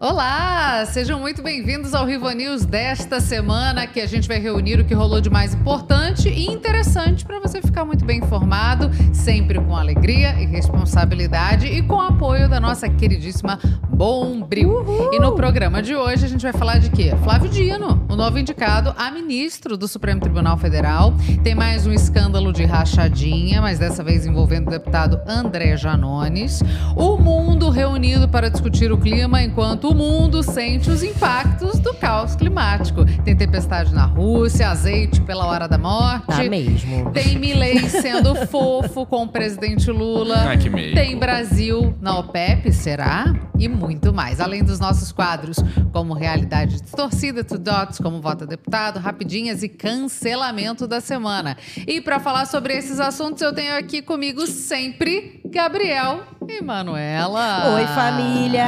[0.00, 4.84] Olá, sejam muito bem-vindos ao Rivo News desta semana, que a gente vai reunir o
[4.84, 9.76] que rolou de mais importante e interessante para você ficar muito bem informado, sempre com
[9.76, 13.58] alegria e responsabilidade e com o apoio da nossa queridíssima
[13.98, 14.78] Bombril.
[14.78, 15.12] Uhul.
[15.12, 17.16] E no programa de hoje a gente vai falar de quê?
[17.24, 21.12] Flávio Dino, o novo indicado a ministro do Supremo Tribunal Federal.
[21.42, 26.62] Tem mais um escândalo de rachadinha, mas dessa vez envolvendo o deputado André Janones.
[26.94, 32.36] O mundo reunido para discutir o clima enquanto o mundo sente os impactos do caos
[32.36, 33.04] climático.
[33.24, 36.24] Tem tempestade na Rússia, azeite pela hora da morte.
[36.28, 37.10] Tá mesmo.
[37.10, 40.36] Tem Milley sendo fofo com o presidente Lula.
[40.36, 40.94] Ai, que meio.
[40.94, 43.34] Tem Brasil na OPEP, será?
[43.58, 44.40] E muito mais.
[44.40, 45.56] Além dos nossos quadros
[45.92, 51.56] como Realidade Distorcida, To Dots, como Vota Deputado, Rapidinhas e Cancelamento da Semana.
[51.86, 57.74] E para falar sobre esses assuntos, eu tenho aqui comigo sempre Gabriel e Manuela.
[57.74, 58.66] Oi, família!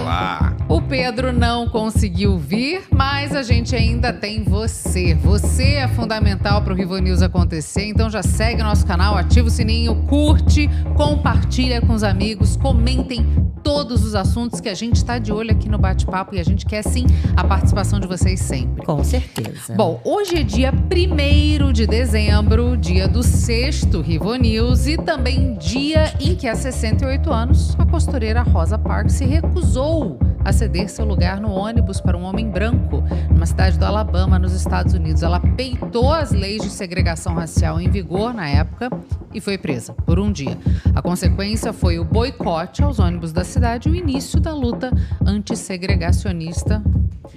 [0.00, 0.57] Olá!
[0.68, 5.14] O Pedro não conseguiu vir, mas a gente ainda tem você.
[5.14, 9.50] Você é fundamental para o Rivo News acontecer, então já segue nosso canal, ativa o
[9.50, 13.24] sininho, curte, compartilha com os amigos, comentem
[13.62, 16.66] todos os assuntos que a gente está de olho aqui no bate-papo e a gente
[16.66, 18.84] quer sim a participação de vocês sempre.
[18.84, 19.74] Com certeza.
[19.74, 26.12] Bom, hoje é dia 1 de dezembro, dia do sexto Rivo News e também dia
[26.20, 31.40] em que há 68 anos a costureira Rosa Parks se recusou a ceder seu lugar
[31.40, 35.22] no ônibus para um homem branco, numa cidade do Alabama, nos Estados Unidos.
[35.22, 38.90] Ela peitou as leis de segregação racial em vigor na época
[39.32, 40.56] e foi presa por um dia.
[40.94, 44.90] A consequência foi o boicote aos ônibus da cidade e o início da luta
[45.24, 46.82] antissegregacionista.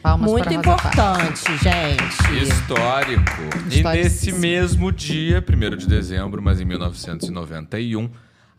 [0.01, 2.43] Palmas Muito importante, gente.
[2.43, 3.41] Histórico.
[3.69, 3.91] E Historicíssimo.
[3.91, 8.09] nesse mesmo dia, 1 de dezembro, mas em 1991,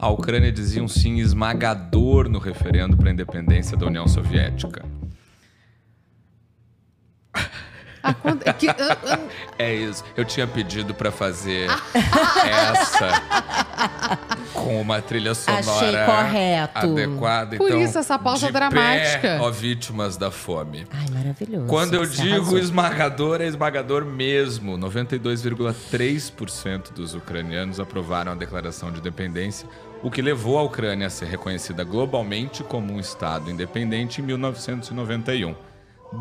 [0.03, 4.84] a Ucrânia dizia um sim esmagador no referendo para a independência da União Soviética.
[8.03, 8.77] A con- que- ah,
[9.12, 9.19] ah,
[9.56, 10.03] É isso.
[10.17, 11.69] Eu tinha pedido para fazer
[12.45, 13.11] essa
[14.52, 16.79] com uma trilha sonora Achei correto.
[16.79, 17.57] adequada.
[17.57, 19.20] Por então, isso essa pausa de dramática.
[19.20, 20.84] Pé, ó, vítimas da fome.
[20.92, 21.67] Ai, maravilhoso.
[21.69, 22.58] Quando eu Você digo arrasou.
[22.58, 24.77] esmagador, é esmagador mesmo.
[24.77, 29.69] 92,3% dos ucranianos aprovaram a declaração de independência,
[30.02, 35.55] o que levou a Ucrânia a ser reconhecida globalmente como um Estado independente em 1991.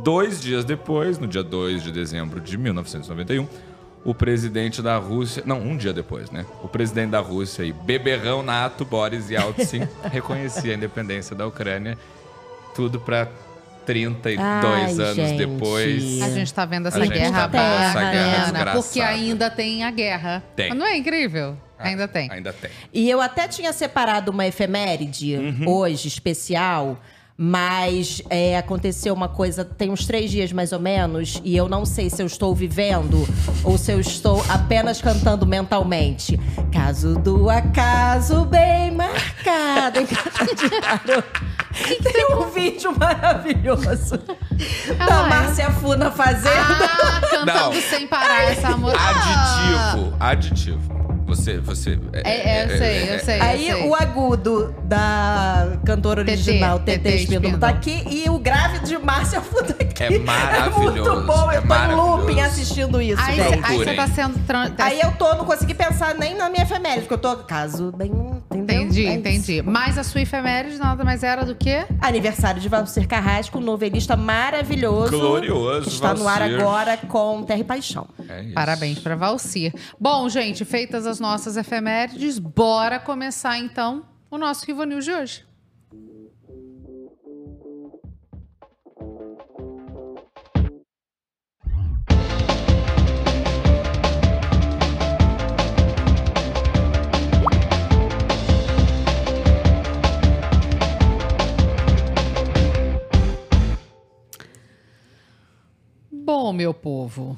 [0.03, 3.47] Dois dias depois, no dia 2 de dezembro de 1991,
[4.05, 5.43] o presidente da Rússia.
[5.45, 6.45] Não, um dia depois, né?
[6.63, 11.97] O presidente da Rússia e beberrão nato, Boris Yeltsin, reconhecia a independência da Ucrânia.
[12.73, 13.27] Tudo para
[13.85, 15.37] 32 Ai, anos gente.
[15.37, 16.21] depois.
[16.21, 19.83] A gente tá vendo essa A gente guerra tá vendo essa guerra porque ainda tem
[19.83, 20.43] a guerra.
[20.55, 20.73] Tem.
[20.73, 21.57] Não é incrível?
[21.83, 22.29] Ah, Ainda tem.
[22.31, 22.69] Ainda tem.
[22.93, 25.67] E eu até tinha separado uma efeméride Uhum.
[25.69, 26.97] hoje, especial,
[27.37, 31.85] mas é, aconteceu uma coisa tem uns três dias mais ou menos, e eu não
[31.85, 33.27] sei se eu estou vivendo
[33.63, 36.39] ou se eu estou apenas cantando mentalmente.
[36.71, 39.99] Caso do acaso bem marcado.
[42.03, 44.19] Tem um vídeo maravilhoso
[44.99, 45.29] Ah, da é?
[45.29, 46.53] Márcia Funa fazendo.
[46.53, 47.81] Ah, cantando Não.
[47.81, 49.01] sem parar essa música.
[49.01, 50.15] Aditivo.
[50.19, 51.10] Aditivo.
[51.31, 51.57] Você.
[51.59, 53.39] você É, é, eu sei, eu sei.
[53.39, 53.87] Aí eu sei.
[53.87, 59.75] o agudo da cantora original, TT, Espíndola, tá aqui e o grave de Márcia Fuda
[59.79, 60.03] aqui.
[60.03, 63.59] É maravilhoso, É muito bom, é eu tô em looping assistindo isso, Aí, gente.
[63.63, 64.45] aí você tá sendo.
[64.45, 67.91] tá- Aí eu tô, não consegui pensar nem na minha efeméride, porque eu tô caso
[67.95, 68.11] bem,
[68.51, 68.80] entendeu?
[69.03, 69.51] Entendi, É isso.
[69.51, 69.61] entendi.
[69.61, 71.85] Mas a sua efeméride nada mais era do que?
[72.01, 75.11] Aniversário de Valcir Carrasco, um novelista maravilhoso.
[75.17, 76.59] Glorioso, que Está no ar Valcir.
[76.59, 78.07] agora com Terra e Paixão.
[78.29, 78.53] É isso.
[78.53, 79.73] Parabéns pra Valcir.
[79.99, 85.50] Bom, gente, feitas as nossas efemérides, bora começar então o nosso Rivo News de hoje.
[106.43, 107.37] Bom, meu povo.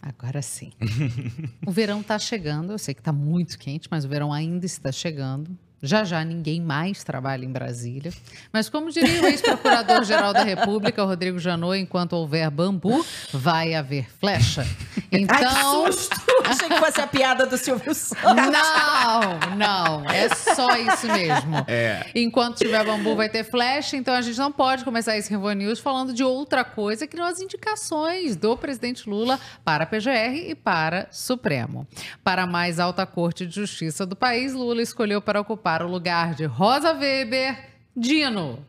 [0.00, 0.70] Agora sim.
[1.66, 2.70] o verão tá chegando.
[2.70, 5.58] Eu sei que tá muito quente, mas o verão ainda está chegando.
[5.86, 8.12] Já já ninguém mais trabalha em Brasília.
[8.52, 14.66] Mas como diria o ex-procurador-geral da República, Rodrigo Janot, enquanto houver bambu, vai haver flecha.
[15.12, 16.16] Então, Ai, que susto!
[16.44, 18.22] Achei que fosse a piada do Silvio Santos.
[18.24, 21.64] não, não, é só isso mesmo.
[21.66, 22.06] É.
[22.14, 25.78] Enquanto tiver bambu, vai ter flecha, então a gente não pode começar esse Revo News
[25.78, 30.54] falando de outra coisa que não as indicações do presidente Lula para a PGR e
[30.54, 31.86] para Supremo.
[32.22, 35.90] Para a mais alta corte de justiça do país, Lula escolheu para ocupar para o
[35.90, 37.54] lugar de Rosa Weber,
[37.94, 38.66] Dino.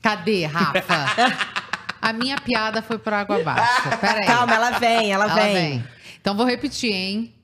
[0.00, 1.50] Cadê, Rafa?
[2.00, 3.98] A minha piada foi para água abaixo.
[4.00, 4.24] Peraí.
[4.24, 5.54] Calma, ela vem, ela, ela vem.
[5.54, 5.84] vem.
[6.20, 7.34] Então vou repetir, hein?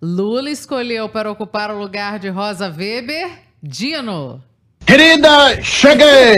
[0.00, 3.30] Lula escolheu para ocupar o lugar de Rosa Weber,
[3.62, 4.44] Dino.
[4.84, 6.36] Querida, cheguei!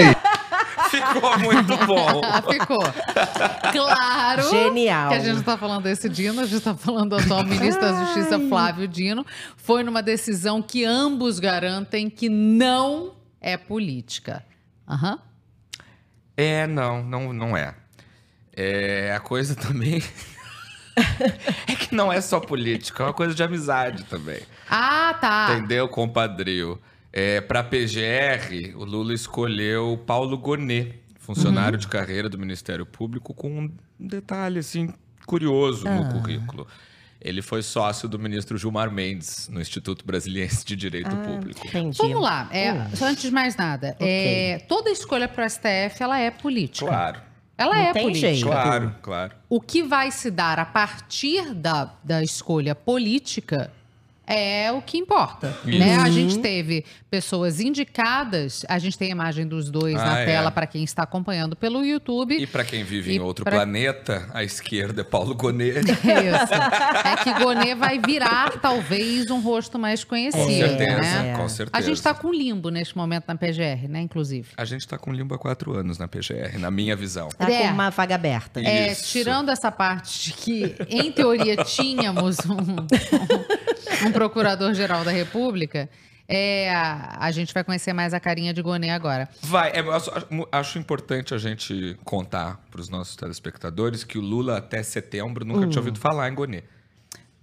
[0.93, 2.21] Ficou muito bom.
[2.53, 2.85] Ficou.
[3.73, 4.51] Claro.
[4.51, 5.09] Genial.
[5.09, 7.81] Que a gente não tá falando desse Dino, a gente tá falando do atual ministro
[7.81, 9.25] da Justiça, Flávio Dino.
[9.57, 14.45] Foi numa decisão que ambos garantem que não é política.
[14.89, 15.19] Aham.
[16.37, 17.75] É, não, não, não é.
[18.55, 20.03] É a coisa também.
[21.67, 24.43] é que não é só política, é uma coisa de amizade também.
[24.69, 25.49] Ah, tá.
[25.53, 26.79] Entendeu, compadrio?
[27.13, 33.51] É, para PGR, o Lula escolheu Paulo Gonet, funcionário de carreira do Ministério Público, com
[33.65, 34.93] um detalhe assim
[35.27, 36.67] curioso no currículo.
[37.21, 41.65] Ele foi sócio do ministro Gilmar Mendes no Instituto Brasiliense de Direito Público.
[41.65, 41.97] Entendi.
[41.99, 42.49] Vamos lá.
[42.51, 46.87] É, só antes de mais nada, é, toda escolha para o STF ela é política.
[46.89, 47.21] Claro,
[47.57, 48.29] Ela Não é tem política.
[48.33, 48.47] jeito.
[48.49, 49.33] claro, claro.
[49.49, 53.71] O que vai se dar a partir da, da escolha política
[54.27, 55.57] é o que importa.
[55.67, 55.79] Isso.
[55.79, 55.97] Né?
[55.97, 60.25] A gente teve pessoas indicadas, a gente tem a imagem dos dois Ah, na é.
[60.25, 62.37] tela para quem está acompanhando pelo YouTube.
[62.37, 65.83] E para quem vive E em outro pra- planeta, à esquerda é Paulo Gonet.
[66.03, 66.55] É isso.
[67.07, 70.43] É que Gonê vai virar, talvez, um rosto mais conhecido.
[70.45, 71.37] Com certeza, né?
[71.37, 71.71] com certeza.
[71.77, 74.01] A gente está com limbo neste momento na PGR, né?
[74.01, 74.49] Inclusive.
[74.57, 77.29] A gente tá com limbo há quatro anos na PGR, na minha visão.
[77.37, 77.67] Tá É.
[77.69, 78.61] com uma vaga aberta.
[78.61, 79.09] É, Isso.
[79.11, 82.87] tirando essa parte de que, em teoria, tínhamos um, um
[84.11, 85.89] procurador-geral da República,
[86.29, 89.29] é, a, a gente vai conhecer mais a carinha de Gonê agora.
[89.43, 90.11] Vai, é, acho,
[90.51, 95.67] acho importante a gente contar para os nossos telespectadores que o Lula até setembro nunca
[95.67, 95.69] Hum.
[95.69, 96.65] tinha ouvido falar em Gonet.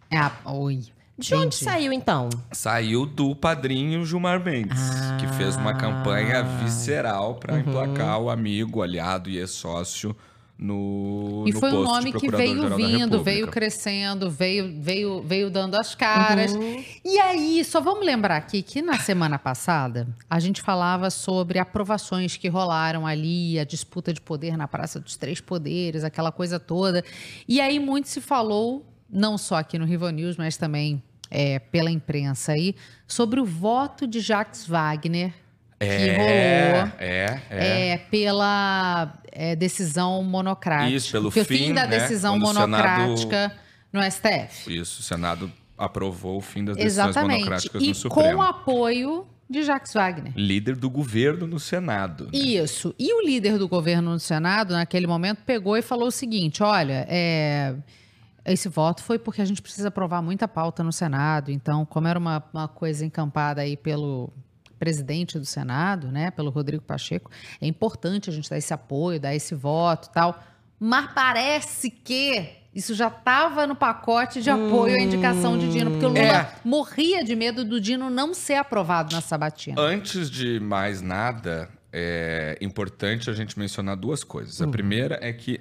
[0.10, 0.82] É, a- oi.
[1.18, 1.64] De onde Entendi.
[1.66, 2.30] saiu, então?
[2.54, 4.80] Saiu do padrinho Gilmar Mendes,
[5.20, 7.60] que fez uma campanha visceral para Uhum.
[7.60, 10.16] emplacar o amigo, aliado e ex-sócio
[10.62, 15.22] no, E no foi um posto de nome que veio vindo, veio crescendo, veio, veio,
[15.22, 16.52] veio dando as caras.
[17.06, 22.36] E aí, só vamos lembrar aqui que na semana passada a gente falava sobre aprovações
[22.36, 27.06] que rolaram ali, a disputa de poder na Praça dos Três Poderes, aquela coisa toda.
[27.48, 31.02] E aí muito se falou, não só aqui no Rivo News, mas também
[31.32, 32.76] é, pela imprensa aí,
[33.08, 35.34] sobre o voto de Jacques Wagner
[35.80, 37.90] que É, rolou é, é.
[37.94, 40.90] é, pela é, decisão monocrática.
[40.96, 42.70] Isso, pelo fim, fim da né, decisão quando o Senado-
[43.02, 43.52] monocrática
[43.92, 44.76] no STF.
[44.78, 47.40] Isso, o Senado aprovou o fim das decisões Exatamente.
[47.46, 48.30] monocráticas E no Supremo.
[48.32, 50.34] com o apoio de Jacques Wagner.
[50.36, 52.26] Líder do governo no Senado.
[52.26, 52.32] né?
[52.34, 52.94] Isso.
[53.00, 57.06] E o líder do governo no Senado, naquele momento, pegou e falou o seguinte: olha,
[57.10, 57.74] é,
[58.46, 61.50] esse voto foi porque a gente precisa aprovar muita pauta no Senado.
[61.50, 64.32] Então, como era uma, uma coisa encampada aí pelo
[64.80, 67.30] presidente do Senado, né, pelo Rodrigo Pacheco,
[67.62, 70.42] é importante a gente dar esse apoio, dar esse voto e tal.
[70.80, 76.06] Mas parece que isso já estava no pacote de apoio à indicação de Dino, porque
[76.06, 76.54] o Lula É.
[76.64, 79.82] morria de medo do Dino não ser aprovado na sabatina.
[79.82, 84.62] Antes de mais nada, é importante a gente mencionar duas coisas.
[84.62, 85.60] A primeira é que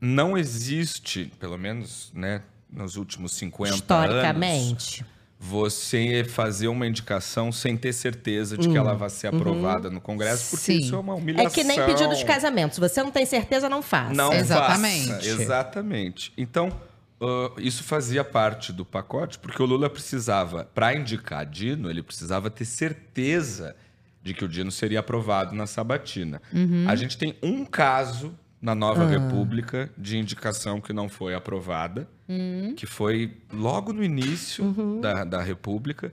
[0.00, 5.04] não existe, pelo menos né, nos últimos 50 anos, Historicamente.
[5.42, 10.50] Você fazer uma indicação sem ter certeza de que ela vai ser aprovada no Congresso,
[10.50, 10.78] porque Sim.
[10.80, 11.46] isso é uma humilhação.
[11.46, 12.74] É que nem pedido de casamento.
[12.74, 14.12] Se você não tem certeza, não faça.
[14.12, 15.08] Não Exatamente.
[15.08, 15.26] faça.
[15.26, 16.30] Exatamente.
[16.36, 16.70] Então,
[17.18, 22.50] ah, isso fazia parte do pacote, porque o Lula precisava, para indicar Dino, ele precisava
[22.50, 23.74] ter certeza
[24.22, 26.42] de que o Dino seria aprovado na sabatina.
[26.86, 32.06] A gente tem um caso na Nova República de indicação que não foi aprovada,
[32.76, 34.64] que foi logo no início
[35.00, 36.12] da, da República.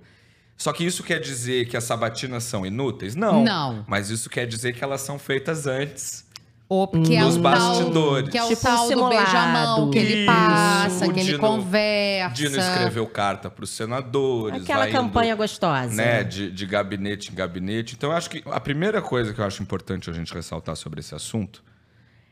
[0.55, 3.15] Só que isso quer dizer que as sabatinas são inúteis?
[3.15, 3.43] Não.
[3.43, 3.85] Não.
[3.87, 6.25] Mas isso quer dizer que elas são feitas antes.
[6.69, 8.23] Ou que é Nos o bastidores.
[8.23, 11.39] Tal, que é o Tipo tal do beijamão que ele Isso, passa, que ele Dino-
[11.39, 12.35] conversa.
[12.35, 14.63] Dino escreveu carta para os senadores.
[14.63, 15.93] Aquela vai indo, campanha gostosa.
[15.93, 17.93] Né, de, de gabinete em gabinete.
[17.95, 20.99] Então, eu acho que a primeira coisa que eu acho importante a gente ressaltar sobre
[20.99, 21.63] esse assunto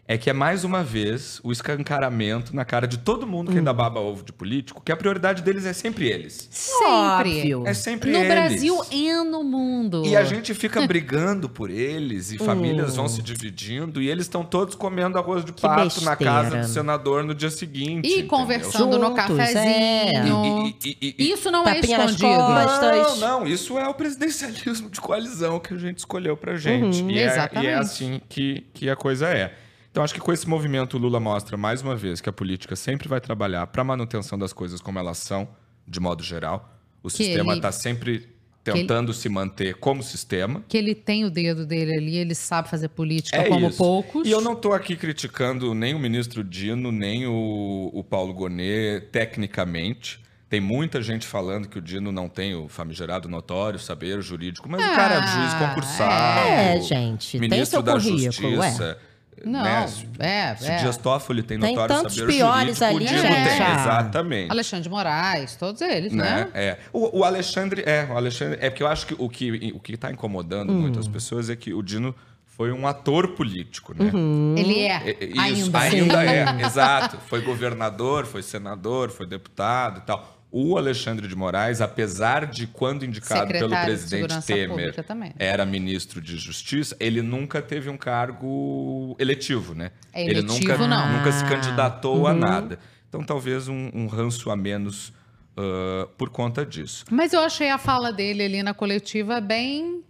[0.08, 3.72] é que é mais uma vez o escancaramento na cara de todo mundo que ainda
[3.72, 3.76] Hum.
[3.76, 6.48] baba ovo de político, que a prioridade deles é sempre eles.
[6.52, 6.86] Sempre.
[7.40, 7.64] Óbvio.
[7.66, 8.28] É sempre No eles.
[8.32, 10.04] Brasil e no mundo.
[10.06, 12.98] E a gente fica brigando por eles, e famílias Hum.
[12.98, 17.24] vão se dividindo, e eles estão todos comendo arroz de pato na casa do senador
[17.24, 18.08] no dia seguinte.
[18.08, 18.28] E entendeu?
[18.28, 20.68] conversando no Juntos, cafezinho.
[20.68, 22.40] E- e- e- e- Isso não é Tapinha nas escondido.
[22.40, 23.20] costas.
[23.20, 27.02] Não, não, isso é o presidencialismo de coalizão que a gente escolheu pra gente.
[27.02, 27.68] Uhum, e, é, e exatamente.
[27.68, 29.54] é assim que, que a coisa é.
[29.96, 32.76] Então, acho que com esse movimento, o Lula mostra mais uma vez que a política
[32.76, 35.48] sempre vai trabalhar para manutenção das coisas como elas são,
[35.88, 36.70] de modo geral.
[37.02, 38.28] O Que sistema ele- está sempre
[38.62, 40.62] tentando se manter como sistema.
[40.68, 43.78] Que ele tem o dedo dele ali, ele sabe fazer política É como isso.
[43.78, 44.28] poucos.
[44.28, 49.00] E eu não estou aqui criticando nem o ministro Dino, nem o, o Paulo Gonet
[49.14, 50.20] tecnicamente.
[50.50, 54.82] Tem muita gente falando que o Dino não tem o famigerado notório saber jurídico, mas
[54.82, 56.48] o cara é Ah, juiz concursado.
[56.50, 58.98] é, gente, tem ministro seu da currículo, Justiça.
[59.44, 59.86] Não, né?
[60.20, 60.78] é, Se é.
[60.78, 63.50] Dias Toffoli tem Tem notório tantos saber piores jurídico, ali, o Dino gente.
[63.50, 63.62] tem.
[63.62, 63.76] Ah.
[63.82, 64.52] Exatamente.
[64.52, 66.24] Alexandre de Moraes, todos eles, né?
[66.46, 66.50] né?
[66.54, 66.78] É.
[66.94, 69.94] O, o Alexandre, é, o Alexandre, é porque eu acho que o que o que
[69.94, 70.82] está incomodando Hum.
[70.82, 72.16] muitas pessoas é que o Dino
[72.46, 74.10] foi um ator político, né?
[74.14, 74.56] Uhum.
[74.58, 76.20] Ele é, É, é, Isso, ainda.
[76.20, 77.18] ainda é, exato.
[77.28, 80.35] Foi governador, foi senador, foi deputado e tal.
[80.58, 84.96] O Alexandre de Moraes, apesar de quando indicado Secretário pelo de presidente Temer,
[85.38, 89.92] era ministro de Justiça, ele nunca teve um cargo eletivo, né?
[90.14, 91.18] É, ele eletivo nunca, não.
[91.18, 92.80] nunca se Ah, candidatou a nada.
[93.10, 95.12] Então, talvez um, um ranço a menos
[95.58, 97.04] ah, por conta disso.
[97.12, 100.04] Mas eu achei a fala dele ali na coletiva bem.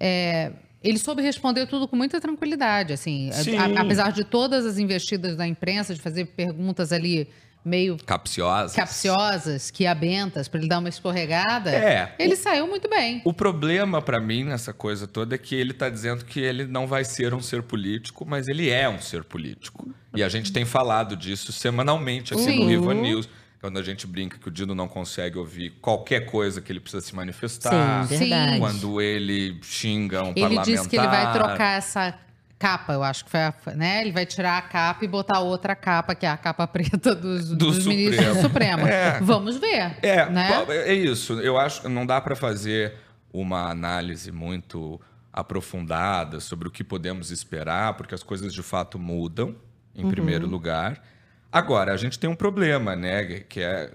[0.00, 0.50] é,
[0.82, 3.30] ele soube responder tudo com muita tranquilidade, assim.
[3.30, 3.56] A- Sim.
[3.56, 7.28] a- apesar de todas as investidas da imprensa, de fazer perguntas ali
[7.64, 8.74] meio Capciosa.
[8.74, 12.14] capciosas, quiabentas, para ele dar uma escorregada, É.
[12.18, 13.22] ele saiu muito bem.
[13.24, 16.86] O problema pra mim nessa coisa toda é que ele tá dizendo que ele não
[16.86, 19.88] vai ser um ser político, mas ele é um ser político.
[20.14, 22.60] E a gente tem falado disso semanalmente aqui Sim.
[22.60, 23.28] no Riva News,
[23.60, 27.00] quando a gente brinca que o Dino não consegue ouvir qualquer coisa que ele precisa
[27.04, 28.06] se manifestar.
[28.06, 28.58] Sim, verdade.
[28.58, 30.64] Quando ele xinga um Ele parlamentar.
[30.66, 32.14] disse que ele vai trocar essa
[32.58, 34.00] capa, eu acho que foi, a, né?
[34.00, 37.48] Ele vai tirar a capa e botar outra capa, que é a capa preta dos,
[37.50, 38.86] Do dos ministros do Supremo.
[38.86, 39.20] É.
[39.20, 39.96] Vamos ver.
[40.02, 40.64] É, né?
[40.68, 41.40] é isso.
[41.40, 42.94] Eu acho que não dá para fazer
[43.32, 45.00] uma análise muito
[45.32, 49.56] aprofundada sobre o que podemos esperar, porque as coisas de fato mudam,
[49.94, 51.02] em primeiro lugar.
[51.50, 53.40] Agora, a gente tem um problema, né?
[53.40, 53.90] Que é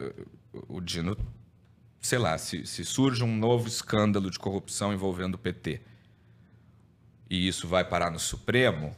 [0.67, 1.17] o Dino,
[2.01, 5.81] sei lá, se, se surge um novo escândalo de corrupção envolvendo o PT
[7.29, 8.95] e isso vai parar no Supremo,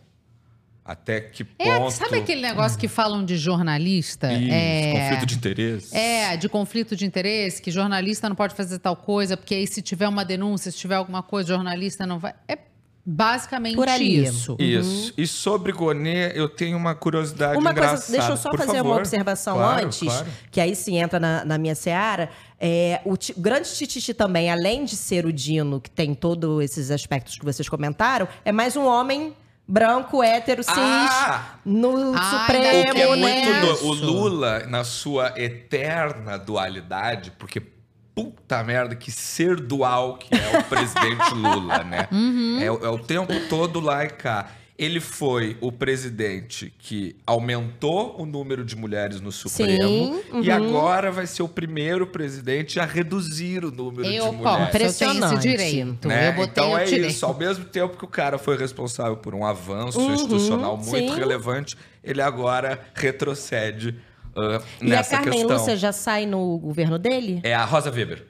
[0.84, 1.92] até que É, ponto.
[1.92, 4.32] sabe aquele negócio que falam de jornalista?
[4.34, 5.96] Isso, é, conflito de interesse?
[5.98, 9.82] É, de conflito de interesse, que jornalista não pode fazer tal coisa, porque aí se
[9.82, 12.34] tiver uma denúncia, se tiver alguma coisa, jornalista não vai.
[12.48, 12.58] É
[13.05, 14.24] basicamente Por ali.
[14.24, 14.55] isso.
[14.60, 15.13] Isso.
[15.17, 17.98] E sobre Gonê, eu tenho uma curiosidade Uma engraçada.
[17.98, 18.91] coisa, deixa eu só Por fazer favor.
[18.91, 20.27] uma observação Claro, antes, claro.
[20.51, 22.29] que aí sim entra na, na minha seara.
[22.60, 26.91] É, o ti- grande Tititi também, além de ser o Dino, que tem todos esses
[26.91, 29.34] aspectos que vocês comentaram, é mais um homem
[29.67, 31.55] branco, hétero, cis, Ah!
[31.65, 33.15] no Ah, Supremo, O que é né?
[33.15, 37.62] muito do- o Lula, na sua eterna dualidade, porque
[38.25, 42.08] puta merda, que ser dual que é o presidente Lula, né?
[42.12, 42.60] Uhum.
[42.62, 44.51] É, o- é o tempo todo lá e cá.
[44.78, 49.78] Ele foi o presidente que aumentou o número de mulheres no Supremo
[50.32, 54.42] Sim, e agora vai ser o primeiro presidente a reduzir o número Eu de mulheres.
[54.42, 55.40] eu tenho esse Impressionante.
[55.42, 56.08] direito.
[56.08, 56.30] né?
[56.30, 57.12] Eu botei então é direito.
[57.12, 57.24] isso.
[57.28, 61.20] Ao mesmo tempo que o cara foi responsável por um avanço Uhum, institucional muito sim.
[61.20, 63.96] relevante, ele agora retrocede
[64.36, 65.58] ah, E a nessa Carmen questão.
[65.58, 67.40] Lúcia já sai no governo dele?
[67.44, 68.28] É a Rosa Weber.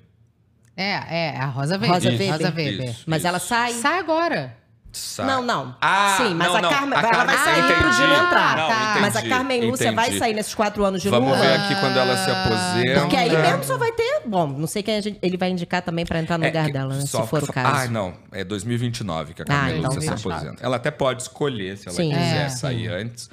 [0.77, 1.89] É, é, a Rosa Weber.
[1.91, 2.31] Rosa Isso, Weber.
[2.31, 2.89] Rosa Weber.
[2.89, 3.03] isso.
[3.05, 3.73] Mas ela sai?
[3.73, 4.57] Sai agora.
[4.93, 5.25] Sai.
[5.25, 5.73] Não, não.
[5.79, 6.61] Ah, Sim, mas não, a.
[6.69, 7.95] Carmen- A ela vai Carmen- sair pro entendi.
[8.01, 8.57] Dino entrar.
[8.57, 8.97] Não, Tá.
[8.99, 10.19] Mas a Carmen Lúcia vai entendi.
[10.19, 11.39] sair nesses quatro anos de Vamos Lula?
[11.41, 12.99] ver aqui quando ela se aposenta.
[12.99, 14.21] Porque aí mesmo só vai ter.
[14.25, 16.65] Bom, não sei quem a gente- ele vai indicar também pra entrar no É lugar
[16.65, 17.83] que dela, né, só se for o caso.
[17.83, 18.13] Ah, não.
[18.33, 20.29] É 2029 que a Ah, Carmen então Lúcia se tá.
[20.29, 20.61] aposenta.
[20.63, 22.09] Ela até pode escolher se ela Sim.
[22.09, 22.49] quiser É.
[22.49, 23.29] sair antes.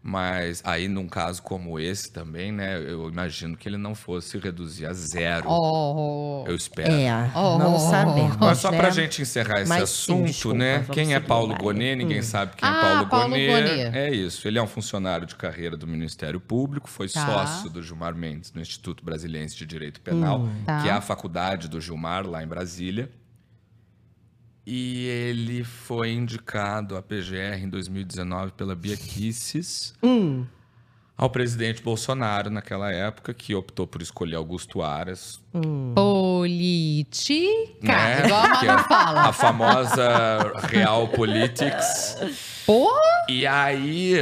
[0.00, 2.78] Mas aí, num caso como esse também, né?
[2.80, 5.46] Eu imagino que ele não fosse reduzir a zero.
[5.50, 6.92] Oh, Eu espero.
[6.92, 7.58] É, Oh.
[7.58, 8.36] não sabemos.
[8.36, 8.78] Mas só né?
[8.78, 10.86] pra gente encerrar esse Mas sim, assunto, desculpa, né?
[10.92, 11.54] Quem é Paulo.
[11.56, 11.96] Gonet?
[11.96, 13.48] Ninguém sabe quem Ah, é Paulo, Paulo Gonet.
[13.50, 13.96] Gonet.
[13.98, 14.46] É isso.
[14.46, 17.26] Ele é um funcionário de carreira do Ministério Público, foi Tá.
[17.26, 20.80] sócio do Gilmar Mendes no Instituto Brasiliense de Direito Penal, Tá.
[20.82, 23.10] que é a faculdade do Gilmar lá em Brasília.
[24.70, 30.44] E ele foi indicado à PGR em 2019 pela Bia Kicis Hum,
[31.16, 35.40] ao presidente Bolsonaro naquela época, que optou por escolher Augusto Aras
[35.94, 37.58] política.
[37.82, 38.26] né?
[38.26, 39.20] Igual a é fala.
[39.22, 42.16] A famosa Real Politics.
[42.66, 43.24] Porra!
[43.26, 44.16] E aí.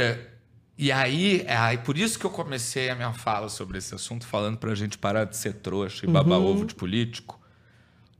[0.77, 4.25] E aí, é aí, por isso que eu comecei a minha fala sobre esse assunto,
[4.25, 7.36] falando pra gente parar de ser trouxa e babar ovo de político.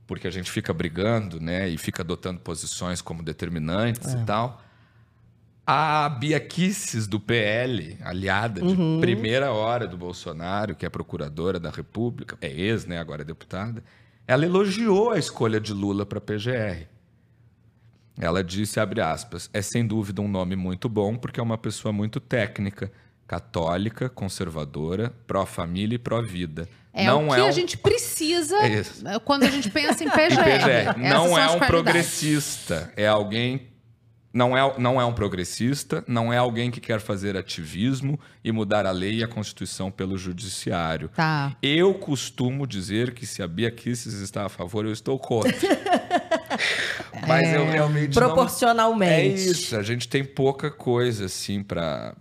[0.08, 1.68] Porque a gente fica brigando, né?
[1.68, 4.60] E fica adotando posições como determinantes e tal.
[5.64, 11.68] A Bia Kicis, do PL, aliada de primeira hora do Bolsonaro, que é procuradora da
[11.68, 12.98] República, é ex, né?
[12.98, 13.84] Agora é deputada,
[14.26, 16.88] ela elogiou a escolha de Lula para PGR.
[18.18, 21.92] Ela disse, abre aspas, é sem dúvida um nome muito bom porque é uma pessoa
[21.92, 22.90] muito técnica,
[23.26, 26.66] católica, conservadora, pró-família e pró-vida.
[26.98, 29.02] É não o que é a um- gente precisa É isso.
[29.24, 30.40] quando a gente pensa em PGR.
[30.40, 32.92] Essas Não é um progressista.
[32.96, 33.68] É alguém.
[34.30, 38.84] Não é, não é um progressista, não é alguém que quer fazer ativismo e mudar
[38.86, 41.08] a lei e a Constituição pelo judiciário.
[41.08, 41.56] Tá.
[41.62, 45.50] Eu costumo dizer que se a Bia Kisses está a favor, eu estou contra.
[47.26, 48.26] Mas eu realmente não...
[48.26, 49.12] Proporcionalmente.
[49.12, 52.14] É isso, a gente tem pouca coisa assim pra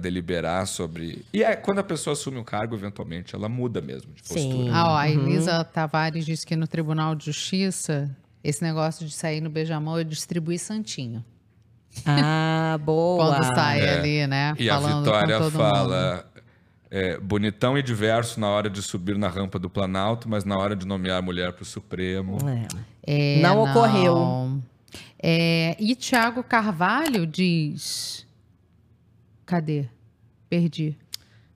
[0.00, 1.24] deliberar sobre.
[1.32, 4.40] E é, quando a pessoa assume um cargo, eventualmente, ela muda mesmo de postura.
[4.40, 4.70] Sim.
[4.70, 5.28] Ah, ó, a Uhum.
[5.28, 8.10] Elisa Tavares disse que no Tribunal de Justiça,
[8.42, 11.24] esse negócio de sair no beijamão é distribuir santinho.
[12.04, 13.36] Ah, boa.
[13.36, 13.98] Quando sai É.
[13.98, 14.54] ali, né?
[14.58, 15.60] E a falando Vitória com todo mundo.
[15.62, 16.26] fala.
[16.90, 20.76] É, bonitão e diverso na hora de subir na rampa do Planalto, mas na hora
[20.76, 22.38] de nomear mulher para o Supremo.
[23.06, 23.36] É.
[23.38, 24.14] É, Não ocorreu.
[24.14, 24.62] não.
[25.26, 28.26] É, e Tiago Carvalho diz.
[29.46, 29.86] Cadê?
[30.48, 30.96] Perdi.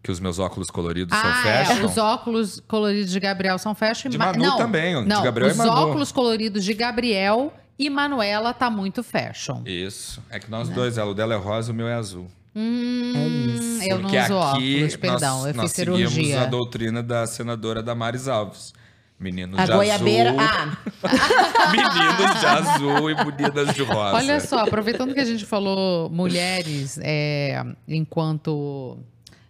[0.02, 1.84] Que os meus óculos coloridos são Ah, é, fashion.
[1.86, 4.08] os óculos coloridos de Gabriel são fashion.
[4.08, 5.70] De ma- Manu não, também, o de não, Gabriel e os Manu.
[5.72, 9.62] óculos coloridos de Gabriel e Manuela tá muito fashion.
[9.66, 10.22] Isso.
[10.30, 12.26] É que nós dois, ela, o dela é rosa, o meu é azul.
[12.54, 16.08] Hum, eu não Porque uso aqui óculos, perdão, nós, eu nós fiz cirurgia.
[16.08, 18.72] seguimos a doutrina da senadora Damares Alves.
[19.20, 20.30] Meninos A de goiabeira.
[20.30, 20.40] azul.
[20.40, 20.76] Ah,
[21.72, 24.14] Meninos de azul e meninas de rosa.
[24.16, 28.96] Olha só, aproveitando que a gente falou mulheres é, enquanto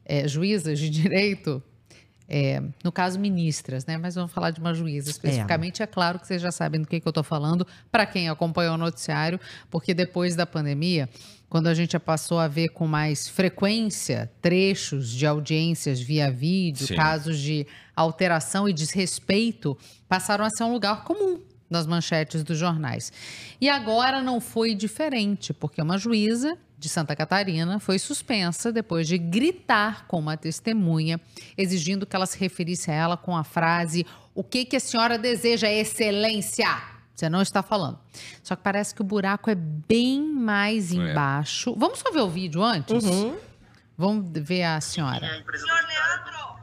[0.06, 1.62] é, juízas de direito,
[2.26, 3.98] é, no caso ministras, né?
[3.98, 5.82] Mas vamos falar de uma juíza especificamente.
[5.82, 8.74] É, claro que vocês já sabem do que, que eu estou falando, para quem acompanhou
[8.74, 9.38] o noticiário,
[9.70, 11.10] porque depois da pandemia,
[11.48, 16.86] quando a gente já passou a ver com mais frequência trechos de audiências via vídeo,
[16.86, 16.96] Sim.
[16.96, 19.76] casos de alteração e desrespeito,
[20.08, 23.12] passaram a ser um lugar comum nas manchetes dos jornais.
[23.60, 29.18] E agora não foi diferente, porque uma juíza de Santa Catarina foi suspensa depois de
[29.18, 31.20] gritar com uma testemunha,
[31.56, 35.18] exigindo que ela se referisse a ela com a frase: O que, que a senhora
[35.18, 36.97] deseja, excelência?
[37.18, 37.98] Você não está falando.
[38.44, 41.74] Só que parece que o buraco é bem mais embaixo.
[41.76, 43.02] Vamos só ver o vídeo antes?
[43.96, 45.26] Vamos ver a senhora.
[45.26, 46.60] Senhor Leandro,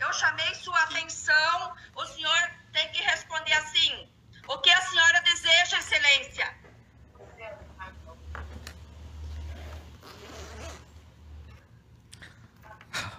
[0.00, 1.72] eu chamei sua atenção.
[1.94, 4.08] O senhor tem que responder assim:
[4.48, 6.52] O que a senhora deseja, Excelência?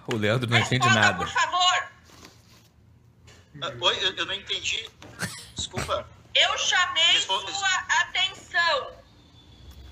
[0.06, 1.16] O Leandro não entende nada.
[1.16, 1.88] por favor.
[3.62, 4.86] Ah, Oi, eu, eu não entendi.
[5.56, 6.17] Desculpa.
[6.42, 8.92] Eu chamei sua atenção.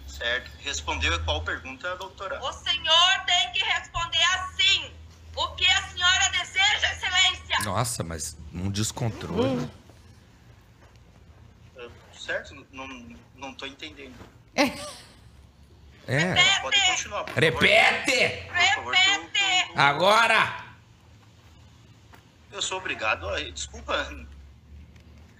[0.07, 0.51] Certo.
[0.61, 2.43] Respondeu qual pergunta, doutora?
[2.43, 4.91] O senhor tem que responder assim:
[5.35, 7.57] O que a senhora deseja, Excelência?
[7.65, 9.71] Nossa, mas um descontrole.
[11.79, 12.67] Ah, certo?
[12.73, 12.87] Não,
[13.35, 14.15] não tô entendendo.
[16.07, 16.61] É.
[16.63, 17.41] Pode continuar, por favor.
[17.43, 18.49] Repete!
[18.75, 19.73] Favor, Repete.
[19.77, 20.65] Agora!
[22.53, 23.41] Eu sou obrigado a...
[23.51, 24.09] Desculpa.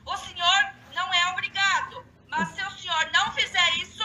[0.05, 4.03] O senhor não é obrigado, mas se o senhor não fizer isso,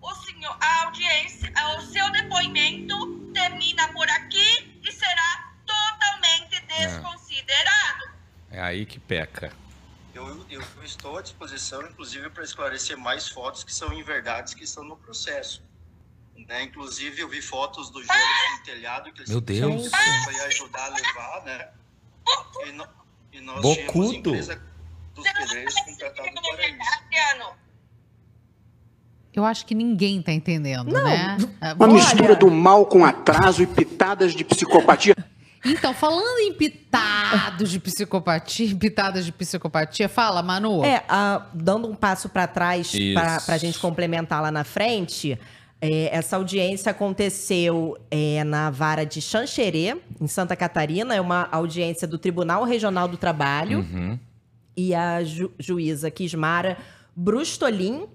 [0.00, 8.10] o senhor, a audiência, o seu depoimento termina por aqui e será totalmente desconsiderado.
[8.50, 9.52] É aí que peca.
[10.12, 14.82] Eu, eu estou à disposição, inclusive, para esclarecer mais fotos que são inverdades que estão
[14.82, 15.62] no processo.
[16.48, 16.62] Né?
[16.64, 19.88] Inclusive, eu vi fotos do Jones no telhado que eles Meu Deus.
[19.90, 21.68] vai ajudar a levar, né?
[22.66, 22.88] E, no-
[23.32, 23.82] e nós Bocudo.
[23.92, 24.62] tínhamos empresa
[25.14, 26.04] dos não pedreiros para isso.
[27.04, 27.60] Adriano.
[29.32, 31.36] Eu acho que ninguém tá entendendo, né?
[31.60, 35.14] Ah, Uma olha, mistura do mal com atraso e pitadas de psicopatia.
[35.64, 40.82] Então, falando em pitados de psicopatia, pitadas de psicopatia, fala, Manu.
[40.84, 45.38] É, ah, dando um passo para trás para a gente complementar lá na frente,
[45.80, 51.14] é, essa audiência aconteceu é, na vara de Xanxerê, em Santa Catarina.
[51.14, 53.80] É uma audiência do Tribunal Regional do Trabalho.
[53.80, 54.18] Uhum.
[54.76, 56.76] E a ju- juíza Kismara
[57.14, 58.06] Brustolin,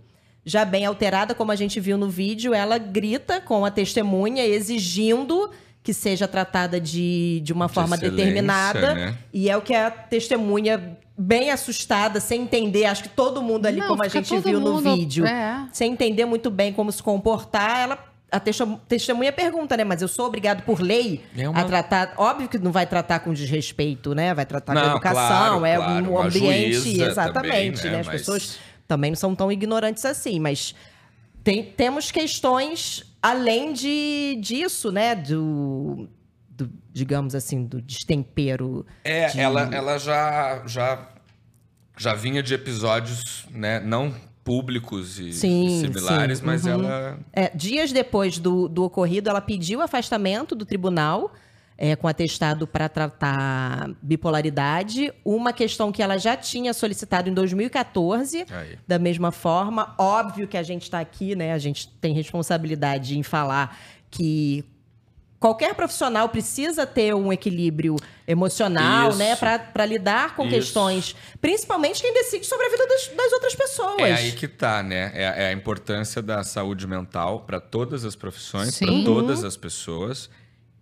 [0.45, 5.49] já bem alterada, como a gente viu no vídeo, ela grita com a testemunha exigindo
[5.83, 8.95] que seja tratada de, de uma De forma determinada.
[8.95, 9.17] né?
[9.31, 13.79] E é o que a testemunha, bem assustada, sem entender, acho que todo mundo ali,
[13.79, 15.67] Não, como a gente viu no mundo- vídeo, é.
[15.71, 18.14] sem entender muito bem como se comportar, ela.
[18.31, 19.83] A teste- testemunha pergunta, né?
[19.83, 22.13] Mas eu sou obrigado por lei É uma- a tratar.
[22.17, 24.33] Óbvio que não vai tratar com desrespeito, né?
[24.33, 27.01] Vai tratar com Não, educação, claro, é claro, um ambiente.
[27.01, 27.91] exatamente, também, né?
[27.91, 27.99] né?
[28.01, 30.75] As Mas- pessoas também não são tão ignorantes assim, mas
[31.43, 35.15] tem- temos questões além de, disso, né?
[35.15, 36.09] Do,
[36.49, 38.85] do, digamos assim, do destempero.
[39.03, 41.09] É, de- ela, ela já, já,
[41.97, 43.79] já vinha de episódios, né?
[43.79, 44.13] Não
[44.45, 46.71] públicos e Sim, similares, sim, mas uhum.
[46.71, 47.19] ela.
[47.33, 51.33] É, dias depois do, do ocorrido, ela pediu afastamento do tribunal
[51.77, 55.11] é, com atestado para tratar bipolaridade.
[55.25, 58.77] Uma questão que ela já tinha solicitado em 2014, Aí.
[58.87, 59.95] da mesma forma.
[59.97, 61.51] Óbvio que a gente está aqui, né?
[61.51, 63.77] A gente tem responsabilidade em falar
[64.11, 64.63] que
[65.39, 67.95] qualquer profissional precisa ter um equilíbrio
[68.27, 69.17] emocional, Isso.
[69.17, 69.35] né?
[69.35, 70.55] Para lidar com Isso.
[70.55, 73.99] questões, principalmente quem decide sobre a vida das, das outras pessoas.
[73.99, 75.11] É aí que tá, né?
[75.13, 80.29] É, é a importância da saúde mental para todas as profissões, para todas as pessoas.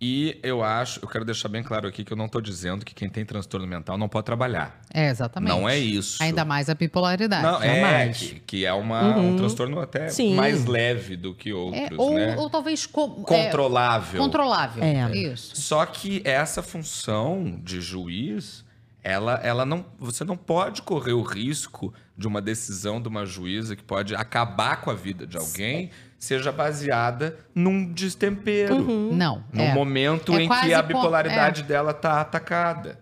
[0.06, 2.94] E eu acho, eu quero deixar bem claro aqui que eu não tô dizendo que
[2.94, 4.82] quem tem transtorno mental não pode trabalhar.
[4.94, 5.50] É, exatamente.
[5.50, 6.22] Não é isso.
[6.22, 7.42] Ainda mais a bipolaridade.
[7.42, 8.18] Não, é jamais.
[8.18, 10.36] que, que é uma, um transtorno até Sim.
[10.36, 12.36] mais leve do que outros, É, ou, né?
[12.38, 14.20] ou talvez co- Controlável.
[14.20, 14.84] É, controlável.
[14.84, 15.10] É.
[15.16, 15.56] Isso.
[15.56, 18.66] Só que essa função de juiz,
[19.02, 23.74] ela, ela não, você não pode correr o risco de uma decisão de uma juíza
[23.74, 25.92] que pode acabar com a vida de alguém,
[26.24, 28.80] seja baseada num destempero,
[29.12, 29.44] Não.
[29.52, 29.74] no é.
[29.74, 32.98] momento É em que a bipolaridade dela tá atacada,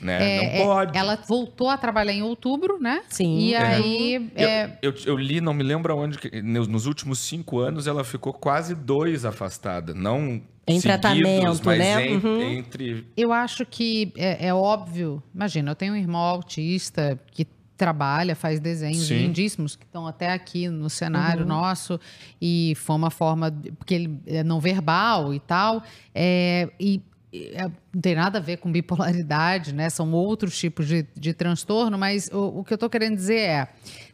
[0.00, 0.18] né?
[0.22, 0.98] É, não é, pode.
[0.98, 3.02] ela voltou a trabalhar em outubro, né?
[3.08, 3.38] Sim.
[3.38, 3.58] E É.
[3.58, 4.30] aí.
[4.36, 7.86] Eu, é, eu, eu li, não me lembro aonde, que- nos, nos últimos cinco anos
[7.86, 12.06] ela ficou quase dois afastada, não Em seguidos, tratamento, mas né?
[12.08, 12.40] en- Uhum.
[12.42, 15.20] entre Eu acho que é, é óbvio.
[15.34, 17.44] Imagina, eu tenho um irmão autista que
[17.80, 19.20] trabalha, faz desenhos Sim.
[19.22, 20.88] lindíssimos que estão até aqui no Uhum.
[20.90, 21.98] cenário nosso
[22.40, 25.82] e foi uma forma porque ele é não verbal e tal
[26.14, 27.00] é, e
[27.32, 27.62] e, é,
[27.94, 29.88] não tem nada a ver com bipolaridade, né?
[29.88, 33.68] São outros tipos de, de transtorno, mas o, o que eu tô querendo dizer é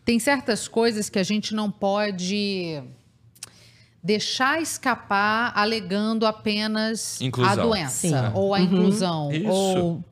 [0.04, 2.82] tem certas coisas que a gente não pode
[4.04, 7.52] deixar escapar alegando apenas Inclusão.
[7.52, 8.14] a doença Sim.
[8.34, 9.48] ou a inclusão Isso.
[9.48, 10.04] ou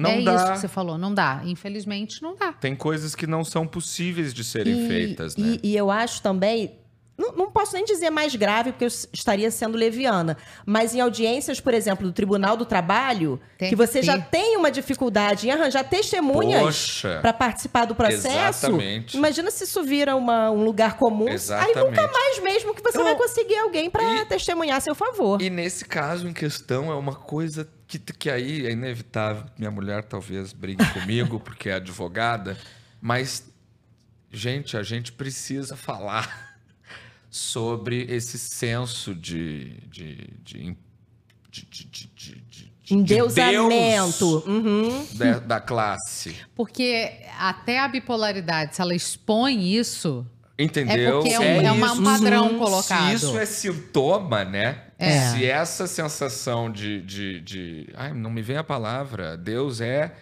[0.00, 0.34] não é dá.
[0.34, 1.42] isso que você falou, não dá.
[1.44, 2.52] Infelizmente, não dá.
[2.52, 5.58] Tem coisas que não são possíveis de serem E- feitas, né?
[5.62, 6.72] E, e eu acho também.
[7.20, 10.38] Não, não posso nem dizer mais grave, porque eu estaria sendo leviana.
[10.64, 14.30] Mas em audiências, por exemplo, do Tribunal do Trabalho, Tem que que você já ter.
[14.38, 18.66] tem uma dificuldade em arranjar testemunhas para participar do processo.
[18.66, 19.16] Exatamente.
[19.16, 21.28] Imagina se isso vira uma- um lugar comum.
[21.28, 21.78] Aí Exatamente.
[21.78, 25.42] nunca mais mesmo que você Eu- vai conseguir alguém para testemunhar a seu favor.
[25.42, 29.44] E nesse caso em questão é uma coisa que, que aí é inevitável.
[29.58, 32.56] Minha mulher talvez brigue comigo porque é advogada,
[33.00, 33.44] mas
[34.32, 36.49] gente, a gente precisa falar
[37.30, 40.76] sobre esse senso de de, de,
[41.50, 44.40] de, de, de, de- de- de Endeusamento.
[44.40, 45.06] Deus Uhum.
[45.14, 46.34] da, da classe.
[46.56, 50.26] Porque até a bipolaridade, se ela expõe isso,
[50.58, 50.94] Entendeu?
[50.94, 53.08] É porque é um- é uma- um padrão colocado.
[53.08, 54.82] Se isso é sintoma, né?
[54.98, 55.30] É.
[55.30, 59.38] Se essa sensação de, de, de- Ai, não me vem a palavra.
[59.38, 60.12] Deus é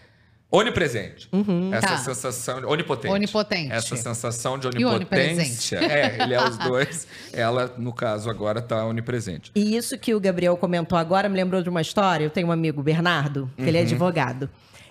[0.51, 1.29] onipresente.
[1.73, 1.99] Essa Tá.
[1.99, 2.61] sensação...
[2.61, 3.13] de- Onipotente.
[3.15, 3.73] Onipotente.
[3.73, 5.79] Essa sensação de onipotência.
[5.79, 7.07] É, ele é os dois.
[7.33, 9.51] Ela, no caso, agora tá onipresente.
[9.55, 12.25] E isso que o Gabriel comentou agora me lembrou de uma história.
[12.25, 14.49] Eu tenho um amigo, Bernardo, que ele é advogado.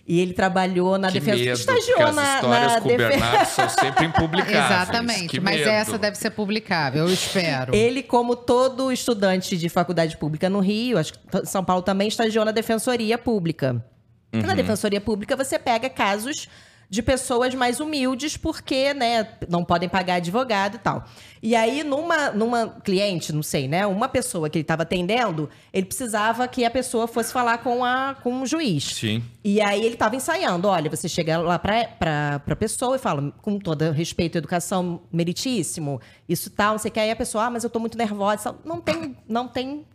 [0.09, 1.13] E ele trabalhou na Uhum.
[1.13, 1.37] que defesa.
[1.37, 3.09] medo, estagiou porque as na, histórias na com o defesa.
[3.09, 4.55] Bernardo são sempre impublicáveis.
[4.65, 5.27] exatamente.
[5.27, 5.69] Que Mas medo.
[5.69, 7.75] essa deve ser publicável, eu espero.
[7.75, 12.45] Ele, como todo estudante de faculdade pública no Rio, acho que São Paulo também estagiou
[12.45, 13.83] na Defensoria Pública.
[14.31, 16.47] Na Defensoria Pública você pega casos
[16.89, 21.03] de pessoas mais humildes porque, né, não podem pagar advogado e tal.
[21.43, 25.85] E aí, numa, numa cliente, não sei, né, uma pessoa que ele estava atendendo, ele
[25.85, 28.83] precisava que a pessoa fosse falar com, a, com o juiz.
[28.85, 29.23] Sim.
[29.43, 33.33] E aí ele estava ensaiando, olha, você chega lá pra, pra, pra pessoa e fala,
[33.41, 36.99] com todo respeito à educação, meritíssimo, isso tal, não sei o que.
[36.99, 38.55] Aí a pessoa, ah, mas eu tô muito nervosa.
[38.63, 39.85] Não tem, não tem,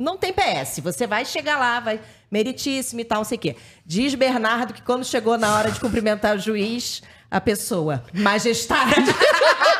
[0.00, 0.80] não tem PS.
[0.82, 3.56] Você vai chegar lá, vai, meritíssimo e tal, não sei o quê.
[3.84, 8.94] Diz Bernardo que quando chegou na hora de cumprimentar o juiz, a pessoa, majestade.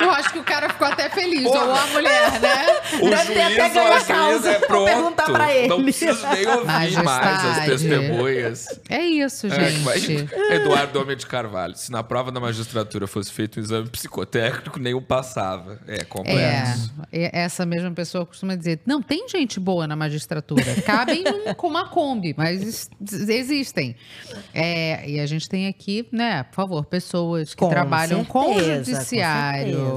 [0.00, 2.66] Eu acho que o cara ficou até feliz, ou a mulher, né?
[3.02, 4.50] O Deve ter até juiz ganho a causa.
[4.50, 4.84] é Vou pronto.
[4.86, 5.68] perguntar pra ele.
[5.68, 8.80] Não preciso nem ouvir mais as testemunhas.
[8.88, 9.80] É isso, É, gente.
[9.80, 11.76] imagina, Eduardo Homem de Carvalho.
[11.76, 15.78] Se na prova da magistratura fosse feito um exame psicotécnico, nenhum passava.
[15.86, 16.92] É É, complexo.
[17.12, 20.64] e- essa mesma pessoa costuma dizer: não, tem gente boa na magistratura.
[20.86, 21.24] Cabem
[21.56, 23.96] com uma Kombi, mas existem.
[24.54, 28.54] É, e a gente tem aqui, né, por favor, pessoas que Com trabalham com o
[28.54, 29.76] certeza, judiciário.
[29.76, 29.87] com certeza.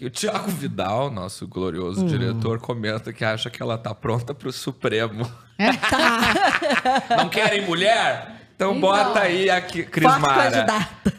[0.00, 4.52] E o Tiago Vidal, nosso glorioso diretor, comenta que acha que ela tá pronta pro
[4.52, 5.30] Supremo.
[7.16, 8.32] Não querem mulher?
[8.54, 8.80] Então Então.
[8.80, 10.50] bota aí a Ki- Cris Forte Mara.
[10.50, 11.14] candidata.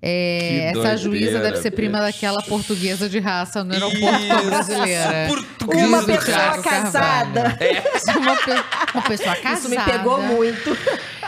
[0.00, 2.12] É, essa juíza deve ser prima bicho.
[2.12, 5.26] daquela portuguesa de raça no aeroporto Isso, brasileira.
[5.26, 6.62] portuguesa Uma de pessoa raça.
[6.62, 7.58] casada.
[8.16, 9.58] Uma, pe- uma pessoa casada.
[9.58, 10.70] Isso me pegou muito.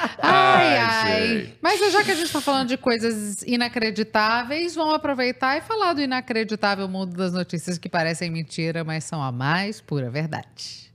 [0.23, 1.55] ai, ai.
[1.61, 6.01] Mas já que a gente está falando de coisas inacreditáveis, vamos aproveitar e falar do
[6.01, 10.91] inacreditável mundo das notícias que parecem mentira, mas são a mais pura verdade.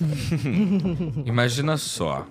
[1.26, 2.26] Imagina só.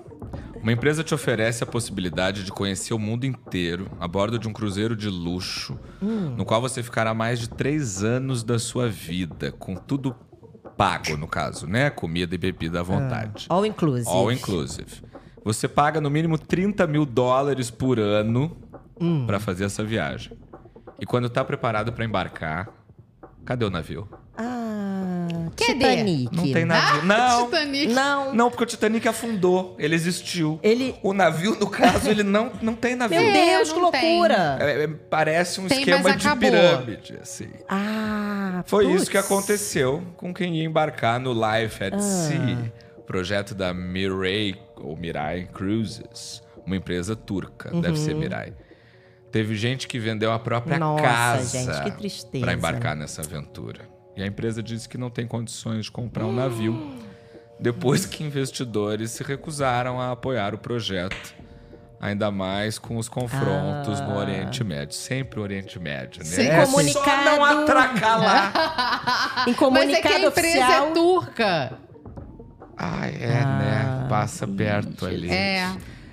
[0.62, 4.54] Uma empresa te oferece a possibilidade de conhecer o mundo inteiro a bordo de um
[4.54, 9.76] cruzeiro de luxo, no qual você ficará mais de três anos da sua vida, com
[9.76, 10.16] tudo
[10.78, 11.90] pago, no caso, né?
[11.90, 13.46] Comida e bebida à vontade.
[13.50, 14.10] All inclusive.
[14.10, 15.02] All inclusive.
[15.44, 18.56] Você paga no mínimo 30 mil dólares por ano
[19.26, 20.38] pra fazer essa viagem.
[21.00, 22.70] E quando tá preparado pra embarcar,
[23.46, 24.08] cadê o navio?
[24.38, 25.09] Ah,
[25.56, 25.74] Cadê?
[25.74, 26.36] Titanic.
[26.36, 27.06] Não tem navio.
[27.06, 27.46] não.
[27.46, 27.88] Titanic.
[27.94, 28.34] Não.
[28.36, 29.76] Não, porque o Titanic afundou.
[29.80, 30.60] Ele existiu.
[30.64, 33.20] Ele- O navio, no caso, ele não, não tem navio.
[33.20, 34.58] Meu É, Deus, que loucura.
[34.60, 37.50] É, é, parece um Tem, esquema de pirâmide, assim.
[37.68, 39.02] Ah, Foi putz.
[39.04, 42.72] isso que aconteceu com quem ia embarcar no Life at Sea,
[43.06, 48.54] projeto da Mirai, ou Mirai Cruises, uma empresa turca, deve ser Mirai.
[49.32, 50.80] Teve gente que vendeu a própria Uhum.
[50.80, 52.44] Nossa, casa gente, que tristeza.
[52.44, 53.82] para embarcar nessa aventura.
[54.20, 56.92] E a empresa disse que não tem condições de comprar um navio,
[57.58, 61.34] depois que investidores se recusaram a apoiar o projeto.
[62.02, 64.94] Ainda mais com os confrontos no Oriente Médio.
[64.94, 66.26] Sempre o Oriente Médio, né?
[66.26, 67.24] Sem É Só comunicado.
[67.26, 69.44] não atracar lá.
[69.48, 70.88] Em Mas é que comunicado a empresa oficial.
[70.88, 71.78] é turca.
[72.78, 74.06] Ah, é, né?
[74.10, 75.30] Passa perto ali.
[75.30, 75.70] É.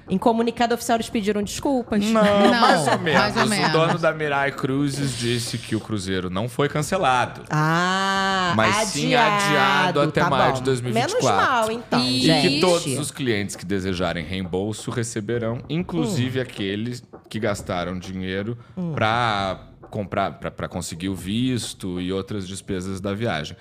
[0.08, 2.04] Em comunicado oficial eles pediram desculpas.
[2.04, 3.20] Não, Não, mais ou menos.
[3.20, 3.68] mais ou menos.
[3.68, 7.42] O dono da Mirai Cruises disse que o cruzeiro não foi cancelado.
[7.50, 10.58] Ah, Mas sim adiado até tá maio bom.
[10.58, 11.24] de 2024.
[11.24, 12.48] Menos mal, então, E gente.
[12.48, 18.56] que todos os clientes que desejarem reembolso receberão, inclusive aqueles que gastaram dinheiro
[18.94, 19.58] para
[19.90, 23.56] comprar, para conseguir o visto e outras despesas da viagem.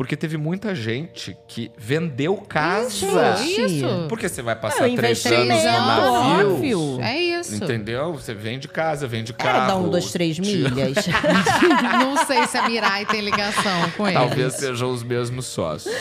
[0.00, 3.36] Porque teve muita gente que vendeu casa.
[3.36, 3.76] gente.
[3.76, 4.06] Isso.
[4.08, 6.54] Porque você vai É passar um três anos no navio.
[6.54, 7.00] óbvio.
[7.02, 7.56] É isso.
[7.56, 8.14] Entendeu?
[8.14, 9.66] Você vende casa, vende Era carro.
[9.66, 10.94] dar um, dois, três milhas.
[12.00, 14.16] Não sei se a Mirai tem ligação com ele.
[14.16, 15.94] Talvez sejam os mesmos sócios.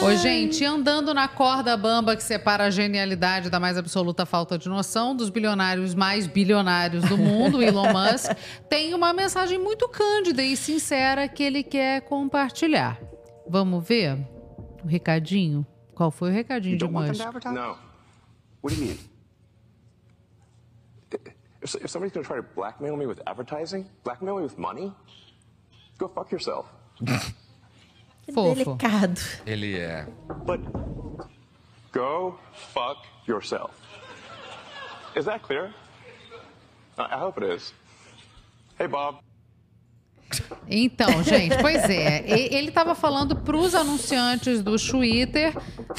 [0.00, 4.68] Ô, gente, andando na corda bamba que separa a genialidade da mais absoluta falta de
[4.68, 8.30] noção dos bilionários mais bilionários do mundo, Elon Musk,
[8.68, 12.96] tem uma mensagem muito cândida e sincera que ele quer compartilhar.
[13.46, 14.18] Vamos ver
[14.82, 15.66] o recadinho?
[15.94, 17.24] Qual foi o recadinho de Musk?
[17.46, 17.78] No.
[18.62, 18.98] What do you mean?
[21.62, 24.92] If, if somebody's gonna try to blackmail me with advertising, blackmail me with money,
[25.98, 26.66] go fuck yourself.
[28.32, 28.76] Fofo.
[28.76, 29.20] Delicado.
[29.46, 30.06] Ele é.
[30.44, 30.60] But
[31.92, 32.38] go
[32.72, 33.72] fuck yourself.
[35.14, 35.72] Is that clear?
[36.98, 37.72] I hope it is.
[38.78, 39.20] Hey, Bob.
[40.68, 42.24] Então, gente, pois é.
[42.26, 45.54] Ele estava falando para os anunciantes do Twitter,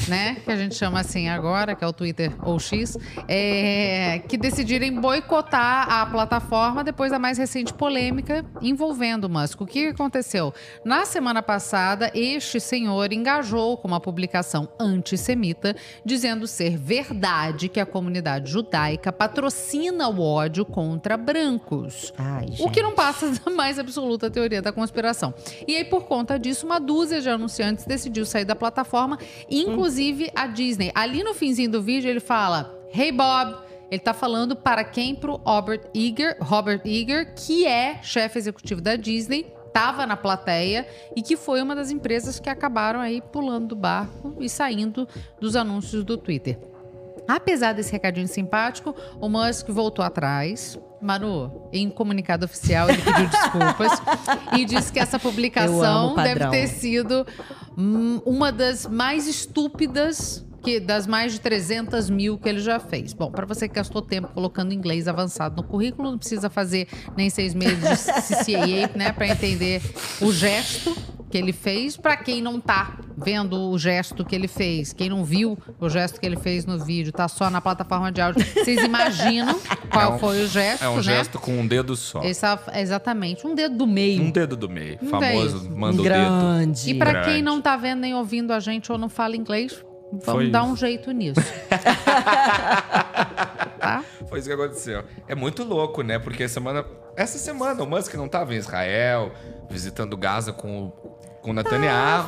[0.08, 0.36] né?
[0.44, 2.96] Que a gente chama assim agora, que é o Twitter ou X,
[3.28, 9.60] é, que decidirem boicotar a plataforma depois da mais recente polêmica envolvendo o Musk.
[9.60, 10.52] O que aconteceu?
[10.84, 17.86] Na semana passada, este senhor engajou com uma publicação antissemita, dizendo ser verdade que a
[17.86, 22.12] comunidade judaica patrocina o ódio contra brancos.
[22.16, 25.34] Ai, O que não passa da mais absoluta teoria da conspiração.
[25.66, 29.18] E aí, por conta disso, uma dúzia de anunciantes decidiu sair da plataforma,
[29.50, 30.90] inclusive a Disney.
[30.94, 33.66] Ali no finzinho do vídeo, ele fala: Hey Bob.
[33.88, 35.14] Ele tá falando para quem?
[35.14, 41.22] Pro Robert Iger, Robert Iger, que é chefe executivo da Disney, estava na plateia e
[41.22, 45.06] que foi uma das empresas que acabaram aí pulando do barco e saindo
[45.38, 46.58] dos anúncios do Twitter.
[47.28, 50.78] Apesar desse recadinho simpático, o Musk voltou atrás.
[51.00, 53.92] Manu, em comunicado oficial, ele pediu desculpas
[54.56, 57.26] e disse que essa publicação deve ter sido
[57.76, 63.12] hum, uma das mais estúpidas que das mais de 300 mil que ele já fez.
[63.12, 67.30] Bom, para você que gastou tempo colocando inglês avançado no currículo, não precisa fazer nem
[67.30, 69.80] seis meses de CCAA, né, para entender
[70.20, 70.96] o gesto
[71.36, 71.96] que ele fez.
[71.96, 76.18] Para quem não tá vendo o gesto que ele fez, quem não viu o gesto
[76.18, 79.58] que ele fez no vídeo, tá só na plataforma de áudio, vocês imaginam
[79.92, 81.02] qual É um- foi o gesto, É um né?
[81.02, 82.22] gesto com um dedo só.
[82.22, 84.22] Essa- exatamente, um dedo do meio.
[84.22, 84.98] Um dedo do meio.
[85.02, 85.76] Um famoso dedo.
[85.76, 86.14] manda o dedo.
[86.14, 86.90] Grande.
[86.90, 87.28] E pra Grande.
[87.30, 90.62] quem não tá vendo nem ouvindo a gente ou não fala inglês, vamos Foi dar
[90.64, 90.72] isso.
[90.72, 91.40] um jeito nisso.
[93.78, 94.04] tá?
[94.28, 95.04] Foi isso que aconteceu.
[95.28, 96.18] É muito louco, né?
[96.18, 96.84] Porque semana.
[97.16, 99.32] Essa semana o Musk não tava em Israel,
[99.70, 101.15] visitando Gaza com, o-
[101.46, 102.26] com o Netanyahu.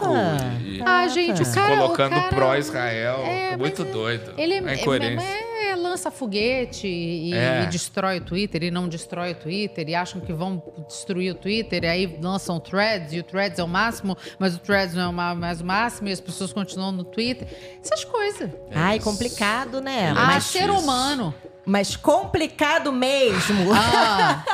[0.65, 3.19] E, Ah, gente, o se cara, colocando pró-Israel.
[3.27, 4.33] É, muito é- doido.
[4.39, 7.63] Ele é, é é, é- lança foguete e, É.
[7.65, 11.35] e destrói o Twitter e não destrói o Twitter e acham que vão destruir o
[11.35, 14.95] Twitter e aí lançam o Threads e o Threads é o máximo, mas o Threads
[14.95, 17.49] não é o ma- mais o máximo e as pessoas continuam no Twitter.
[17.85, 18.51] Essas coisas.
[18.73, 20.07] Ai, complicado, né?
[20.07, 21.35] É Ah, Mas, ser humano.
[21.67, 23.73] mas complicado mesmo.
[23.75, 24.45] Ah,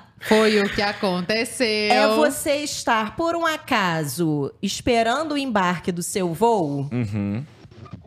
[0.21, 1.91] Foi o que aconteceu.
[1.91, 7.43] É você estar, por um acaso, esperando o embarque do seu voo Uhum.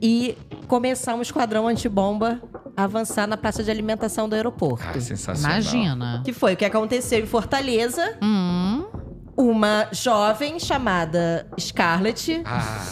[0.00, 0.36] e
[0.68, 2.40] começar um esquadrão antibomba
[2.76, 4.84] a avançar na praça de alimentação do aeroporto.
[4.88, 5.52] Ah, sensacional.
[5.60, 6.22] Imagina.
[6.24, 8.16] Que foi o que aconteceu em Fortaleza.
[8.22, 8.84] Hum.
[9.36, 12.84] Uma jovem chamada Scarlett Ah,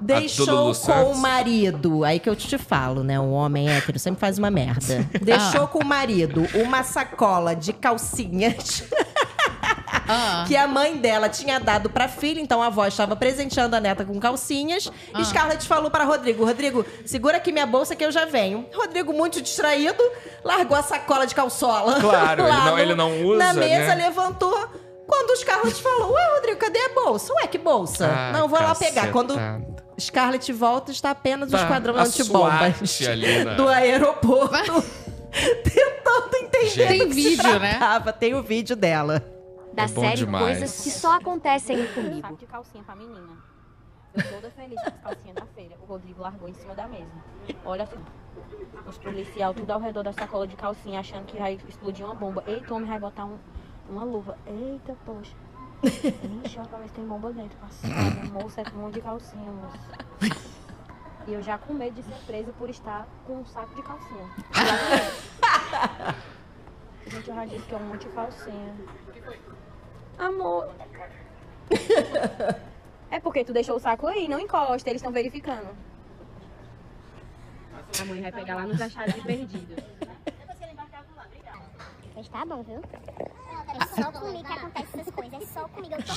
[0.00, 1.16] deixou Lulu com Santos?
[1.16, 2.04] o marido.
[2.04, 3.18] Aí que eu te falo, né?
[3.18, 5.08] Um homem hétero sempre faz uma merda.
[5.22, 5.66] Deixou Ah.
[5.68, 8.84] com o marido uma sacola de calcinhas
[10.08, 10.44] Ah.
[10.46, 14.04] que a mãe dela tinha dado pra filha, então a avó estava presenteando a neta
[14.04, 14.88] com calcinhas.
[15.12, 15.20] Ah.
[15.20, 18.66] E Scarlett falou para Rodrigo: Rodrigo, segura aqui minha bolsa que eu já venho.
[18.74, 20.00] Rodrigo, muito distraído,
[20.44, 21.98] largou a sacola de calçola.
[22.00, 24.04] Claro, ele lá não- ele não usa, Na mesa, né?
[24.06, 24.68] levantou.
[25.06, 27.32] Quando o Scarlett falou: Ué, Rodrigo, cadê a bolsa?
[27.34, 28.06] Ué, que bolsa?
[28.06, 29.12] Ah, não, vou lá pegar.
[29.12, 29.34] Quando
[29.98, 33.54] Scarlett volta, está apenas o Tá, esquadrão a antibombas ali, né?
[33.54, 34.82] do aeroporto.
[35.62, 36.88] Tentando entender Gente.
[36.88, 37.70] Tem vídeo, né?
[37.78, 38.12] tratava.
[38.12, 39.22] Tem o vídeo dela.
[39.72, 40.44] da É bom série demais.
[40.58, 42.22] Coisas que só acontecem comigo.
[42.22, 43.36] Saco de calcinha pra menina.
[44.14, 45.74] Eu toda feliz com as calcinhas da feira.
[45.82, 47.10] O Rodrigo largou em cima da mesa.
[47.64, 47.96] Olha assim.
[48.86, 52.42] Os policial tudo ao redor da sacola de calcinha, achando que vai explodir uma bomba.
[52.46, 53.38] Eita, o homem vai botar um-
[53.88, 54.36] uma luva.
[54.46, 55.34] Eita, poxa.
[56.44, 57.56] Ixi, olha pra ver se tem bomba dentro.
[57.58, 59.78] Passada, moça, é com um monte de calcinha, moça.
[61.26, 64.30] E eu já com medo de ser presa por estar com um saco de calcinha.
[67.06, 68.74] Gente, eu já disse que é um monte de calcinha.
[70.18, 70.70] Amor.
[73.10, 75.68] É porque tu deixou o saco aí, não encosta, eles estão verificando.
[78.00, 79.20] A mãe vai pegar lá nos achados de
[82.32, 82.80] Mas tá bom, viu?
[83.68, 85.42] É só comigo que acontece essas coisas.
[85.42, 85.94] É só comigo.
[85.94, 86.12] Eu tô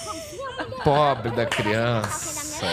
[0.00, 0.82] confio muito.
[0.82, 2.64] Pobre da criança.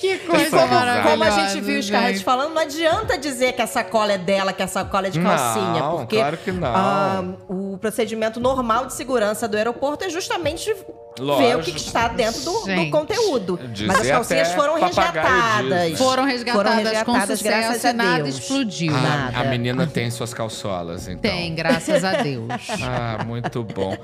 [0.00, 1.10] Que coisa Como, maravilhosa.
[1.10, 2.24] como a gente viu o Scarlett gente.
[2.24, 5.80] falando, não adianta dizer que a sacola é dela, que a sacola é de calcinha.
[5.80, 6.72] Não, porque claro que não.
[6.74, 10.74] ah, o procedimento normal de segurança do aeroporto é justamente
[11.16, 11.62] ver o que Lógico.
[11.72, 13.58] que está dentro do, do conteúdo.
[13.72, 15.98] Dizer Mas as calcinhas foram resgatadas.
[15.98, 18.38] Foram resgatadas, com resgatadas, sucesso graças e a nada Deus.
[18.38, 18.94] explodiu.
[18.94, 19.38] Ah, Nada.
[19.40, 21.20] a menina tem suas calçolas, então.
[21.30, 22.46] Tem, graças a Deus.
[22.82, 23.96] Ah, muito bom.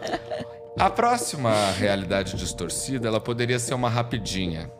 [0.79, 4.71] A próxima realidade distorcida, ela poderia ser uma rapidinha.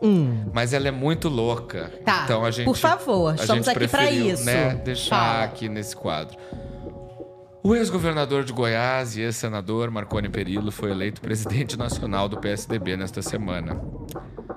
[0.51, 1.91] Mas ela é muito louca.
[2.03, 2.21] Tá.
[2.23, 2.65] Então a gente.
[2.65, 4.43] Por favor, a estamos gente aqui pra preferiu, isso.
[4.43, 5.43] Né, deixar Fala.
[5.43, 6.35] aqui nesse quadro.
[7.65, 13.21] O ex-governador de Goiás e ex-senador Marconi Perillo foi eleito presidente nacional do PSDB nesta
[13.21, 13.81] semana.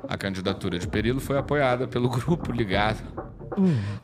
[0.08, 3.04] A candidatura de Perillo foi apoiada pelo grupo ligado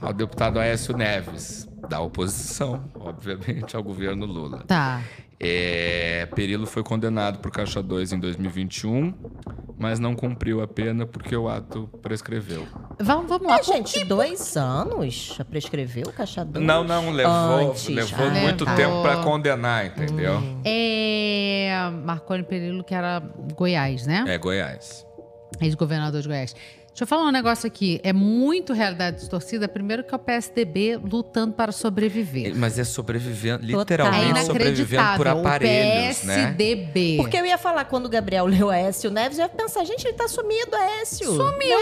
[0.01, 4.63] ao deputado Aécio Neves, da oposição, obviamente, ao governo Lula.
[4.69, 5.03] Tá.
[5.45, 9.13] É, Perillo foi condenado por Caixa 2 em 2021,
[9.77, 12.65] mas não cumpriu a pena porque o ato prescreveu.
[13.01, 13.59] Vamos, vamos lá.
[13.59, 16.65] É, gente, dois anos já prescreveu o caixa dois?
[16.65, 17.89] Não, não, levou, Antes.
[17.89, 18.77] levou Ah, muito Levou.
[18.77, 20.41] tempo para condenar, entendeu?
[20.65, 21.91] É.
[22.05, 23.19] Marconi Perillo, que era
[23.57, 24.25] Goiás, né?
[24.29, 25.05] É, Goiás.
[25.61, 26.55] Ex-governador de Goiás.
[26.93, 27.99] Deixa eu falar um negócio aqui.
[28.05, 29.67] É muito realidade distorcida.
[29.67, 32.55] Primeiro que é o PSDB lutando para sobreviver.
[32.55, 33.81] Mas é sobrevivendo, Total.
[33.81, 36.35] É literalmente sobrevivendo por aparelhos, o né?
[36.55, 37.17] PSDB.
[37.17, 40.17] Porque eu ia falar quando o Gabriel leu Aécio Neves, eu ia pensar, gente, ele
[40.17, 41.27] tá sumido, Aécio.
[41.27, 41.79] Sumiu.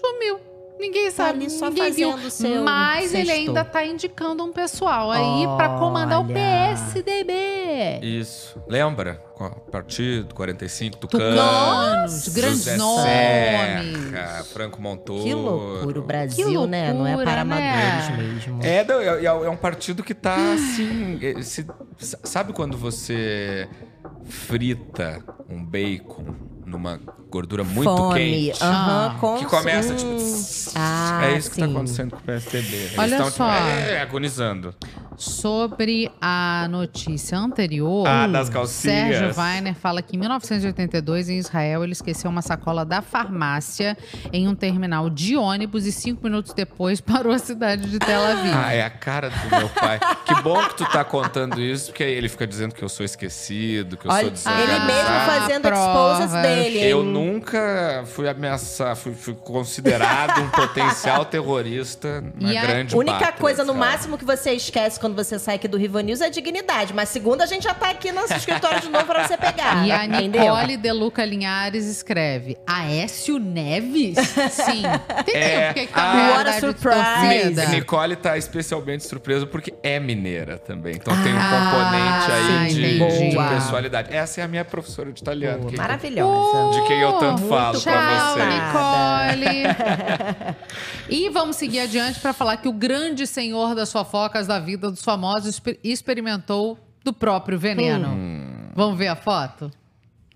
[0.00, 0.47] Sumiu.
[0.78, 2.30] Ninguém sabe, ali só ninguém viu.
[2.30, 6.24] seu Mas ele ainda tá indicando um pessoal aí pra comandar o.
[6.26, 8.00] PSDB.
[8.02, 8.60] Isso.
[8.68, 9.22] Lembra?
[9.70, 11.30] Partido 45, Tucano.
[11.36, 13.04] Tucanos, grandes José nomes.
[14.10, 15.22] Serra, Franco Montoro.
[15.22, 16.92] Que loucura o Brasil, Que né?
[16.92, 18.16] Não é loucura, para amadores né?
[18.16, 18.60] mesmo.
[18.62, 21.18] É, não, é, é um partido que tá assim.
[21.22, 21.66] é, se-
[21.98, 23.68] sabe quando você
[24.24, 26.34] frita um bacon
[26.68, 27.00] numa
[27.30, 28.18] gordura muito Fome.
[28.50, 28.62] quente?
[28.62, 29.18] Aham, Ah.
[29.20, 30.14] com Que começa, tipo.
[30.16, 31.72] tss, ah, é isso que tá sim.
[31.72, 32.76] acontecendo com o PSDB.
[32.76, 33.50] Eles Olha estão, só.
[33.52, 34.74] Tipo, é, agonizando.
[35.16, 39.18] Sobre a notícia anterior, Ah, das calcinhas.
[39.18, 43.98] Sérgio Weiner fala que em 1982, em Israel, ele esqueceu uma sacola da farmácia
[44.32, 48.54] em um terminal de ônibus e cinco minutos depois parou a cidade de Tel Aviv.
[48.54, 49.98] Ah, é a cara do meu pai.
[50.24, 53.04] que bom que tu tá contando isso, porque aí ele fica dizendo que eu sou
[53.04, 54.72] esquecido, que eu sou Olha, desorganizado.
[54.82, 56.20] ele mesmo fazendo provas.
[56.20, 56.82] exposas hein?
[56.84, 62.98] Eu nunca fui ameaçado, fui, fui considerado um potencial terrorista na E a grande A
[62.98, 63.90] única pátria coisa, no Israel.
[63.92, 66.92] máximo, que você esquece quando você sai aqui do Riva News é dignidade.
[66.94, 69.86] Mas segunda a gente já tá aqui no nosso escritório de novo pra você pegar.
[69.86, 70.42] E a entendeu?
[70.54, 74.16] Nicole De Luca Linhares escreve: Aécio Neves?
[74.50, 74.82] Sim.
[75.20, 75.66] Entendeu É.
[75.68, 77.38] por que que tá Ah, com what a cara surprise.
[77.54, 77.64] torcida?
[77.66, 80.94] Nicole tá especialmente surpresa porque é mineira também.
[80.94, 83.48] Então tem um Ah, componente aí de, de Boa.
[83.48, 84.14] personalidade.
[84.14, 85.62] Essa é a minha professora de italiano.
[85.64, 85.76] Pô, que-
[86.52, 86.80] maravilhosa.
[86.82, 88.44] de quem eu tanto falo Tchau, pra você.
[89.44, 90.56] Nicole.
[91.08, 95.02] e vamos seguir adiante para falar que o grande senhor das fofocas da vida dos
[95.02, 98.08] famosos exper- experimentou do próprio veneno.
[98.08, 98.68] Hum.
[98.74, 99.70] Vamos ver a foto?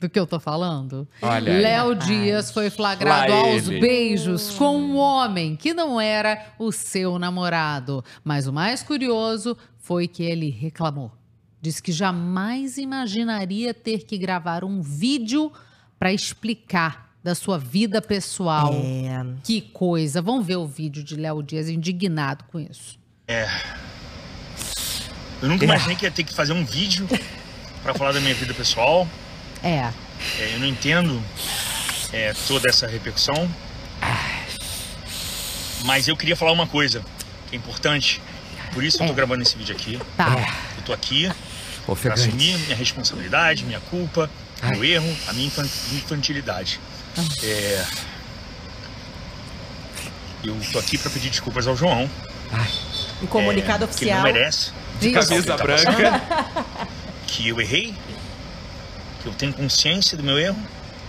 [0.00, 1.06] Do que eu tô falando?
[1.20, 1.52] Olha.
[1.60, 3.78] Léo Dias foi flagrado Lá aos ele.
[3.80, 8.04] beijos com um homem que não era o seu namorado.
[8.24, 11.12] Mas o mais curioso foi que ele reclamou.
[11.60, 15.52] Diz que jamais imaginaria ter que gravar um vídeo
[16.02, 18.74] para explicar da sua vida pessoal.
[18.74, 19.24] É.
[19.44, 20.20] Que coisa.
[20.20, 22.98] Vamos ver o vídeo de Léo Dias indignado com isso.
[25.40, 27.06] Eu nunca imaginei que ia ter que fazer um vídeo
[27.84, 29.06] pra falar da minha vida pessoal.
[29.62, 29.92] É.
[30.40, 31.22] É, eu não entendo
[32.12, 33.48] é, toda essa repercussão.
[35.84, 37.00] Mas eu queria falar uma coisa
[37.48, 38.20] que é importante.
[38.74, 39.14] Por isso eu tô É.
[39.14, 40.00] gravando esse vídeo aqui.
[40.16, 40.34] Tá.
[40.78, 41.30] Eu tô aqui
[41.84, 42.22] pra Ofegante.
[42.22, 44.28] assumir minha responsabilidade, minha culpa,
[44.70, 46.78] meu erro, a minha infan- infantilidade.
[47.42, 47.84] É,
[50.44, 52.08] Eu tô aqui pra pedir desculpas ao João.
[53.22, 54.16] Um comunicado é, Que ele oficial.
[54.18, 54.72] não merece.
[55.00, 56.22] De que camisa tá branca.
[57.26, 57.94] Que eu errei.
[59.22, 60.58] Que eu tenho consciência do meu erro.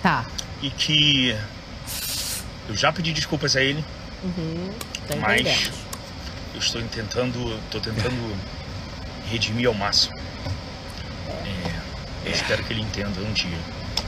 [0.01, 0.25] Tá.
[0.61, 1.35] E que
[2.69, 3.83] eu já pedi desculpas a ele.
[5.07, 5.69] Tá Mas
[6.53, 8.37] eu estou tentando, estou tentando
[9.29, 10.17] redimir ao máximo.
[12.25, 13.57] É, eu espero que ele entenda um dia,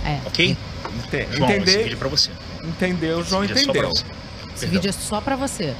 [0.05, 0.20] É.
[0.26, 0.49] ok?
[0.51, 2.32] Ente- João, esse Entender, vídeo é pra você.
[2.63, 3.89] entendeu, o João Esse vídeo é entendeu.
[3.89, 4.03] você.
[4.05, 4.70] Esse Perdão.
[4.70, 5.76] vídeo é só pra você.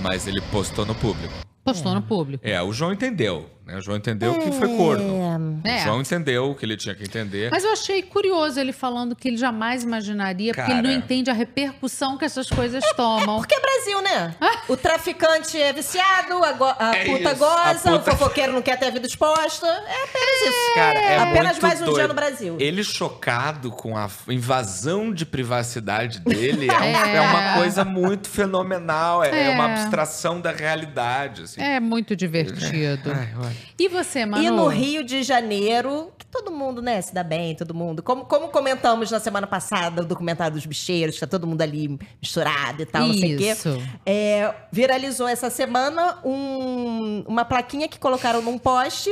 [0.00, 1.34] Mas ele postou no público.
[1.62, 2.46] Postou no público.
[2.46, 3.48] É, o João entendeu.
[3.70, 3.78] Né?
[3.78, 5.60] O João entendeu que foi corno.
[5.64, 5.76] É.
[5.76, 7.50] O João entendeu o que ele tinha que entender.
[7.50, 10.96] Mas eu achei curioso ele falando que ele jamais imaginaria, porque ele não Cara.
[11.04, 13.38] entende a repercussão que essas coisas tomam.
[13.38, 14.34] Porque é Brasil, né?
[14.68, 18.52] O traficante é viciado, a, go- a É puta isso, goza, a o puta- fofoqueiro
[18.52, 19.66] não quer ter a vida exposta.
[19.66, 20.74] É apenas isso.
[20.74, 22.08] Cara, é apenas muito mais um dia doido.
[22.08, 22.56] no Brasil.
[22.60, 27.16] Ele chocado com a invasão de privacidade dele é, um- É.
[27.16, 29.24] é uma coisa muito fenomenal.
[29.24, 29.50] É, é É.
[29.50, 31.42] uma abstração da realidade.
[31.42, 31.60] Assim.
[31.60, 33.10] É muito divertido.
[33.12, 33.56] Ai, olha.
[33.78, 34.42] E você, Manu?
[34.44, 38.02] E no Rio de Janeiro, que todo mundo, né, se dá bem, todo mundo.
[38.02, 41.98] Como, como comentamos na semana passada, o documentário dos bicheiros, que tá todo mundo ali
[42.20, 43.50] misturado e tal, não sei o quê.
[43.52, 43.82] Isso.
[44.04, 49.10] É, viralizou essa semana um- uma plaquinha que colocaram num poste,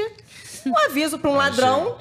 [0.66, 1.96] um aviso para um ladrão,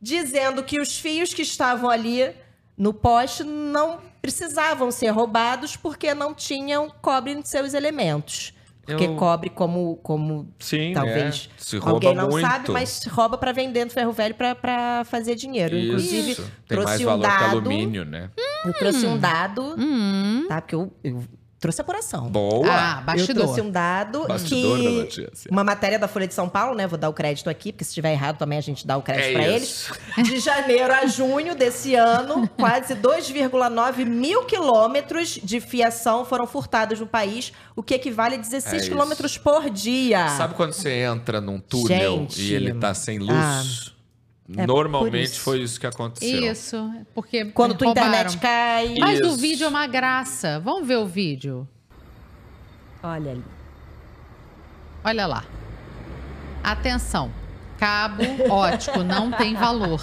[0.00, 2.30] dizendo que os fios que estavam ali
[2.76, 8.52] no poste não precisavam ser roubados porque não tinham cobre em seus elementos.
[8.84, 11.62] Porque Eu- cobre, como, como Sim, talvez é.
[11.62, 12.44] Se rouba alguém não muito.
[12.48, 15.76] sabe, mas rouba para vender no ferro velho para fazer dinheiro.
[15.76, 16.50] Inclusive, Isso.
[16.66, 17.50] Tem mais trouxe um valor que dado.
[17.58, 18.30] alumínio, né?
[18.64, 20.46] Eu trouxe um dado, Hum.
[20.48, 20.60] tá?
[20.60, 21.22] Porque eu, eu
[21.62, 22.28] trouxe apuração.
[22.28, 22.66] Boa!
[22.68, 23.44] Ah, Eu bastidor.
[23.44, 24.90] trouxe um dado Bastidor da que...
[24.90, 25.48] notícia.
[25.50, 26.86] Uma matéria da Folha de São Paulo, né?
[26.88, 29.28] Vou dar o crédito aqui, porque se estiver errado também a gente dá o crédito
[29.28, 29.92] É pra isso.
[30.16, 30.28] eles.
[30.28, 37.06] De janeiro a junho desse ano, quase 2,9 mil quilômetros de fiação foram furtados no
[37.06, 40.28] país, o que equivale a 16 É quilômetros por dia.
[40.36, 42.42] Sabe quando você entra num túnel Gente.
[42.42, 43.30] e ele tá sem luz?
[43.32, 43.62] Ah,
[44.56, 45.40] é Normalmente isso.
[45.40, 46.52] foi isso que aconteceu.
[46.52, 46.90] Isso.
[47.14, 48.08] Porque Quando tua roubaram.
[48.10, 48.94] internet cai.
[48.98, 49.36] Mas o Isso.
[49.36, 50.60] vídeo é uma graça.
[50.60, 51.66] Vamos ver o vídeo.
[53.02, 53.44] Olha ali.
[55.04, 55.44] Olha lá.
[56.62, 57.30] Atenção.
[57.78, 60.00] Cabo ótico não tem valor.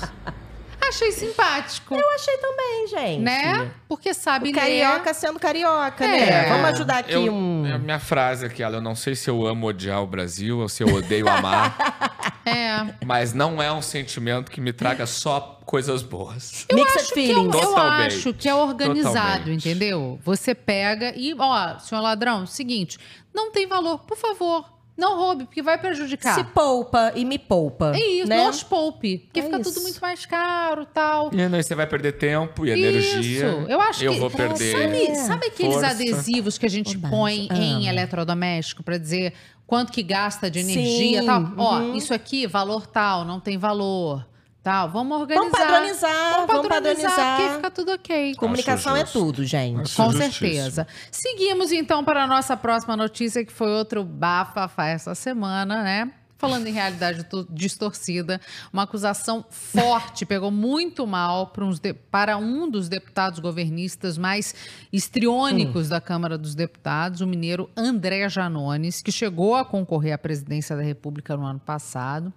[0.89, 1.93] Achei simpático.
[1.95, 3.21] Eu achei também, gente.
[3.21, 3.71] Né?
[3.87, 6.29] Porque sabe O carioca sendo carioca, né?
[6.45, 6.49] É.
[6.49, 7.65] Vamos ajudar aqui Eu- um.
[7.67, 10.59] é A minha frase aqui, ela, eu não sei se eu amo odiar o Brasil
[10.59, 11.77] ou se eu odeio amar.
[12.45, 12.95] É.
[13.05, 16.65] mas não é um sentimento que me traga só coisas boas.
[16.73, 17.53] Mixed acho que é, feelings.
[17.63, 19.69] eu acho que é organizado, Totalmente.
[19.69, 20.19] entendeu?
[20.23, 22.97] Você pega e, ó, senhor ladrão, seguinte,
[23.35, 24.65] não tem valor, por favor,
[24.99, 26.35] não roube, porque vai prejudicar.
[26.35, 27.93] Se poupa e me poupa.
[27.95, 28.45] É isso, né?
[28.45, 29.73] nos poupe, porque É fica isso.
[29.73, 31.31] tudo muito mais caro, tal.
[31.33, 32.79] E aí você vai perder tempo e Isso,
[33.15, 33.65] energia.
[33.67, 34.71] eu acho eu que vou perder.
[34.77, 35.89] sabe, sabe aqueles força.
[35.91, 37.89] adesivos que a gente põe em Amo.
[37.89, 39.33] eletrodoméstico pra dizer
[39.65, 41.53] quanto que gasta de energia, Sim, tal?
[41.57, 41.95] Ó, uhum.
[41.95, 44.25] isso aqui valor tal, não tem valor,
[44.64, 44.89] tal.
[44.89, 45.49] Vamos organizar.
[45.51, 47.38] Vamos padronizar, Vamos vamos padronizar, padronizar.
[47.41, 48.36] porque fica tudo ok.
[48.36, 49.82] Comunicação é tudo, gente.
[49.82, 50.88] Acho Com certeza.
[51.12, 56.12] Seguimos então para a nossa próxima notícia, que foi outro bafafá essa semana, né?
[56.38, 58.39] Falando em realidade to- distorcida,
[58.72, 64.55] uma acusação forte pegou muito mal para, uns de- para um dos deputados governistas mais
[64.89, 70.78] histriônicos da Câmara dos Deputados, o mineiro André Janones, que chegou a concorrer à presidência
[70.78, 72.32] da República no ano passado.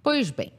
[0.00, 0.52] Pois bem,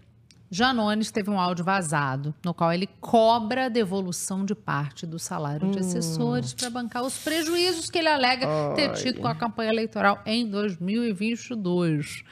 [0.53, 5.71] Janones teve um áudio vazado no qual ele cobra a devolução de parte do salário
[5.71, 8.45] de assessores para bancar os prejuízos que ele alega
[8.75, 12.23] ter tido com a campanha eleitoral em 2022.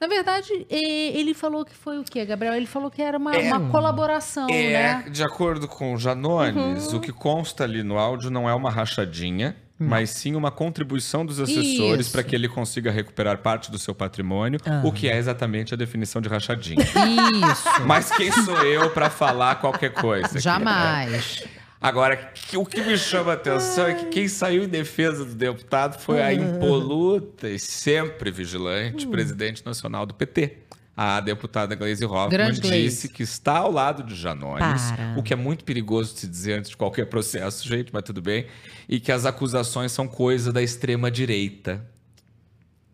[0.00, 2.54] Na verdade, ele falou que foi o quê, Gabriel?
[2.54, 3.52] Ele falou que era uma, É.
[3.52, 4.72] uma colaboração, É,
[5.02, 5.10] né?
[5.10, 9.56] de acordo com o Janones, o que consta ali no áudio não é uma rachadinha,
[9.78, 14.60] mas sim uma contribuição dos assessores para que ele consiga recuperar parte do seu patrimônio,
[14.84, 16.82] o que é exatamente a definição de rachadinha.
[16.82, 17.86] Isso.
[17.86, 20.26] mas quem sou eu para falar qualquer coisa?
[20.26, 20.40] aqui, né?
[20.40, 21.44] Jamais.
[21.80, 26.00] Agora, o que me chama a atenção é que quem saiu em defesa do deputado
[26.00, 30.67] foi a impoluta e sempre vigilante presidente nacional do PT.
[31.00, 35.14] A deputada Gleisi Hoffmann Grande disse que está ao lado de Janones, Para.
[35.16, 38.20] o que é muito perigoso de se dizer antes de qualquer processo, gente, mas tudo
[38.20, 38.46] bem,
[38.88, 41.86] e que as acusações são coisa da extrema-direita.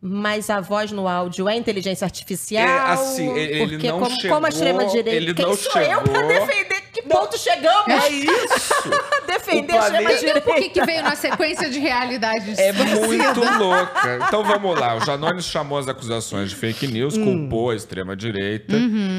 [0.02, 2.62] Mas a voz no áudio é inteligência artificial?
[2.68, 5.10] É, assim, ele- ele não como, chegou- como a extrema-direita...
[5.10, 6.73] ele Quem não sou eu pra chegou- defender?
[6.94, 7.88] Que ponto chegamos?
[7.88, 8.90] É isso!
[9.26, 10.40] defender planeta- extrema-direita.
[10.42, 14.18] Por que, que veio na sequência de realidade É muito louca.
[14.26, 14.94] Então vamos lá.
[14.96, 18.76] O Janones chamou as acusações de fake news, culpou a extrema-direita.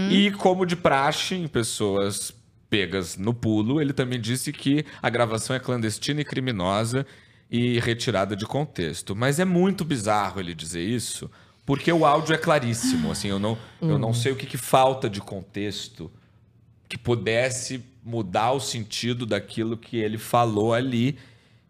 [0.10, 2.34] E, como de praxe em pessoas
[2.70, 7.06] pegas no pulo, ele também disse que a gravação é clandestina e criminosa
[7.52, 9.16] e retirada de contexto.
[9.16, 11.30] Mas é muito bizarro ele dizer isso,
[11.66, 13.12] porque o áudio é claríssimo.
[13.12, 16.12] Assim, eu não, eu não sei o que, que falta de contexto
[16.98, 21.18] pudesse mudar o sentido daquilo que ele falou ali.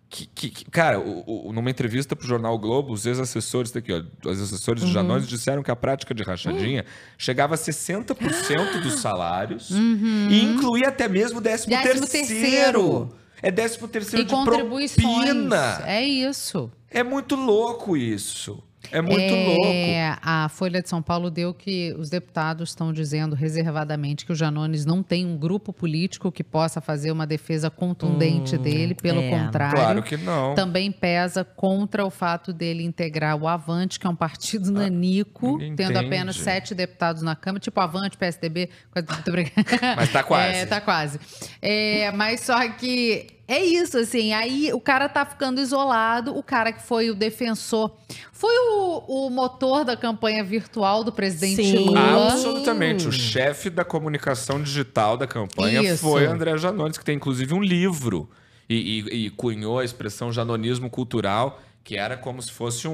[0.07, 3.91] Que, que- que- cara, o- o- numa entrevista pro Jornal o Globo, os ex-assessores daqui,
[3.91, 4.87] ó, os assessores Uhum.
[4.87, 6.85] de Janones disseram que a prática de rachadinha
[7.17, 11.69] chegava a 60% dos salários e incluía até mesmo 13 Uhum.
[11.69, 12.39] Décimo terceiro.
[12.39, 13.15] terceiro.
[13.41, 15.01] É 13 terceiro E de contribuições.
[15.25, 15.83] propina.
[15.85, 16.71] É isso.
[16.89, 18.63] É muito louco isso.
[18.91, 20.19] É muito É, louco.
[20.21, 24.85] A Folha de São Paulo deu que os deputados estão dizendo reservadamente que o Janones
[24.85, 29.29] não tem um grupo político que possa fazer uma defesa contundente dele, pelo é.
[29.29, 29.75] contrário.
[29.75, 30.55] Claro que não.
[30.55, 35.75] Também pesa contra o fato dele integrar o Avante, que é um partido nanico, entende.
[35.75, 38.69] tendo apenas sete deputados na Câmara, tipo Avante, PSDB.
[39.95, 40.57] Mas tá quase.
[40.57, 41.19] É, tá quase.
[41.61, 44.33] É, mas só que é isso, assim.
[44.33, 46.35] Aí o cara tá ficando isolado.
[46.37, 47.91] O cara que foi o defensor,
[48.31, 51.85] foi o, o motor da campanha virtual do presidente Sim.
[51.85, 52.31] Lula.
[52.31, 53.07] Absolutamente.
[53.07, 56.01] O chefe da comunicação digital da campanha Isso.
[56.03, 58.29] foi André Janones, que tem inclusive um livro
[58.69, 62.93] e, e- e cunhou a expressão janonismo cultural, que era como se fosse um,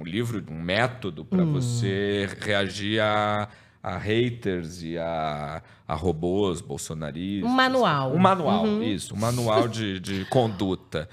[0.00, 3.46] um livro, um método para você reagir a,
[3.82, 7.50] a haters e a, a robôs bolsonaristas.
[7.50, 8.12] Um manual.
[8.14, 9.14] Um manual, isso.
[9.14, 11.08] Um manual de, de conduta.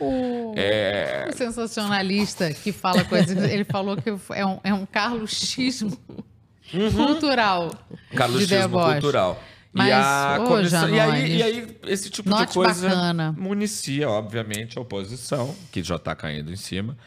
[0.55, 3.37] É, O sensacionalista que fala coisas.
[3.49, 5.97] Ele falou que é um, é um carlos-xismo
[6.95, 7.71] cultural.
[8.15, 9.41] Carlos de cultural.
[9.71, 13.35] Mas, e, a comissão- e, aí, e aí, esse tipo note de coisa bacana.
[13.37, 16.97] municia, obviamente, a oposição, que já está caindo em cima.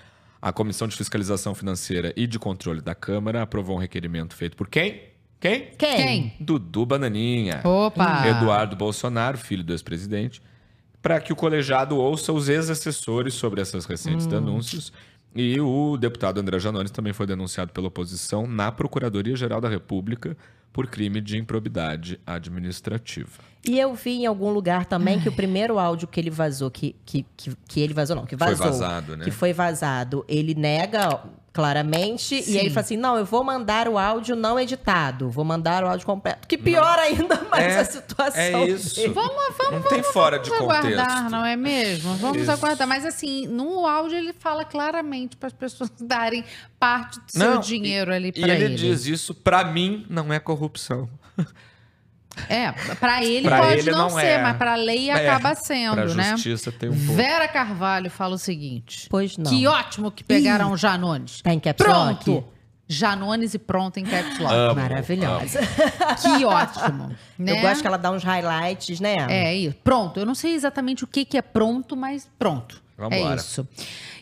[0.41, 4.69] A Comissão de Fiscalização Financeira e de Controle da Câmara aprovou um requerimento feito por
[4.69, 5.10] quem?
[5.41, 5.70] Quem?
[5.78, 5.97] Quem?
[5.97, 6.32] Quem?
[6.38, 7.62] Dudu Bananinha.
[7.64, 8.28] Opa!
[8.28, 10.43] Eduardo Bolsonaro, filho do ex-presidente,
[11.01, 14.93] para que o colegiado ouça os ex-assessores sobre essas recentes denúncias.
[15.34, 20.36] E o deputado André Janones também foi denunciado pela oposição na Procuradoria-Geral da República
[20.72, 23.38] por crime de improbidade administrativa.
[23.64, 26.95] E eu vi em algum lugar também que o primeiro áudio que ele vazou, que,
[27.05, 28.66] que, que, que ele vazou, não, que Foi vazou.
[28.66, 29.24] vazado, né?
[29.24, 30.24] Que foi vazado.
[30.28, 31.22] Ele nega
[31.53, 32.53] claramente Sim.
[32.53, 35.83] e aí ele fala assim: não, eu vou mandar o áudio não editado, vou mandar
[35.85, 36.47] o áudio completo.
[36.47, 38.41] Que piora ainda mais É, a situação.
[38.41, 38.95] é isso.
[38.97, 39.13] dele.
[39.15, 41.31] Vamos, vamos, Não tem fora de vamos aguardar, contexto.
[41.31, 42.15] não é mesmo?
[42.17, 42.51] Vamos Isso.
[42.53, 42.87] aguardar.
[42.87, 46.45] Mas assim, no áudio ele fala claramente para as pessoas darem
[46.79, 48.75] parte do seu Não, dinheiro ali E para ele, ele.
[48.77, 51.09] diz isso, para mim, não é corrupção.
[52.49, 54.43] É, para ele Pra pode ele não, não ser, é.
[54.43, 56.31] mas para a lei É, acaba sendo, Pra né?
[56.33, 57.12] justiça tem um pouco.
[57.14, 59.51] Vera Carvalho fala o seguinte: Pois não.
[59.51, 61.43] que ótimo que pegaram o Janones.
[61.43, 62.24] Tá em caps lock?
[62.24, 62.45] Pronto!
[62.93, 64.53] Janones e pronto em caps lock.
[64.53, 65.61] Amo, Maravilhosa.
[66.22, 67.14] Que ótimo.
[67.39, 67.53] né?
[67.53, 69.26] Eu gosto que ela dá uns highlights, né?
[69.28, 69.76] É isso.
[69.85, 70.18] Pronto.
[70.18, 72.83] Eu não sei exatamente o que, que é pronto, mas pronto.
[72.99, 73.35] Vambora.
[73.35, 73.66] É isso.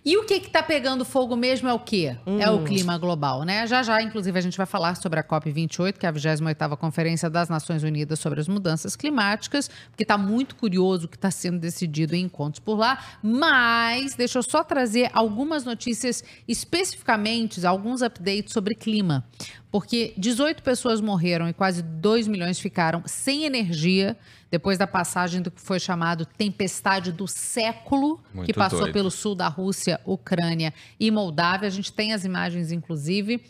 [0.08, 2.16] E o que que tá pegando fogo mesmo é o quê?
[2.40, 3.66] É o clima global, né?
[3.66, 7.28] Já já, inclusive, a gente vai falar sobre a COP28, que é a 28ª Conferência
[7.28, 11.58] das Nações Unidas sobre as Mudanças Climáticas, porque tá muito curioso o que está sendo
[11.58, 13.04] decidido em encontros por lá.
[13.22, 19.26] Mas deixa eu só trazer algumas notícias especificamente, alguns updates sobre clima.
[19.70, 24.16] porque 18 pessoas morreram e quase 2 milhões ficaram sem energia
[24.50, 28.92] depois da passagem do que foi chamado tempestade do século, Muito que passou doido.
[28.94, 31.66] pelo sul da Rússia, Ucrânia e Moldávia.
[31.68, 33.40] A gente tem as imagens, inclusive.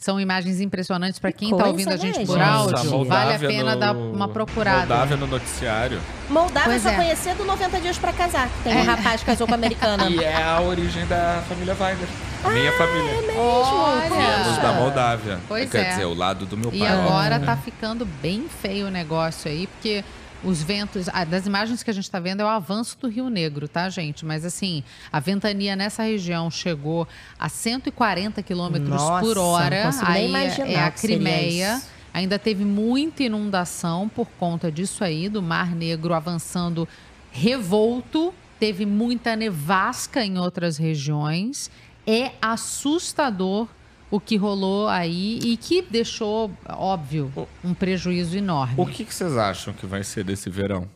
[0.00, 2.70] São imagens impressionantes para quem está ouvindo a gente né, por áudio.
[2.76, 4.78] Nossa, vale a pena no- dar uma procurada.
[4.86, 6.00] Moldávia no noticiário.
[6.30, 6.94] Moldávia Pois só é.
[6.94, 8.48] conhecia do 90 dias pra casar.
[8.62, 10.08] Tem um rapaz que casou com a americana.
[10.08, 12.08] E é a origem da família Weiner.
[12.44, 13.12] A minha família.
[13.36, 14.50] Olha!
[14.52, 15.40] Os da Moldávia.
[15.48, 15.88] Pois Quer é.
[15.90, 16.78] dizer, o lado do meu pai.
[16.78, 20.04] E agora tá ficando bem feio o negócio aí, porque
[20.42, 21.08] os ventos.
[21.08, 23.88] ah, das imagens que a gente está vendo é o avanço do Rio Negro, tá,
[23.88, 24.24] gente?
[24.24, 24.82] Mas assim,
[25.12, 27.06] a ventania nessa região chegou
[27.38, 29.90] a 140 quilômetros por hora.
[30.02, 31.82] aí imaginar é a Crimeia.
[32.12, 36.88] Ainda teve muita inundação por conta disso aí, do Mar Negro avançando
[37.30, 38.34] revolto.
[38.58, 41.70] Teve muita nevasca em outras regiões.
[42.06, 43.68] É assustador
[44.10, 47.30] o que rolou aí e que deixou, óbvio,
[47.64, 48.74] um prejuízo enorme.
[48.76, 50.88] O que, que vocês acham que vai ser desse verão?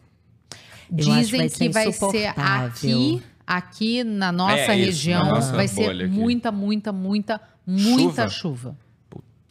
[0.90, 4.86] Eu acho que Dizem vai que ser vai ser aqui, aqui na nossa É isso,
[4.86, 6.14] região, na nossa vai ser bolha aqui.
[6.14, 8.74] muita, muita, muita, muita Chuva?
[8.74, 8.76] chuva.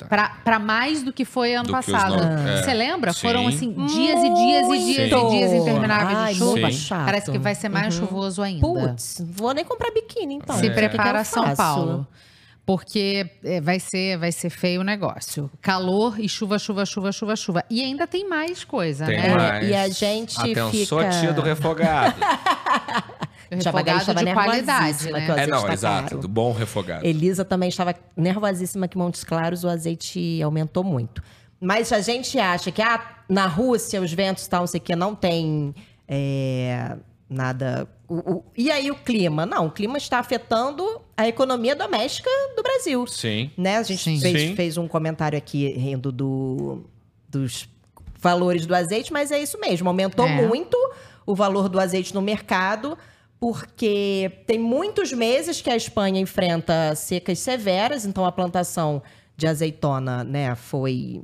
[0.10, 2.16] Pra, pra mais do que foi ano Do que passado.
[2.16, 2.64] é.
[2.64, 3.14] Você lembra?
[3.14, 3.22] Sim.
[3.22, 5.28] Foram assim, dias e dias e dias Sim.
[5.28, 7.06] e dias intermináveis Ai, de chuva.
[7.06, 8.08] Parece que vai ser mais Uhum.
[8.08, 8.62] chuvoso ainda.
[8.62, 10.56] Putz, não vou nem comprar biquíni, então.
[10.56, 11.56] Se que que eu prepara São?
[11.56, 12.08] Paulo.
[12.72, 15.52] Porque é, vai ser, vai ser feio o negócio.
[15.62, 17.66] Calor e chuva, chuva, chuva, chuva, chuva.
[17.70, 19.36] E ainda tem mais coisa, Tem né?
[19.36, 19.68] mais.
[19.68, 22.16] e a gente Atenção, fica- tia do refogado.
[23.52, 25.26] Refogado de qualidade, né?
[25.26, 26.10] que o é, não, tá exato.
[26.12, 26.22] caro.
[26.22, 27.06] Do bom refogado.
[27.06, 31.22] Elisa também estava nervosíssima que Montes Claros o azeite aumentou muito.
[31.60, 34.96] Mas a gente acha que ah, na Rússia os ventos tal, não sei o que,
[34.96, 35.76] não tem
[36.08, 36.96] é,
[37.30, 37.90] nada.
[38.14, 39.46] O- o- e aí o clima?
[39.46, 40.84] Não, o clima está afetando
[41.16, 43.06] a economia doméstica do Brasil.
[43.08, 43.52] Sim.
[43.58, 43.78] Né?
[43.78, 44.20] A gente Sim.
[44.20, 44.56] fez, Sim.
[44.56, 46.84] fez um comentário aqui rindo do,
[47.30, 47.68] dos
[48.20, 49.88] valores do azeite, mas é isso mesmo.
[49.90, 50.48] Aumentou É.
[50.48, 50.78] muito
[51.26, 52.98] o valor do azeite no mercado,
[53.40, 59.02] porque tem muitos meses que a Espanha enfrenta secas severas, então a plantação
[59.36, 61.24] de azeitona né, foi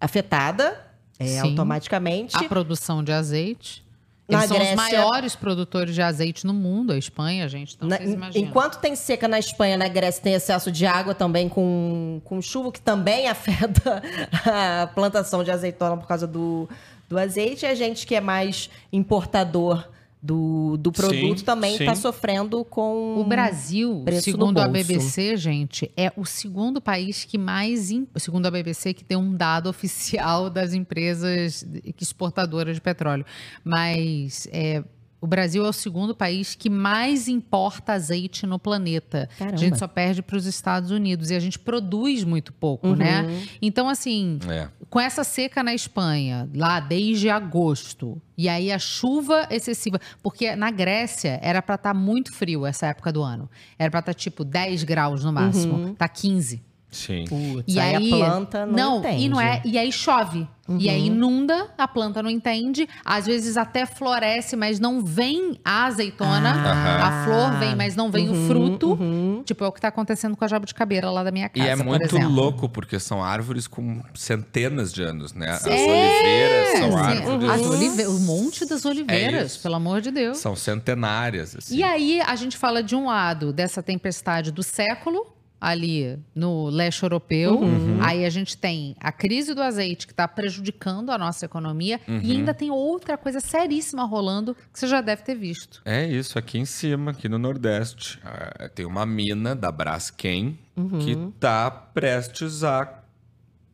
[0.00, 0.86] afetada
[1.18, 2.36] é, automaticamente.
[2.36, 3.84] A produção de azeite.
[4.28, 7.74] Na Eles são Grécia- os maiores produtores de azeite no mundo, a Espanha, gente.
[7.76, 8.46] Então, Na- vocês imaginam.
[8.48, 12.70] enquanto tem seca na Espanha, na Grécia tem excesso de água também com, com chuva,
[12.70, 14.02] que também afeta
[14.44, 16.68] a plantação de azeitona por causa do,
[17.08, 17.64] do azeite.
[17.64, 19.88] E a gente que é mais importador
[20.20, 24.68] do, do produto Sim, também está sofrendo com O Brasil, segundo a.
[24.68, 29.68] BBC, gente, é o segundo país que mais, segundo a BBC, que tem um dado
[29.68, 31.64] oficial das empresas
[32.00, 33.24] exportadoras de petróleo.
[33.64, 34.82] Mas é,
[35.20, 39.28] o Brasil é o segundo país que mais importa azeite no planeta.
[39.38, 39.56] Caramba.
[39.56, 43.26] A gente só perde para os Estados Unidos e a gente produz muito pouco, né?
[43.60, 44.68] Então, assim, É.
[44.88, 50.70] com essa seca na Espanha, lá desde agosto, e aí a chuva excessiva, porque na
[50.70, 53.50] Grécia era pra estar muito frio essa época do ano.
[53.78, 56.62] Era pra estar tipo 10 graus no máximo, tá 15.
[56.90, 57.24] Sim.
[57.28, 59.24] Putz, E aí, aí, a planta não, entende.
[59.24, 60.48] e não é, e aí chove.
[60.78, 65.86] E aí inunda, a planta não entende, às vezes até floresce, mas não vem a
[65.86, 66.52] azeitona.
[66.52, 67.06] Ah.
[67.08, 68.92] A flor vem, mas não vem o Uhum, fruto.
[68.92, 69.42] uhum.
[69.46, 71.76] Tipo, é o que tá acontecendo com a jabuticabeira lá da minha E casa, é
[71.76, 72.28] por muito exemplo.
[72.34, 75.48] louco, porque são árvores com centenas de anos, né?
[75.52, 75.70] As Sim.
[75.70, 77.50] oliveiras são Sim, árvores.
[77.50, 78.06] As olive...
[78.06, 79.62] O monte das oliveiras, isso.
[79.62, 80.36] pelo amor de Deus.
[80.36, 81.76] São centenárias, assim.
[81.76, 85.26] E aí a gente fala de um lado dessa tempestade do século,
[85.60, 87.58] ali no leste europeu.
[87.58, 87.98] Uhum.
[88.02, 92.00] Aí a gente tem a crise do azeite que está prejudicando a nossa economia.
[92.06, 92.20] Uhum.
[92.22, 95.82] E ainda tem outra coisa seríssima rolando que você já deve ter visto.
[95.84, 98.20] É isso, aqui em cima, aqui no Nordeste.
[98.24, 100.98] ah, tem uma mina da Braskem Uhum.
[101.00, 103.02] que tá prestes a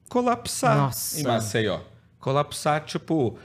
[0.08, 1.20] colapsar Nossa.
[1.20, 1.80] em Maceió.
[2.18, 3.38] Colapsar, tipo,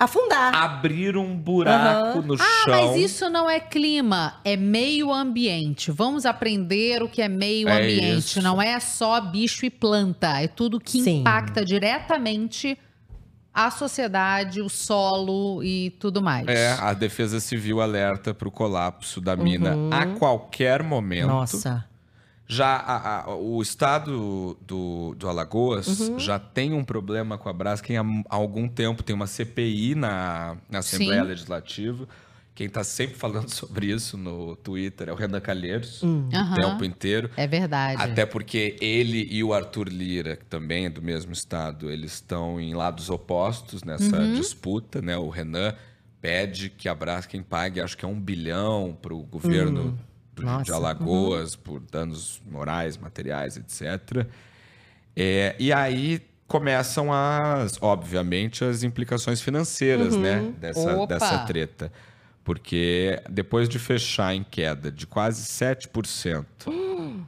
[0.00, 0.54] Afundar.
[0.54, 2.68] abrir um buraco no Ah, chão.
[2.92, 5.90] mas isso não é clima, é meio ambiente.
[5.90, 8.18] Vamos aprender o que é meio É ambiente.
[8.18, 8.42] isso.
[8.42, 11.20] Não é só bicho e planta, é tudo que Sim.
[11.20, 12.78] impacta diretamente
[13.52, 16.46] a sociedade, o solo e tudo mais.
[16.48, 21.24] É, a Defesa Civil alerta para o colapso da mina a qualquer momento.
[21.28, 21.34] Uhum.
[21.34, 21.89] Nossa.
[22.52, 26.18] Já a- a- o estado do, do Alagoas Uhum.
[26.18, 29.04] já tem um problema com a Braskem há, há algum tempo.
[29.04, 31.28] Tem uma CPI na, na Assembleia Sim.
[31.28, 32.08] Legislativa.
[32.52, 36.28] Quem está sempre falando sobre isso no Twitter é o Renan Calheiros, Hum.
[36.28, 37.30] o tempo inteiro.
[37.36, 38.02] É verdade.
[38.02, 42.60] Até porque ele e o Arthur Lira, que também é do mesmo estado, eles estão
[42.60, 44.34] em lados opostos nessa Uhum.
[44.34, 45.16] disputa, né?
[45.16, 45.72] O Renan
[46.20, 49.96] pede que a Braskem pague, acho que é um bilhão para o governo
[50.40, 54.26] de Nossa, Alagoas por danos morais, materiais, etc.
[55.16, 60.20] É, e aí começam as, obviamente, as implicações financeiras, Uhum.
[60.20, 60.52] né?
[60.58, 61.06] Dessa, Opa.
[61.14, 61.92] dessa treta.
[62.42, 66.46] Porque depois de fechar em queda de quase 7%,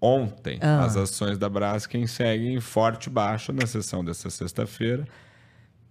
[0.00, 0.84] ontem Ah.
[0.84, 5.06] as ações da Braskem seguem em forte baixa na sessão dessa sexta-feira.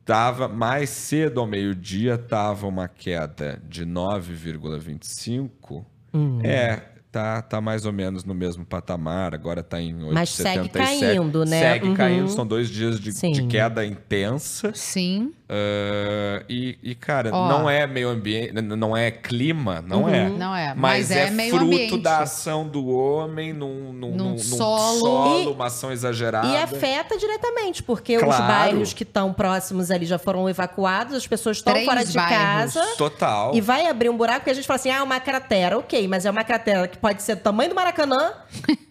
[0.06, 5.84] Tava mais cedo ao meio-dia, tava uma queda de 9,25.
[6.16, 6.40] Hum.
[6.44, 10.14] É, tá, tá mais ou menos no mesmo patamar, agora tá em 8,77.
[10.14, 11.60] Mas segue caindo, né?
[11.60, 11.94] Segue Uhum.
[11.94, 14.72] caindo, são dois dias de, de queda intensa.
[14.74, 15.34] Sim.
[15.48, 17.48] Ah, e, e, cara, Ó.
[17.48, 20.10] não é meio ambiente, não é clima, não Uhum.
[20.10, 20.30] é.
[20.30, 21.98] Não é, Mas, mas é, é meio fruto ambiente.
[22.00, 25.00] da ação do homem num, num, Num num- num solo.
[25.00, 26.48] solo, E- uma ação exagerada.
[26.48, 28.44] E afeta diretamente, porque os Claro.
[28.46, 32.74] bairros que estão próximos ali já foram evacuados, as pessoas estão fora de bairros.
[32.74, 32.96] casa.
[32.98, 33.56] Total.
[33.56, 35.78] E vai abrir um buraco que a gente fala assim: ah, uma cratera.
[35.78, 38.34] Ok, mas é uma cratera que pode ser do tamanho do Maracanã,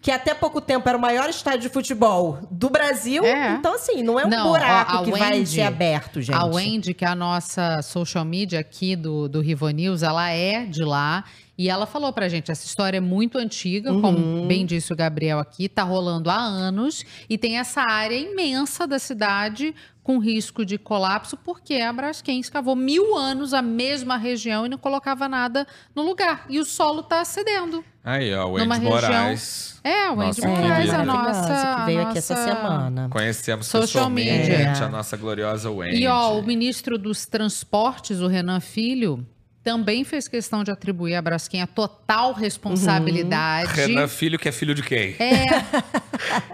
[0.01, 3.23] que até pouco tempo era o maior estádio de futebol do Brasil.
[3.25, 3.51] É.
[3.51, 6.44] Então, assim, não é um Não, buraco a que vai Wendy- ser aberto, gente.
[6.45, 10.65] A Wendy, que é a nossa social media aqui do, do Rivo News, ela é
[10.65, 11.23] de lá.
[11.57, 14.01] E ela falou pra gente, essa história é muito antiga, Uhum.
[14.01, 17.03] como bem disse o Gabriel aqui, tá rolando há anos.
[17.29, 19.73] E tem essa área imensa da cidade
[20.05, 24.77] com risco de colapso, porque a Braskem escavou mil anos a mesma região e não
[24.77, 26.45] colocava nada no lugar.
[26.47, 27.83] E o solo tá cedendo.
[28.03, 29.81] Aí, ó, o Numa Wendy região- Moraes.
[29.83, 31.75] É, o Nossa Moraes, a nossa...
[31.79, 33.09] Que veio aqui essa nossa- semana.
[33.09, 34.85] Conhecemos Social pessoalmente media.
[34.85, 35.97] a nossa gloriosa Wendy.
[36.03, 39.25] E ó, o ministro dos Transportes, o Renan Filho,
[39.65, 43.73] também fez questão de atribuir à Braskem a total responsabilidade.
[43.73, 45.15] Renan Filho, que é filho de quem?
[45.17, 45.45] É,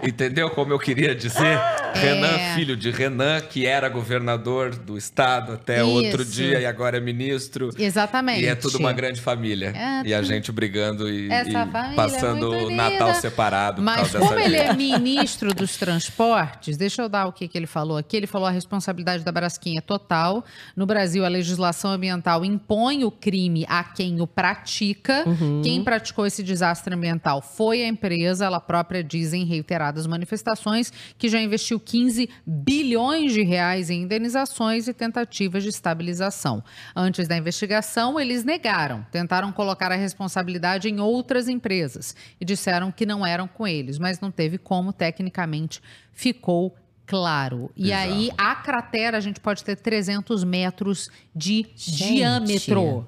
[0.02, 1.60] Entendeu como eu queria dizer?
[1.94, 6.32] Renan Filho de Renan, que era governador do estado até outro Isso.
[6.32, 7.68] dia e agora é ministro.
[7.78, 8.44] exatamente.
[8.44, 9.74] E é tudo uma grande família.
[9.76, 12.72] É e a gente brigando e, e é passando o.
[12.72, 14.72] Natal separado por Mas causa como dessa ele briga.
[14.72, 18.16] é ministro dos transportes, deixa eu dar o que, que ele falou aqui.
[18.16, 20.42] Ele falou a responsabilidade da Braskem é total.
[20.74, 25.24] No Brasil, a legislação ambiental impõe o crime a quem o pratica.
[25.62, 28.44] Quem praticou esse desastre ambiental foi a empresa.
[28.44, 34.88] Ela própria diz em reiteradas manifestações que já investiu 15 bilhões de reais em indenizações
[34.88, 36.62] e tentativas de estabilização.
[36.94, 43.06] Antes da investigação, eles negaram, tentaram colocar a responsabilidade em outras empresas e disseram que
[43.06, 45.80] não eram com eles, mas não teve como, tecnicamente
[46.12, 46.76] ficou
[47.18, 47.70] claro.
[47.76, 52.14] E aí, a cratera, a gente pode ter 300 metros de Gente.
[52.14, 53.06] diâmetro.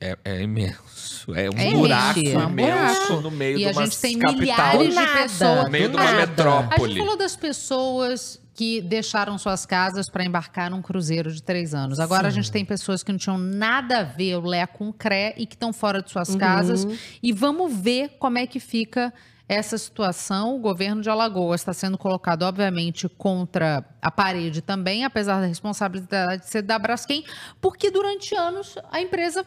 [0.00, 1.32] É, é imenso.
[1.34, 3.20] É um É buraco imenso, é um imenso buraco.
[3.22, 4.38] no meio E de a uma gente tem capital.
[4.40, 5.64] milhares de pessoas.
[5.64, 6.16] No meio de uma nada.
[6.22, 6.92] A metrópole.
[6.92, 11.98] gente falou das pessoas que deixaram suas casas para embarcar num cruzeiro de três anos.
[12.00, 14.92] Agora a gente tem pessoas que não tinham nada a ver o Lé com o
[14.92, 16.38] CRE e que estão fora de suas Uhum.
[16.38, 16.86] casas.
[17.22, 19.12] E vamos ver como é que fica
[19.54, 20.56] essa situação.
[20.56, 26.46] O governo de Alagoas está sendo colocado, obviamente, contra a parede também, apesar da responsabilidade
[26.48, 27.24] ser da Braskem,
[27.60, 29.44] porque durante anos a empresa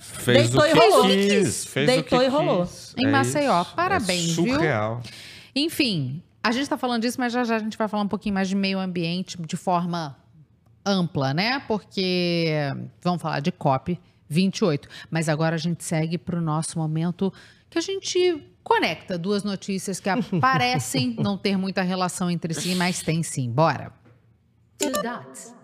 [0.00, 1.02] Fez Deitou o e que rolou.
[1.06, 1.64] quis.
[1.64, 2.64] Fez Deitou o que e rolou.
[2.64, 2.94] quis.
[2.96, 3.62] Em É Maceió.
[3.62, 3.74] isso.
[3.74, 4.54] Parabéns, é viu?
[4.54, 5.02] surreal.
[5.54, 8.34] Enfim, a gente está falando disso, mas já já a gente vai falar um pouquinho
[8.36, 10.16] mais de meio ambiente de forma
[10.86, 11.58] ampla, né?
[11.66, 12.52] Porque
[13.02, 13.98] vamos falar de COP
[14.28, 14.88] 28.
[15.10, 17.32] Mas agora a gente segue para o nosso momento
[17.68, 20.10] que a gente conecta duas notícias que
[20.40, 23.50] parecem não ter muita relação entre si, mas tem sim.
[23.50, 23.90] Bora.
[24.76, 25.54] Two dots.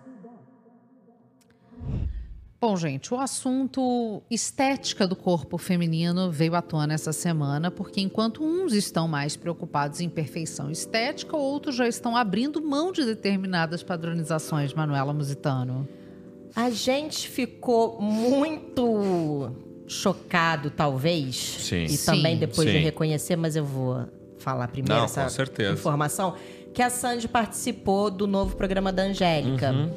[2.59, 8.43] Bom, gente, o assunto estética do corpo feminino veio à tona essa semana, porque enquanto
[8.43, 14.73] uns estão mais preocupados em perfeição estética, outros já estão abrindo mão de determinadas padronizações,
[14.73, 15.87] Manuela Musitano.
[16.55, 19.51] A gente ficou muito
[19.87, 21.35] chocado, talvez.
[21.35, 21.83] Sim.
[21.83, 22.05] E Sim.
[22.05, 22.83] também depois de Sim.
[22.83, 24.05] reconhecer, mas eu vou
[24.39, 25.73] falar primeiro Não, essa com certeza.
[25.73, 26.35] informação.
[26.73, 29.71] Que a Sandy participou do novo programa da Angélica.
[29.71, 29.91] Uhum.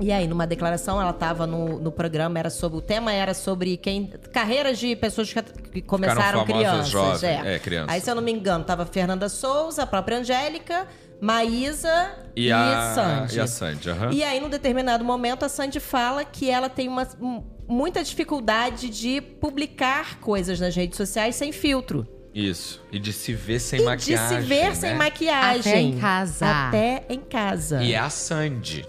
[0.00, 2.78] E aí, numa declaração, ela estava no, no programa, era sobre.
[2.78, 4.06] O tema era sobre quem.
[4.32, 6.88] Carreiras de pessoas que, que começaram crianças.
[6.88, 7.54] jovens, é.
[7.54, 7.92] é, crianças.
[7.94, 10.86] Aí, se eu não me engano, tava Fernanda Souza, a própria Angélica,
[11.20, 13.36] Maísa E e, a Sandy.
[13.36, 14.10] E a Sandy, aham.
[14.12, 18.88] E aí, num determinado momento, a Sandy fala que ela tem uma, um- muita dificuldade
[18.88, 22.06] de publicar coisas nas redes sociais sem filtro.
[22.34, 22.82] Isso.
[22.92, 24.38] E de se ver sem e maquiagem.
[24.38, 24.74] de se ver né?
[24.74, 25.72] sem maquiagem.
[25.72, 26.46] Até em casa.
[26.46, 27.82] Até em casa.
[27.82, 28.86] E é a Sandy.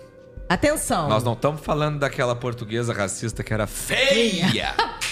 [0.48, 1.08] Atenção.
[1.08, 4.74] Nós não estamos falando daquela portuguesa racista que era feia.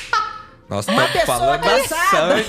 [0.69, 1.87] Nós estamos falando da.
[1.87, 2.45] Sandy.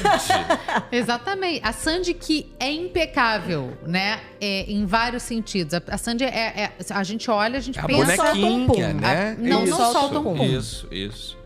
[0.91, 1.61] Exatamente.
[1.65, 4.21] A Sandy que é impecável, né?
[4.41, 5.75] É, em vários sentidos.
[5.75, 8.33] A, a Sandy é, é- A gente olha, a gente É a pensa.
[8.35, 9.01] um bonequinha, pum.
[9.01, 9.37] né?
[9.39, 10.45] A- não, isso, não solta um pum.
[10.45, 11.39] Isso, isso.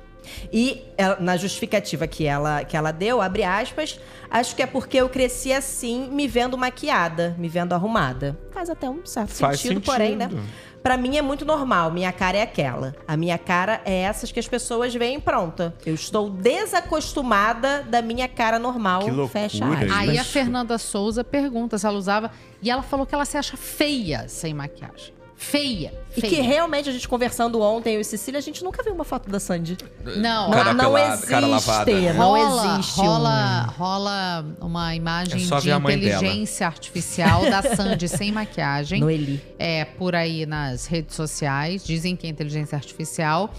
[0.50, 4.00] E ela- na justificativa que ela, que ela deu, abre aspas,
[4.40, 8.36] acho que é porque eu cresci assim, me vendo maquiada, me vendo arrumada.
[8.50, 10.28] Faz até um certo Faz sentido, porém, né?
[10.28, 10.42] sentido.
[10.82, 12.92] Pra mim é muito normal, minha cara é aquela.
[13.06, 15.72] A minha cara é essas que as pessoas veem pronta.
[15.86, 19.04] Eu estou desacostumada da minha cara normal.
[19.04, 19.82] Que loucura, fecha aspas.
[19.82, 19.88] hein?
[19.92, 22.30] Aí a Fernanda Souza pergunta se ela usava.
[22.60, 25.14] E ela falou que ela se acha feia sem maquiagem.
[25.42, 25.92] Feia.
[26.16, 26.34] E feia.
[26.34, 29.30] que realmente a gente conversando ontem, eu e Cecília, a gente nunca viu uma foto
[29.30, 29.76] da Sandy.
[30.16, 31.26] Não, Cara não pelada, existe.
[31.30, 31.92] cara lavada.
[31.92, 38.30] Não rola, existe um- rola, rola uma imagem É de inteligência artificial da Sandy sem
[38.32, 39.00] maquiagem.
[39.00, 39.42] No Eli.
[39.58, 41.84] É, por aí nas redes sociais.
[41.84, 43.52] Dizem que é inteligência artificial.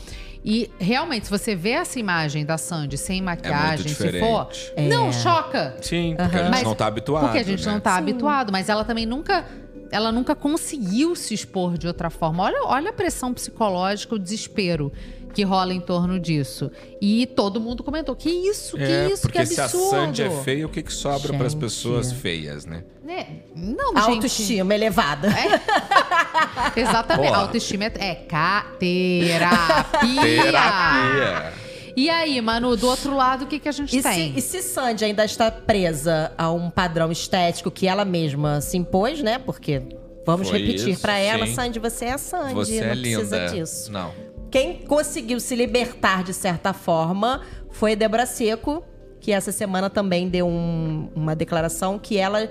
[0.46, 4.50] E realmente, se você vê essa imagem da Sandy sem maquiagem, se for.
[4.50, 4.90] diferente.
[4.90, 5.12] Não É.
[5.14, 5.78] choca.
[5.82, 7.24] Sim, porque a gente Mas- não tá habituado.
[7.24, 7.72] Porque a gente né?
[7.72, 9.46] não tá habituado, mas ela também nunca.
[9.94, 12.44] Ela nunca conseguiu se expor de outra forma.
[12.44, 14.92] Olha, olha a pressão psicológica, o desespero
[15.34, 16.72] que rola em torno disso.
[17.02, 19.90] E todo mundo comentou: que isso, que É, isso, porque que se a absurdo.
[19.90, 21.62] Sandy é feia, o que, que sobra para as Gente.
[21.62, 22.84] pessoas feias, né?
[23.04, 23.28] Né?
[23.56, 24.16] Não, gente.
[24.16, 25.28] Autoestima elevada.
[26.76, 27.28] Exatamente.
[27.30, 27.42] Porra.
[27.42, 30.22] Autoestima é, é ca- terapia.
[30.22, 31.54] Terapia.
[31.96, 34.34] E aí, Manu, do outro lado, o que, que a gente E se, tem?
[34.36, 39.22] e se Sandy ainda está presa a um padrão estético que ela mesma se impôs,
[39.22, 39.38] né?
[39.38, 39.82] Porque,
[40.26, 41.54] vamos Foi repetir pra ela, sim.
[41.54, 43.54] Sandy, você é a Sandy, Você não é precisa linda.
[43.54, 43.92] disso.
[43.92, 44.12] Não.
[44.50, 47.42] Quem conseguiu se libertar de certa forma
[47.72, 48.84] foi Débora Seco,
[49.20, 52.50] que essa semana também deu um- uma declaração que ela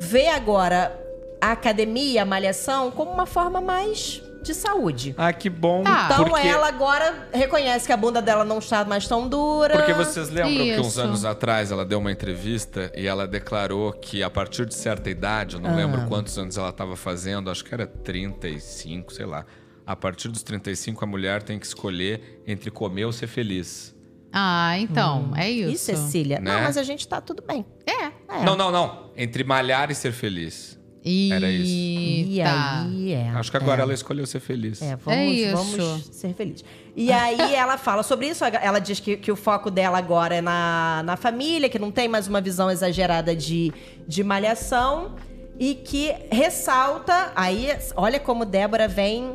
[0.00, 0.98] vê agora
[1.40, 5.14] a academia, a malhação, como uma forma mais de saúde.
[5.18, 5.82] Ah, que bom.
[5.82, 6.08] Tá.
[6.12, 6.46] Então porque...
[6.46, 9.74] ela agora reconhece que a bunda dela não está mais tão dura.
[9.76, 11.00] Porque vocês lembram que uns Isso.
[11.00, 15.56] anos atrás ela deu uma entrevista e ela declarou que a partir de certa idade,
[15.56, 15.74] eu não Ah.
[15.76, 19.44] lembro quantos anos ela estava fazendo, acho que era 35, sei lá.
[19.86, 23.94] A partir dos 35, a mulher tem que escolher entre comer ou ser feliz.
[24.32, 25.84] Ah, então, é E isso.
[25.84, 26.40] Cecília?
[26.40, 26.52] Né?
[26.52, 27.64] Não, mas a gente tá tudo bem.
[27.86, 28.06] É.
[28.06, 28.44] É.
[28.44, 29.10] Não, não, não.
[29.16, 30.78] Entre malhar e ser feliz.
[31.04, 31.70] Era isso.
[31.70, 32.50] E Eita.
[32.82, 33.28] aí, é.
[33.30, 33.82] Acho que agora é.
[33.82, 34.80] ela escolheu ser feliz.
[34.80, 35.56] É, vamos, É isso.
[35.56, 36.64] vamos ser felizes.
[36.96, 38.42] E aí ela fala sobre isso.
[38.44, 42.08] Ela diz que, que o foco dela agora é na, na família, que não tem
[42.08, 43.70] mais uma visão exagerada de,
[44.08, 45.14] de malhação.
[45.60, 47.32] E que ressalta.
[47.36, 49.30] Aí, olha como Débora vem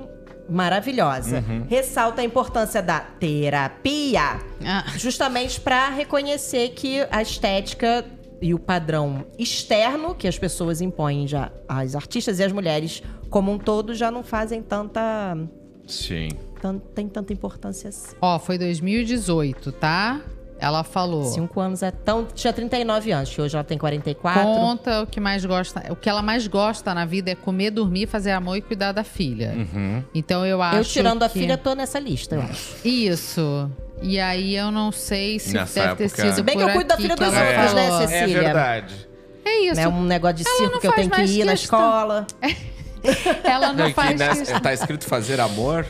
[0.50, 1.44] maravilhosa.
[1.70, 4.40] Ressalta a importância da terapia.
[4.66, 8.04] Ah, Justamente para reconhecer que a estética
[8.42, 13.52] e o padrão externo que as pessoas impõem já às artistas e às mulheres como
[13.52, 15.38] um todo já não fazem tanta
[15.88, 16.30] Sim.
[16.96, 18.16] tem tanta importância assim.
[18.22, 20.22] Ó, foi 2018, tá?
[20.62, 21.24] Ela falou.
[21.24, 24.44] Cinco anos é tão tinha 39 anos, que hoje ela tem 44.
[24.44, 25.92] Conta o que mais gosta.
[25.92, 29.04] O que ela mais gosta na vida é comer, dormir, fazer amor e cuidar da
[29.04, 29.54] filha.
[29.56, 30.04] Uhum.
[30.14, 30.78] Então eu acho.
[30.80, 32.76] Eu tirando a que- filha tô nessa lista, eu acho.
[32.86, 33.72] Isso.
[34.02, 36.36] E aí eu não sei se Nessa deve ter época- sido.
[36.36, 38.08] Se bem que por eu cuido da aqui filha que dos ela outros, né, falou.
[38.08, 38.38] Cecília?
[38.38, 39.10] É verdade.
[39.46, 39.80] É isso.
[39.80, 41.80] É um negócio de circo não que eu faz tenho que mais ir na questão.
[41.80, 42.28] escola.
[43.44, 44.60] Ela não Não, e que faz nessa- questão.
[44.60, 45.86] tá escrito fazer amor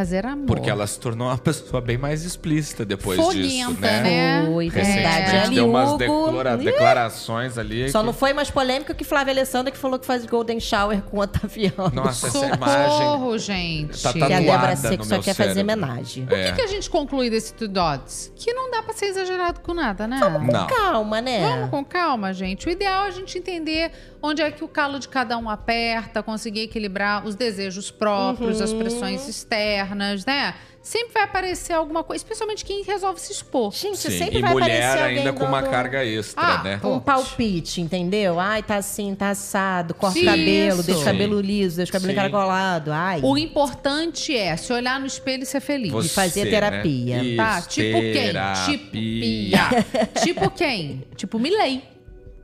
[0.00, 0.46] Fazer amor.
[0.46, 4.00] porque ela se tornou uma pessoa bem mais explícita depois disso, né?
[4.02, 4.46] né?
[4.46, 4.88] Foi verdade.
[4.96, 7.90] Recentemente Ali, deu umas declara- declarações ali.
[7.90, 11.02] Só que- não foi mais polêmica que Flávia Alessandra que falou que faz golden shower
[11.02, 11.90] com o Otaviano.
[11.92, 14.02] Nossa, essa imagem Socorro, gente.
[14.02, 15.74] tá que a Débora Seco só quer fazer cérebro.
[15.84, 16.24] homenagem.
[16.24, 16.52] O que, É.
[16.52, 18.32] que a gente conclui desse Two Dots?
[18.36, 20.18] Que não dá pra ser exagerado com nada, né?
[20.50, 20.66] Não.
[20.66, 21.40] Calma, né?
[21.40, 22.66] Vamos com calma, gente.
[22.66, 23.92] O ideal é a gente entender
[24.22, 28.72] onde é que o calo de cada um aperta, conseguir equilibrar os desejos próprios, as
[28.72, 30.54] pressões externas, né?
[30.82, 33.70] Sempre vai aparecer alguma coisa, especialmente quem resolve se expor.
[33.74, 36.62] Gente, Sim, sempre e vai mulher aparecer alguém ainda com uma dando carga extra, Ah,
[36.62, 36.80] né?
[36.82, 38.40] Um palpite, entendeu?
[38.40, 40.30] Ai, tá assim, tá assado, corta o Isso.
[40.30, 41.10] cabelo, deixa o Sim.
[41.10, 42.18] cabelo liso, deixa o cabelo Sim.
[42.18, 42.92] encaracolado.
[42.92, 43.20] Ai.
[43.22, 45.92] O importante é se olhar no espelho e ser feliz.
[45.92, 46.50] Você, fazer né?
[46.50, 47.22] terapia.
[47.24, 47.62] Isso, Tá?
[47.62, 48.32] Tipo quem?
[48.64, 51.04] Tipo, tipo quem?
[51.14, 51.82] Tipo Milley.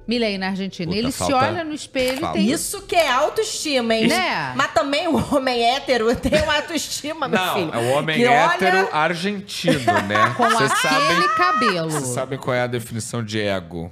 [0.07, 0.87] Milley na Argentina.
[0.87, 2.39] Puta, Ele se olha no espelho falta.
[2.39, 2.53] e tem.
[2.53, 4.07] Isso que é autoestima, hein?
[4.07, 4.53] Né?
[4.55, 7.71] Mas também o homem hétero tem uma autoestima, meu Não, filho.
[7.75, 10.33] é o homem que hétero olha- argentino, né?
[10.37, 11.91] Com Vocês aquele sabem, cabelo.
[11.91, 13.91] vocês sabem qual é a definição de ego?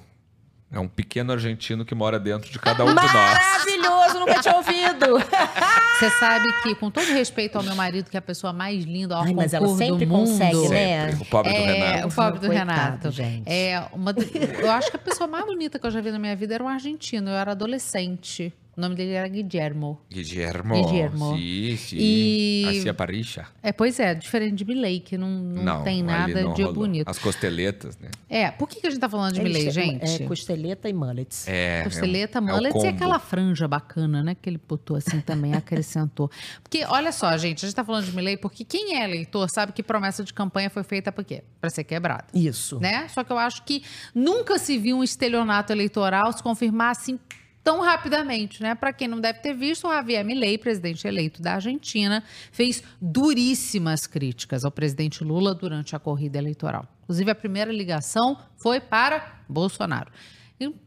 [0.75, 3.13] É um pequeno argentino que mora dentro de cada um de nós.
[3.13, 5.07] Maravilhoso, nunca tinha ouvido.
[5.99, 9.17] Você sabe que, com todo respeito ao meu marido, que é a pessoa mais linda,
[9.17, 11.11] ó, Ai, mas ela sempre do mundo, consegue, né?
[11.11, 11.23] Sempre.
[11.23, 12.09] O pobre do é, Renato.
[12.09, 13.11] O pobre do Coitado, Renato.
[13.13, 13.49] gente.
[13.49, 16.19] É uma, do- eu acho que a pessoa mais bonita que eu já vi na
[16.19, 17.31] minha vida era um argentino.
[17.31, 18.53] Eu era adolescente.
[18.77, 20.01] O nome dele era Guillermo.
[20.11, 20.75] Guillermo.
[20.75, 21.37] Guillermo.
[21.37, 21.97] Sim, sim.
[22.01, 23.47] E- Assim a parixa.
[23.63, 26.75] É, pois é, diferente de Milley, que não, não, tem ali nada não de rolou.
[26.81, 27.09] bonito.
[27.09, 28.11] As costeletas, né?
[28.29, 30.23] É, por que, que a gente tá falando de Eles Milley, chamam- gente?
[30.23, 31.47] É, costeleta e mullets.
[31.47, 31.83] É.
[31.85, 32.97] Costeleta, é um- é mullets e combo.
[32.97, 34.35] aquela franja bacana, né?
[34.35, 36.31] Que ele botou assim também, acrescentou.
[36.63, 39.73] Porque, olha só, gente, a gente tá falando de Milley porque quem é eleitor sabe
[39.73, 41.45] que promessa de campanha foi feita por quê?
[41.61, 42.25] Pra ser quebrada.
[42.35, 42.81] Isso.
[42.81, 43.07] Né?
[43.09, 43.83] Só que eu acho que
[44.15, 47.19] nunca se viu um estelionato eleitoral se confirmar assim
[47.65, 48.75] tão rapidamente, né?
[48.75, 54.07] Para quem não deve ter visto, o Javier Milei, presidente eleito da Argentina, fez duríssimas
[54.07, 56.87] críticas ao presidente Lula durante a corrida eleitoral.
[57.03, 60.13] Inclusive, a primeira ligação foi para Bolsonaro.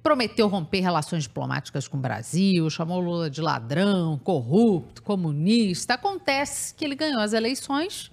[0.02, 5.96] Prometeu romper relações diplomáticas com o Brasil, chamou Lula de ladrão, corrupto, comunista.
[5.96, 8.12] Acontece que ele ganhou as eleições.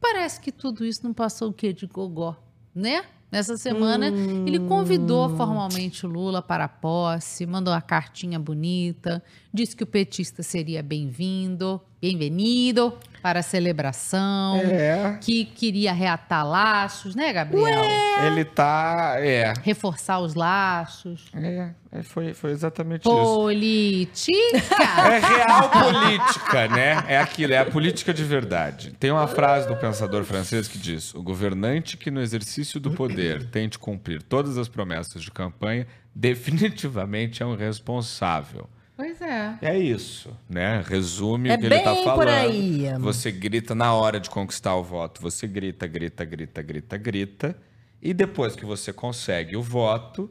[0.00, 2.36] Parece que tudo isso não passou o quê de gogó,
[2.74, 3.04] né?
[3.30, 4.06] Nessa semana,
[4.46, 9.22] ele convidou formalmente o Lula para a posse, mandou uma cartinha bonita,
[9.52, 15.18] disse que o petista seria bem-vindo, bem-vindo para a celebração, É.
[15.20, 17.82] que queria reatar laços, né, Gabriel?
[18.26, 19.16] Ele tá.
[19.18, 19.52] É.
[19.62, 21.26] Reforçar os laços.
[21.34, 23.10] É, é, foi, foi exatamente isso.
[23.10, 24.38] Política!
[25.08, 27.04] É real política, né?
[27.08, 28.92] É aquilo, é a política de verdade.
[28.98, 33.48] Tem uma frase do pensador francês que diz: o governante que no exercício do poder
[33.50, 38.68] tente cumprir todas as promessas de campanha definitivamente é um responsável.
[38.98, 39.56] Pois é.
[39.62, 40.82] É isso, né?
[40.84, 42.28] Resume É o que ele tá bem por falando.
[42.30, 42.84] aí.
[42.98, 47.56] Você grita na hora de conquistar o voto, você grita, grita, grita, grita, grita,
[48.02, 50.28] e depois que você consegue o voto,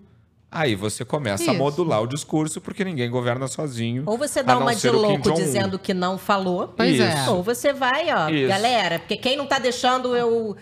[0.52, 1.64] aí você começa a Isso.
[1.64, 4.04] modular o discurso, porque ninguém governa sozinho.
[4.06, 6.68] Ou você a dá uma de louco dizendo que não falou.
[6.68, 7.22] Pois é.
[7.22, 7.32] Isso.
[7.36, 8.50] Ou você vai, ó, Isso.
[8.50, 10.58] galera, porque quem não tá deixando eu.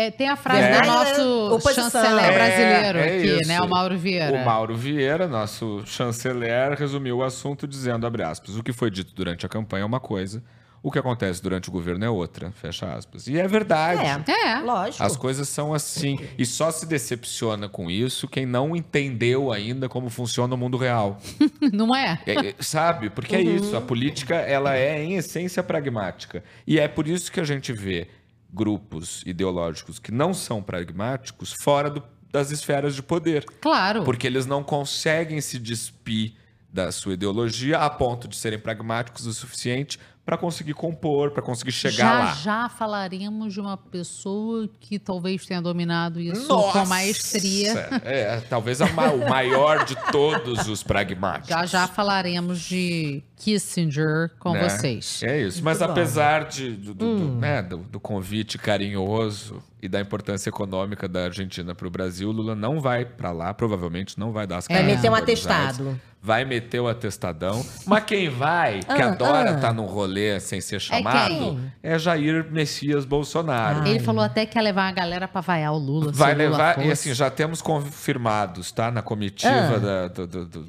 [0.00, 0.80] É, tem a frase É.
[0.80, 1.90] do nosso Oposição.
[1.90, 3.48] chanceler É, brasileiro é aqui, isso.
[3.48, 3.60] né?
[3.60, 4.32] O Mauro Vieira.
[4.32, 9.12] O Mauro Vieira, nosso chanceler, resumiu o assunto dizendo, abre aspas, o que foi dito
[9.12, 10.40] durante a campanha é uma coisa,
[10.80, 13.26] o que acontece durante o governo é outra, fecha aspas.
[13.26, 14.00] E é verdade.
[14.30, 15.02] É, lógico.
[15.02, 16.16] As coisas são assim.
[16.38, 21.18] E só se decepciona com isso quem não entendeu ainda como funciona o mundo real.
[21.72, 22.20] Não é?
[22.24, 23.10] É, é, sabe?
[23.10, 23.56] Porque é Uhum.
[23.56, 23.76] isso.
[23.76, 26.44] A política, ela é, em essência, pragmática.
[26.64, 28.06] E é por isso que a gente vê
[28.52, 33.44] grupos ideológicos que não são pragmáticos fora do- das esferas de poder.
[33.60, 34.04] Claro.
[34.04, 36.34] Porque eles não conseguem se despir
[36.72, 39.98] da sua ideologia a ponto de serem pragmáticos o suficiente
[40.28, 42.34] para conseguir compor, para conseguir chegar já lá.
[42.34, 46.80] já falaremos de uma pessoa que talvez tenha dominado isso Nossa!
[46.80, 47.88] com maestria.
[48.04, 51.48] É, talvez a ma- o maior de todos os pragmáticos.
[51.48, 54.68] Já já falaremos de Kissinger com né?
[54.68, 55.22] vocês.
[55.22, 55.64] É isso.
[55.64, 55.92] Mas Muito bom.
[55.98, 57.38] apesar de, do, do- do, Hum.
[57.38, 62.54] né, do- do convite carinhoso e da importância econômica da Argentina para o Brasil, Lula
[62.54, 65.22] não vai para lá, provavelmente não vai dar as Vai caras meter um em Buenos
[65.46, 66.00] atestado.
[66.20, 67.64] Vai meter o atestadão.
[67.86, 69.54] Mas quem vai, que Ah, adora ah.
[69.54, 71.72] estar num rolê sem ser chamado, quem?
[71.82, 73.86] é, Jair Messias Bolsonaro.
[73.86, 76.12] Ele falou até que ia levar a galera pra vaiar o Lula.
[76.12, 76.92] Vai Lula levar, e fosse.
[76.92, 78.90] assim, já temos confirmados, tá?
[78.90, 79.78] Na comitiva Ah.
[79.78, 80.66] da- do, do, do,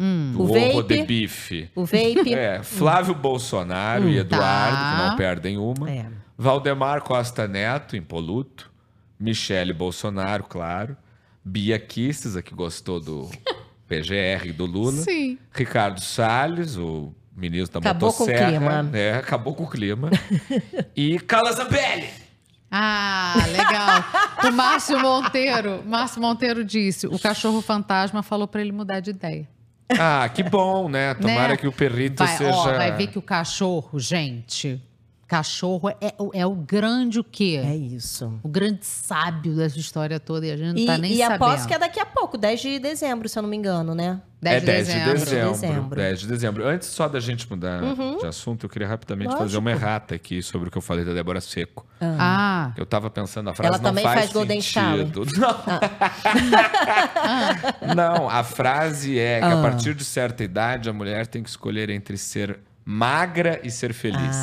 [0.00, 0.32] Hum.
[0.32, 0.96] do O ovo vape.
[0.96, 1.70] de bife.
[1.74, 2.32] O vape.
[2.32, 4.96] É, Flávio Bolsonaro Hum, e Eduardo, tá.
[5.02, 5.90] que não perdem uma.
[5.90, 6.06] É.
[6.36, 8.70] Valdemar Costa Neto, impoluto.
[9.18, 10.96] Michele Bolsonaro, claro.
[11.44, 13.28] Bia Kisses, a que gostou do
[13.88, 14.92] PGR do Lula.
[14.92, 15.36] Sim.
[15.52, 18.50] Ricardo Salles, o ministro da Acabou com o motosserra.
[18.50, 18.90] clima.
[18.92, 20.10] É, acabou com o clima.
[20.96, 22.08] e Carla Zambelli.
[22.70, 24.50] Ah, legal.
[24.50, 29.48] o Márcio Monteiro, Márcio Monteiro disse, o cachorro fantasma falou pra ele mudar de ideia.
[29.98, 31.14] Ah, que bom, né?
[31.14, 31.56] Tomara Né?
[31.56, 32.50] que o perrito Vai, seja...
[32.54, 34.82] ó, vai ver que o cachorro, gente,
[35.28, 37.60] cachorro é, o- é o grande o quê?
[37.62, 38.40] É isso.
[38.42, 41.44] O grande sábio dessa história toda e a gente não E, tá nem e sabendo.
[41.44, 44.20] aposto que é daqui a pouco, 10 de dezembro, se eu não me engano, né?
[44.40, 45.18] 10 é de 10 de dezembro.
[45.18, 45.52] dezembro.
[45.52, 45.96] Dezembro.
[45.96, 46.66] 10 de dezembro.
[46.66, 48.18] Antes só da gente mudar Uhum.
[48.18, 49.42] de assunto, eu queria rapidamente Lógico.
[49.44, 51.84] fazer uma errata aqui sobre o que eu falei da Débora Seco.
[52.00, 52.72] Ah.
[52.76, 55.24] Eu tava pensando, a frase Ela não também faz, faz Golden sentido.
[57.24, 57.94] Ah.
[57.94, 57.94] Não.
[57.94, 59.62] não, a frase é que a Ah.
[59.62, 62.60] partir de certa idade a mulher tem que escolher entre ser
[62.90, 64.34] magra e ser feliz.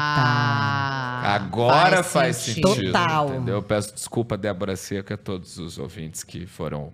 [0.00, 2.68] Ah, Agora faz, faz sentido.
[2.70, 2.92] sentido.
[2.92, 3.28] Total.
[3.28, 3.56] Entendeu?
[3.56, 6.90] Eu peço desculpa, Débora Seco, a todos os ouvintes que foram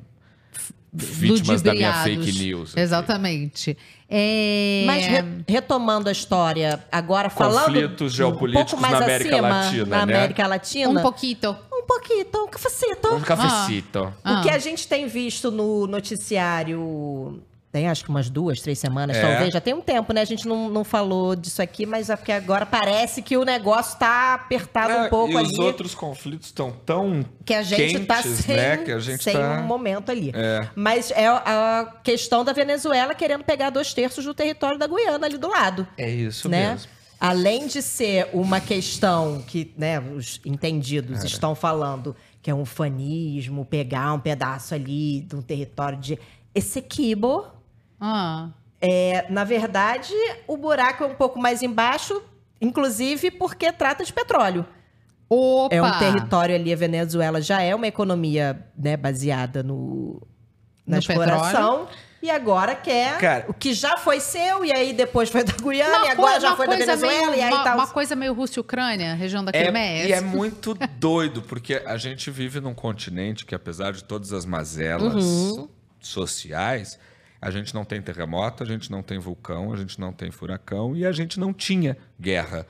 [0.93, 2.72] vítimas da minha fake news.
[2.72, 2.81] aqui.
[2.81, 3.79] Exatamente.
[4.11, 4.83] É...
[4.85, 7.66] Mas re- retomando a história, agora falando.
[7.66, 10.14] Conflitos um geopolíticos pouco mais na América acima, Latina, Na né?
[10.16, 10.91] América Latina.
[10.91, 11.57] Um pouquinho.
[11.72, 13.09] Um pouquinho, um cafecito.
[13.14, 14.12] Um cafecito.
[14.24, 14.41] Ah.
[14.41, 17.41] O que a gente tem visto no noticiário
[17.77, 19.20] tem acho que umas duas, três semanas, É.
[19.20, 19.53] talvez.
[19.53, 20.22] Já tem um tempo, né?
[20.22, 23.99] A gente não, não falou disso aqui, mas é porque agora parece que o negócio
[23.99, 25.53] tá apertado um pouco e ali.
[25.53, 28.79] os outros conflitos estão tão que a gente tá quentes, sem, né?
[28.79, 29.61] Que a gente sem tá...
[29.61, 30.33] um momento ali.
[30.35, 30.66] É.
[30.74, 35.37] Mas é a questão da Venezuela querendo pegar dois terços do território da Guiana ali
[35.37, 35.87] do lado.
[35.99, 36.70] É isso né?
[36.70, 36.89] mesmo.
[37.20, 41.27] Além de ser uma questão que né, os entendidos É.
[41.27, 46.18] estão falando que é um fanismo, pegar um pedaço ali de um território de
[46.55, 47.45] Essequibo,
[48.01, 48.49] Ah.
[48.80, 50.12] é, na verdade,
[50.47, 52.20] o buraco é um pouco mais embaixo,
[52.61, 54.66] inclusive porque trata de petróleo.
[55.28, 55.74] Opa!
[55.74, 60.22] É um território ali, a Venezuela já é uma economia né, baseada no,
[60.86, 61.86] na No exploração.
[61.86, 61.88] petróleo.
[62.22, 66.07] E agora quer Cara- o que já foi seu, e aí depois foi da Guiana,
[66.07, 67.74] e agora já foi da Venezuela, meio- e aí uma, tá...
[67.74, 70.09] uma coisa meio Rússia e Ucrânia, região da É, Crimeia.
[70.09, 74.44] e é muito doido, porque a gente vive num continente que, apesar de todas as
[74.44, 75.68] mazelas Uhum.
[76.01, 76.99] sociais,
[77.47, 80.97] a gente não tem terremoto, a gente não tem vulcão, a gente não tem furacão
[80.97, 82.66] e a gente não tinha guerra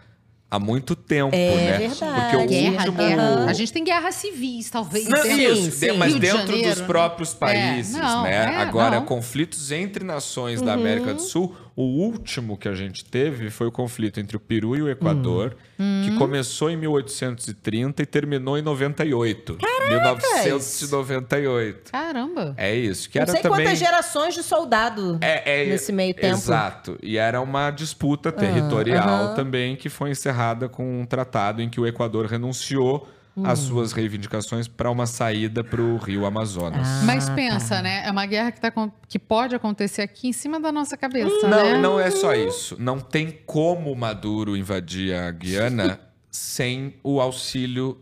[0.50, 1.78] há muito tempo, É né?
[1.88, 2.20] verdade.
[2.20, 2.96] Porque o Guerra, último...
[2.98, 3.44] guerra.
[3.46, 5.08] A gente tem guerras civis, talvez.
[5.08, 5.86] Não, dentro- isso, sim.
[5.86, 6.86] de- mas Rio de dentro Janeiro, dos né?
[6.86, 8.34] próprios países, É, não, né?
[8.36, 9.06] é, Agora, não.
[9.06, 13.72] conflitos entre nações da América do Sul, o último que a gente teve foi o
[13.72, 19.58] conflito entre o Peru e o Equador, que começou em 1830 e terminou em 98.
[19.90, 21.92] 1998.
[21.92, 22.54] Caramba.
[22.56, 23.66] É isso, que Não era sei também...
[23.66, 26.34] quantas gerações de soldado É, é, nesse meio tempo.
[26.34, 26.98] Exato.
[27.02, 29.34] E era uma disputa territorial aham.
[29.34, 33.57] também que foi encerrada com um tratado em que o Equador renunciou Hum.
[33.57, 36.87] suas reivindicações para uma saída para o Rio Amazonas.
[36.87, 37.34] Ah, Mas tá.
[37.34, 38.07] pensa, né?
[38.07, 41.47] É uma guerra que, tá, com- que pode acontecer aqui em cima da nossa cabeça,
[41.47, 41.78] Não, né?
[41.78, 42.76] não é só isso.
[42.78, 47.99] Não tem como Maduro invadir a Guiana sem o auxílio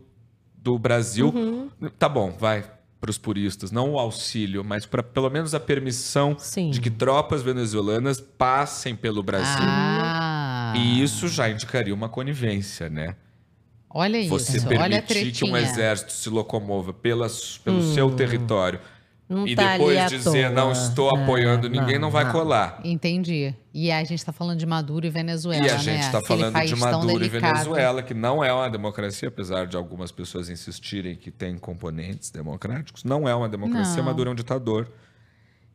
[0.57, 1.27] do Brasil.
[1.35, 1.69] Uhum.
[1.99, 2.63] Tá bom, vai
[3.01, 6.71] para os puristas, não o auxílio, mas para pelo menos a permissão Sim.
[6.71, 9.65] de que tropas venezuelanas passem pelo Brasil.
[9.67, 13.15] Ah, E isso já indicaria uma conivência, né?
[13.95, 14.29] Olha isso.
[14.29, 17.27] Você permitir que um exército se locomova pela,
[17.63, 18.95] pelo seu território Hum.
[19.27, 22.31] Não e tá depois dizer não estou É, apoiando ninguém, não, vai não.
[22.31, 22.79] colar.
[22.83, 23.55] Entendi.
[23.73, 25.99] E a gente tá falando de Maduro e Venezuela, E a gente né?
[25.99, 27.27] está Aquele falando país de Maduro e.
[27.29, 33.03] Venezuela, que não é uma democracia, apesar de algumas pessoas insistirem que tem componentes democráticos.
[33.03, 34.03] Não é uma democracia, Não.
[34.03, 34.87] Maduro é um ditador.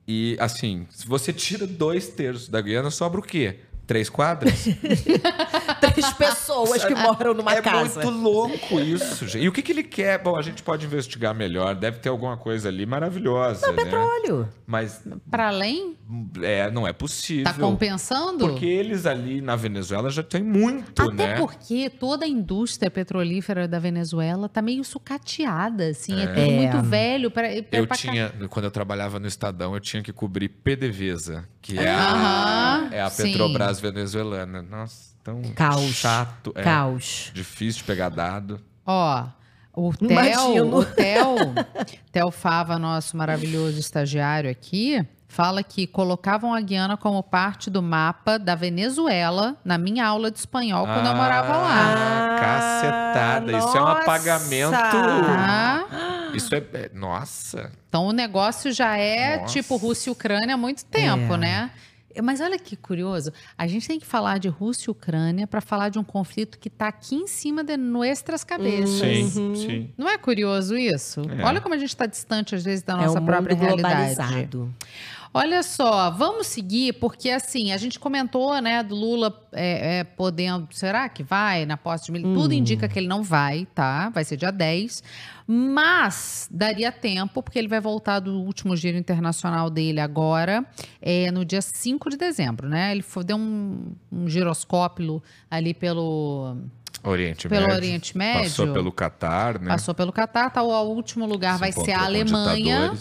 [0.07, 3.59] E, assim, se você tira dois terços da Guiana, sobra o quê?
[3.91, 4.67] Três quadras?
[5.81, 8.01] Três pessoas que moram numa é casa.
[8.01, 9.43] muito louco isso, gente.
[9.43, 10.23] E o que, que ele quer?
[10.23, 11.75] Bom, a gente pode investigar melhor.
[11.75, 13.83] Deve ter alguma coisa ali maravilhosa, né?
[13.83, 14.49] Petróleo.
[14.65, 15.97] Mas Para além,
[16.41, 17.43] é, não é possível.
[17.45, 18.47] tá compensando?
[18.47, 21.35] Porque eles ali na Venezuela já têm muito, Até né?
[21.39, 26.13] porque toda a indústria petrolífera da Venezuela tá meio sucateada, assim.
[26.21, 26.47] É, tudo É.
[26.61, 27.29] muito velho.
[27.29, 31.45] Pra, pra- Eu pra- tinha, quando eu trabalhava no Estadão, eu tinha que cobrir PDVSA,
[31.61, 33.25] que é a, é a sim.
[33.25, 34.63] Petrobras venezuelana.
[34.63, 35.93] Nossa, tão Caos.
[35.95, 36.53] chato.
[36.55, 37.31] É, Caos.
[37.35, 38.61] Difícil de pegar dado.
[38.87, 39.25] Ó,
[39.73, 41.37] o Theo, o Theo,
[42.13, 48.37] Theo Fava, nosso maravilhoso estagiário aqui, fala que colocavam a Guiana como parte do mapa
[48.39, 52.35] da Venezuela na minha aula de espanhol quando eu morava lá.
[52.37, 53.53] Ah, cacetada.
[53.59, 54.01] Isso é um nossa.
[54.01, 54.71] apagamento.
[54.73, 56.31] Tá?
[56.35, 57.71] Isso é, é- Nossa.
[57.89, 59.53] Então o negócio já é Nossa.
[59.53, 61.37] tipo Rússia e Ucrânia há muito tempo, É.
[61.37, 61.71] né?
[62.23, 65.89] Mas olha que curioso, a gente tem que falar de Rússia e Ucrânia para falar
[65.91, 68.91] de um conflito que está aqui em cima de nossas cabeças.
[69.33, 69.91] Sim, sim.
[69.97, 71.21] Não é curioso isso?
[71.39, 71.45] É.
[71.45, 74.15] Olha como a gente está distante, às vezes, da É nossa um própria mundo realidade.
[74.15, 74.75] globalizado.
[75.33, 80.67] Olha só, vamos seguir, porque assim, a gente comentou, né, do Lula é, é, podendo.
[80.73, 82.35] Será que vai na posse de milho?
[82.35, 84.09] Tudo indica que ele não vai, tá?
[84.09, 85.05] Vai ser dia 10.
[85.47, 90.67] Mas daria tempo, porque ele vai voltar do último giro internacional dele agora,
[91.01, 92.91] é, no dia 5 de dezembro, né?
[92.91, 96.57] Ele foi, deu um, um giroscópio ali pelo.
[97.03, 97.77] Oriente Pelo Médio.
[97.77, 98.43] Oriente Médio.
[98.43, 99.71] Passou pelo Catar, né?
[99.71, 102.93] Passou pelo Catar, tá, o último lugar Se vai ser a Alemanha.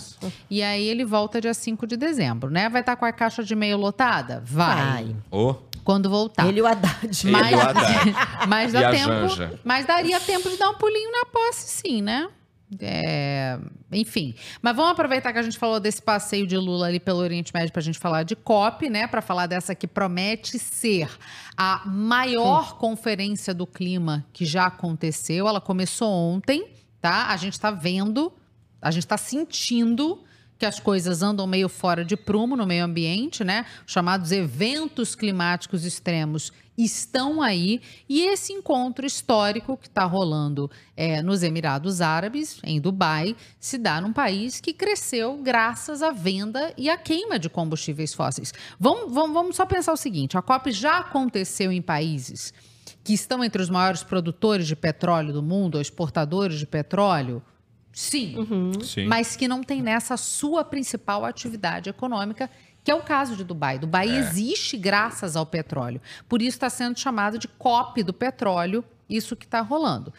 [0.49, 2.69] E aí ele volta dia 5 de dezembro, né?
[2.69, 4.41] Vai estar com a caixa de e-mail lotada?
[4.45, 4.75] Vai.
[4.75, 5.15] Vai.
[5.31, 6.47] Ô, Quando voltar.
[6.47, 7.27] Ele e o Haddad.
[7.27, 8.15] Ele mas, e o Haddad.
[8.47, 9.09] mas dá tempo.
[9.09, 9.59] Janja.
[9.63, 12.29] Mas daria tempo de dar um pulinho na posse, sim, né?
[12.79, 13.57] É,
[13.91, 17.51] enfim, mas vamos aproveitar que a gente falou desse passeio de Lula ali pelo Oriente
[17.51, 19.07] Médio para a gente falar de COP, né?
[19.07, 21.09] Para falar dessa que promete ser
[21.57, 25.47] a maior conferência do clima que já aconteceu.
[25.47, 26.67] Ela começou ontem,
[27.01, 27.29] tá?
[27.29, 28.31] A gente está vendo,
[28.79, 30.23] a gente está sentindo
[30.59, 33.65] que as coisas andam meio fora de prumo no meio ambiente, né?
[33.87, 41.21] Os chamados eventos climáticos extremos estão aí e esse encontro histórico que está rolando é,
[41.21, 46.89] nos Emirados Árabes, em Dubai, se dá num país que cresceu graças à venda e
[46.89, 48.53] à queima de combustíveis fósseis.
[48.77, 52.53] Vamos, vamos, vamos só pensar o seguinte: a COP já aconteceu em países
[53.01, 57.41] que estão entre os maiores produtores de petróleo do mundo, exportadores de petróleo.
[57.91, 58.35] Sim,
[58.83, 59.07] Sim.
[59.07, 62.49] mas que não tem nessa sua principal atividade econômica,
[62.83, 63.77] que é o caso de Dubai.
[63.77, 65.99] Dubai existe graças ao petróleo.
[66.27, 70.13] Por isso está sendo chamado de COP do petróleo, isso que está rolando.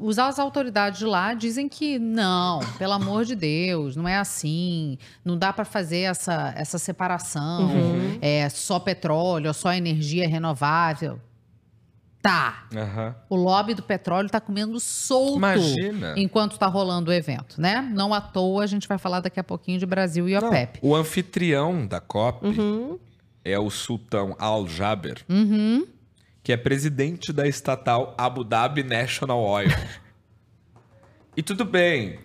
[0.00, 4.98] Os- as autoridades de lá dizem que não, pelo amor de Deus, não é assim,
[5.24, 8.18] não dá para fazer essa, essa separação, Uhum.
[8.20, 11.20] é só petróleo, só energia renovável.
[12.22, 13.16] Tá, Aham.
[13.28, 16.14] o lobby do petróleo está comendo solto Imagina.
[16.16, 17.82] enquanto está rolando o evento, né?
[17.92, 20.78] Não à toa, a gente vai falar daqui a pouquinho de Brasil e OPEP.
[20.80, 22.98] O anfitrião da COP Uhum.
[23.44, 25.84] é o sultão Al Jaber, Uhum.
[26.44, 29.66] que é presidente da estatal Abu Dhabi National Oil.
[31.36, 32.20] e tudo bem,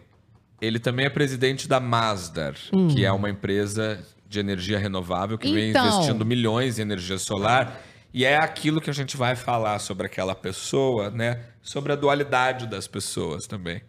[0.61, 2.87] ele também é presidente da Masdar, Hum.
[2.87, 3.99] que é uma empresa
[4.29, 5.87] de energia renovável que vem Então.
[5.87, 7.81] investindo milhões em energia solar.
[8.17, 11.39] E é aquilo que a gente vai falar sobre aquela pessoa, né?
[11.61, 13.79] Sobre a dualidade das pessoas também.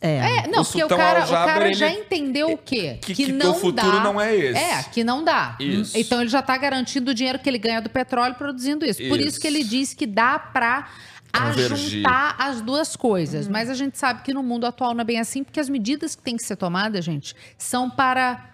[0.00, 3.00] É, não, O porque o cara, o cara ele- já entendeu o quê?
[3.02, 4.56] que- que o futuro não é esse.
[4.62, 5.56] É, que não dá.
[5.58, 5.98] Isso.
[5.98, 9.02] Então ele já está garantindo o dinheiro que ele ganha do petróleo produzindo isso.
[9.08, 9.40] Por isso Isso.
[9.40, 10.88] que ele diz que dá para
[11.32, 13.48] ajuntar as duas coisas.
[13.48, 16.14] Mas a gente sabe que no mundo atual não é bem assim, porque as medidas
[16.14, 18.53] que têm que ser tomadas, gente, são para é,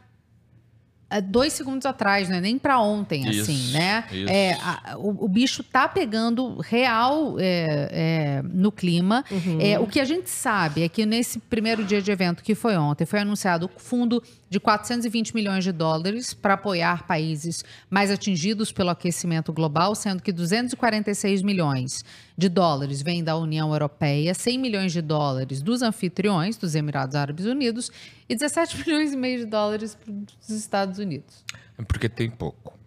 [1.19, 4.05] dois segundos atrás, não é nem para ontem, Isso, assim, né?
[4.12, 4.28] isso.
[4.31, 9.24] É, a- o, o bicho tá pegando real é, é, no clima.
[9.59, 12.77] É, o que a gente sabe é que nesse primeiro dia de evento, que foi
[12.77, 18.70] ontem, foi anunciado o fundo de 420 milhões de dólares para apoiar países mais atingidos
[18.73, 22.05] pelo aquecimento global, sendo que 246 milhões
[22.37, 27.45] de dólares vêm da União Europeia, 100 milhões de dólares dos anfitriões, dos Emirados Árabes
[27.47, 27.93] Unidos,
[28.31, 31.44] e 17 milhões e meio de dólares dos Estados Unidos.
[31.89, 32.78] Porque tem pouco.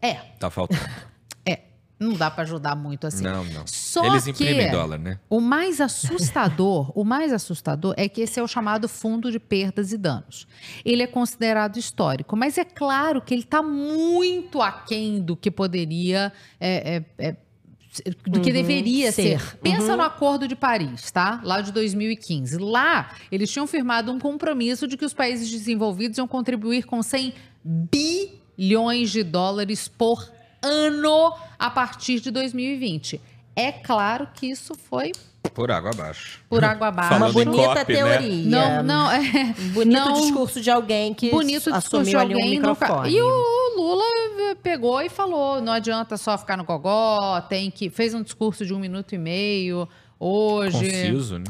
[0.00, 0.80] É, Tá faltando.
[1.44, 1.62] é.
[1.98, 3.24] Não dá para ajudar muito assim.
[3.24, 3.66] Não, não.
[3.66, 5.18] Só Eles que imprimem dólar, né?
[5.30, 9.92] O mais assustador, o mais assustador é que esse é o chamado fundo de perdas
[9.92, 10.46] e danos.
[10.84, 16.32] Ele é considerado histórico, mas é claro que ele está muito aquém do que poderia
[16.60, 17.36] é, é, é,
[18.26, 19.40] do que Uhum, deveria ser.
[19.40, 19.56] ser.
[19.58, 19.96] Pensa Uhum.
[19.98, 21.40] no Acordo de Paris, tá?
[21.44, 22.56] Lá de 2015.
[22.58, 27.32] Lá, eles tinham firmado um compromisso de que os países desenvolvidos iam contribuir com 100
[28.56, 30.30] bilhões de dólares por
[30.62, 33.20] ano a partir de 2020.
[33.56, 35.12] É claro que isso foi
[35.54, 36.40] Por água abaixo.
[36.48, 37.08] por água abaixo.
[37.10, 37.84] Falando em Bonita né?
[37.84, 38.44] teoria.
[38.44, 39.22] Não, não, é.
[39.72, 42.58] Bonito não- discurso de alguém que bonito discurso de assumiu ali um alguém.
[42.60, 43.08] nunca-.
[43.08, 44.04] E o Lula
[44.62, 47.88] pegou e falou: não adianta só ficar no gogó, tem que.
[47.88, 50.78] Fez um discurso de um minuto e meio hoje.
[50.78, 51.44] Conciso, né?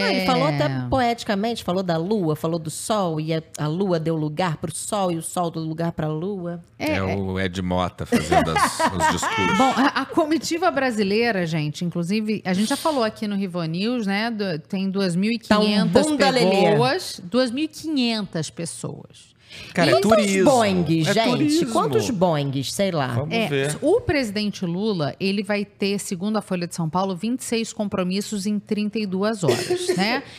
[0.00, 3.98] Não, ele falou até poeticamente, falou da lua, falou do sol, e a, a lua
[4.00, 6.62] deu lugar para o sol, e o sol deu lugar para a lua.
[6.78, 9.56] É, o Ed Mota fazendo as- os discursos.
[9.58, 14.06] Bom, a, a comitiva brasileira, gente, inclusive, a gente já falou aqui no Rivo News,
[14.06, 14.30] né?
[14.30, 17.20] do- tem 2.500 Tá um pessoas.
[17.30, 19.31] 2.500 pessoas.
[19.74, 20.50] Cara, é Quantos turismo.
[20.50, 21.30] boings, É gente?
[21.30, 21.72] turismo.
[21.72, 22.72] Quantos boings?
[22.72, 23.08] Sei lá.
[23.08, 23.78] Vamos É, ver.
[23.80, 28.58] o presidente Lula, ele vai ter, segundo a Folha de São Paulo, 26 compromissos em
[28.58, 30.22] 32 horas, né?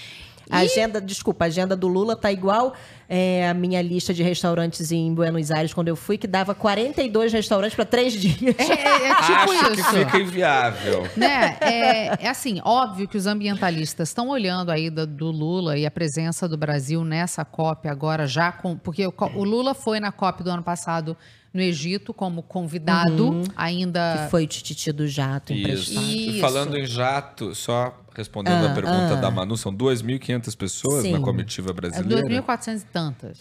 [0.49, 2.73] A agenda, desculpa, a agenda do Lula tá igual
[3.07, 7.31] é, a minha lista de restaurantes em Buenos Aires, quando eu fui, que dava 42
[7.31, 8.37] restaurantes para três dias.
[8.59, 8.73] É,
[9.09, 9.89] é tipo Acho que isso.
[9.91, 11.07] fica inviável.
[11.15, 11.57] né?
[11.61, 15.91] É, é assim, óbvio que os ambientalistas estão olhando aí do, do Lula e a
[15.91, 20.43] presença do Brasil nessa COP agora já com, porque o, o Lula foi na COP
[20.43, 21.15] do ano passado
[21.53, 23.43] no Egito como convidado, Uhum.
[23.55, 25.61] ainda Que foi o tititi do jato Isso.
[25.93, 26.05] emprestado.
[26.05, 26.39] E Isso.
[26.41, 29.21] falando em jato, só respondendo a Ah, pergunta ah.
[29.21, 31.21] da Manu, são 2.500 pessoas na Sim.
[31.21, 32.27] comitiva é brasileira.
[32.27, 33.39] 2.400 e tantas.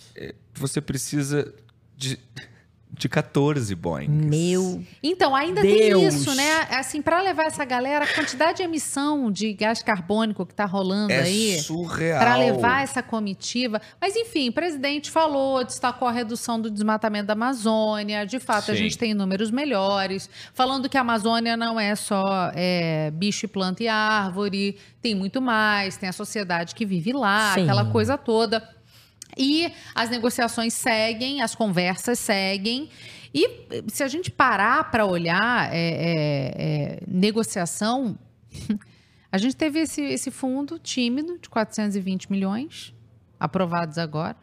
[0.54, 1.52] Você precisa
[1.96, 2.18] de,
[2.94, 4.06] de 14 Boeing.
[4.08, 4.82] Meu.
[5.02, 5.78] Então, ainda Deus.
[5.78, 6.66] tem isso, né?
[6.70, 11.10] Assim, para levar essa galera, a quantidade de emissão de gás carbônico que tá rolando
[11.12, 11.58] É aí.
[11.60, 12.18] surreal.
[12.20, 13.80] Para levar essa comitiva.
[14.00, 18.26] Mas, enfim, o presidente falou, destacou a redução do desmatamento da Amazônia.
[18.26, 18.82] De fato, a Sim.
[18.82, 20.28] gente tem números melhores.
[20.52, 25.40] Falando que a Amazônia não é só é, bicho, e planta e árvore, tem muito
[25.40, 27.62] mais, tem a sociedade que vive lá, Sim.
[27.62, 28.62] aquela coisa toda.
[29.36, 32.90] E as negociações seguem, as conversas seguem.
[33.34, 38.18] E eh, se a gente parar para olhar é, é, é, negociação,
[39.32, 42.94] a gente teve esse, esse fundo tímido de 420 milhões
[43.40, 44.36] aprovados agora.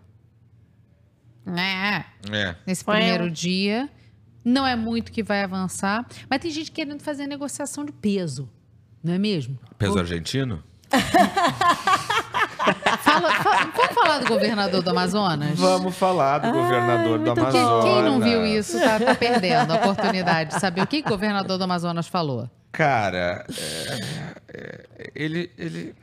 [1.45, 2.05] É.
[2.35, 2.55] É.
[2.65, 3.89] Nesse primeiro dia.
[4.43, 6.07] Não é muito que vai avançar.
[6.29, 8.49] Mas tem gente querendo fazer negociação de peso.
[9.03, 9.59] Não é mesmo?
[9.77, 10.63] Peso argentino?
[13.21, 15.59] Fala- fa- vamos falar do governador do Amazonas?
[15.59, 17.83] Vamos falar do governador do Porque Amazonas.
[17.83, 21.57] quem não viu isso tá, tá perdendo a oportunidade de saber o que o governador
[21.57, 22.49] do Amazonas falou.
[22.71, 24.01] Cara, é-
[24.53, 25.95] é- ele, ele...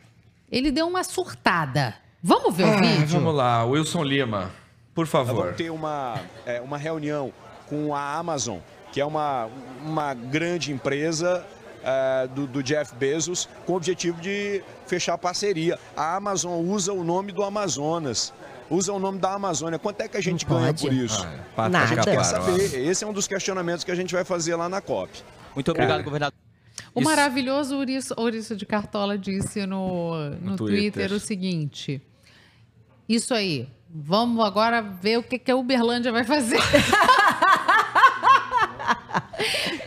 [0.50, 1.94] Ele deu uma surtada.
[2.22, 3.06] Vamos ver o Ah, vídeo?
[3.20, 4.50] vamos lá, Wilson Lima,
[4.94, 5.34] por favor.
[5.42, 7.32] vamos ter uma, é, uma reunião
[7.68, 8.58] com a Amazon,
[8.92, 9.48] que é uma,
[9.84, 11.44] uma grande empresa
[11.86, 15.78] é, do, do Jeff Bezos, com o objetivo de fechar parceria.
[15.96, 18.34] A Amazon usa o nome do Amazonas.
[18.68, 19.78] Usa o nome da Amazônia.
[19.78, 20.82] Quanto é que a gente ganha pode.
[20.82, 21.22] por isso?
[21.24, 21.84] Ah, pata Nada.
[21.84, 22.88] A gente quer saber.
[22.88, 25.22] Esse é um dos questionamentos que a gente vai fazer lá na COP.
[25.54, 26.02] Muito obrigado, Cara.
[26.02, 26.38] governador.
[26.92, 30.92] O Isso- maravilhoso Ouriço, Ouriço de Cartola disse no, no, Twitter.
[30.92, 31.12] Twitter.
[31.12, 32.02] o seguinte:
[33.08, 36.58] Isso aí, vamos agora ver o que, que a Uberlândia vai fazer.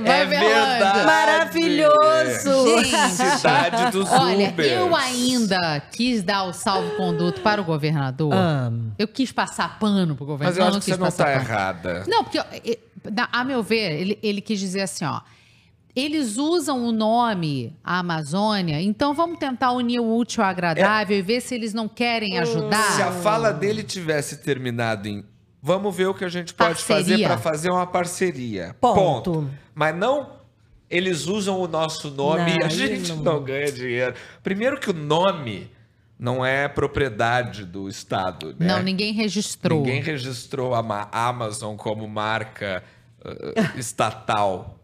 [0.04, 1.06] vai, É verdade.
[1.06, 2.80] Maravilhoso!
[2.84, 4.72] Gente, Cidade dos Olha, Ubers.
[4.72, 8.34] eu ainda quis dar o salvo-conduto para o governador.
[8.34, 8.94] Amo.
[8.98, 10.50] Eu quis passar pano pro governador.
[10.50, 11.46] Mas eu acho não que você quis não passar tá pano.
[11.50, 12.04] errada.
[12.08, 12.80] Não, porque, e-
[13.12, 15.22] na- a meu ver, ele, ele quis dizer assim, ó.
[15.96, 21.22] Eles usam o nome a Amazônia, então vamos tentar unir o útil ao agradável e
[21.22, 22.92] ver se eles não querem ajudar.
[22.94, 25.26] Se a fala dele tivesse terminado em
[25.62, 27.04] vamos ver o que a gente pode Parceria.
[27.04, 28.76] fazer para fazer uma parceria.
[28.80, 29.50] Ponto.
[29.76, 30.38] Mas não
[30.90, 33.44] eles usam o nosso nome Não, e a gente não- não...
[33.44, 34.16] ganha dinheiro.
[34.42, 35.70] Primeiro que o nome
[36.18, 38.68] não é propriedade do Estado, né?
[38.68, 39.82] Não, ninguém registrou.
[39.84, 42.84] Ninguém registrou a Ma- Amazon como marca
[43.24, 44.80] uh, estatal.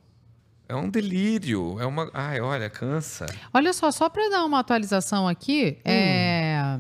[0.69, 1.77] É um delírio.
[1.79, 2.09] É uma.
[2.13, 3.25] Ai, olha, cansa.
[3.53, 5.91] Olha só, só para dar uma atualização aqui, Hum.
[5.91, 6.79] é,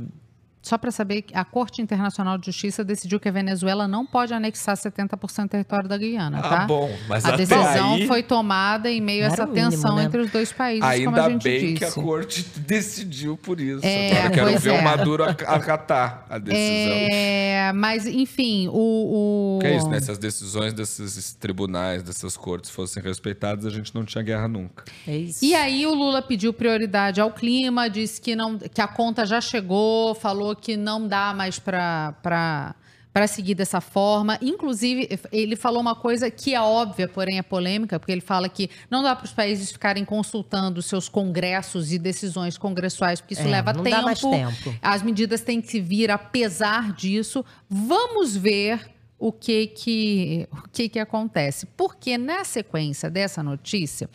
[0.67, 4.33] só para saber que a Corte Internacional de Justiça decidiu que a Venezuela não pode
[4.33, 6.65] anexar 70% do território da Guiana, Ah, tá?
[6.65, 9.95] bom, mas a até decisão aí- foi tomada em meio a essa o mínimo, tensão
[9.95, 10.05] né?
[10.05, 11.75] entre os dois países, como a Ainda gente bem disse.
[11.75, 13.85] que a corte decidiu por isso.
[13.85, 14.79] É, Agora eu quero ver é.
[14.79, 16.97] o Maduro ac- acatar a decisão.
[17.11, 19.57] É, mas, enfim, o.
[19.57, 19.59] o...
[19.61, 19.99] Que é isso, né?
[19.99, 24.83] Se as decisões desses tribunais, dessas cortes fossem respeitadas, a gente não tinha guerra nunca.
[25.07, 25.43] É isso.
[25.45, 29.39] E aí o Lula pediu prioridade ao clima, disse que, não, que a conta já
[29.39, 32.13] chegou, falou que não dá mais para
[33.13, 34.37] para seguir dessa forma.
[34.41, 38.69] Inclusive, ele falou uma coisa que é óbvia, porém é polêmica, porque ele fala que
[38.91, 43.51] não dá para os países ficarem consultando seus congressos e decisões congressuais, porque isso É,
[43.51, 43.95] leva não tempo.
[43.95, 44.75] dá mais tempo.
[44.81, 47.45] As medidas têm que vir apesar disso.
[47.69, 48.85] Vamos ver
[49.17, 51.67] o que que, o que que acontece.
[51.67, 54.09] Porque na sequência dessa notícia,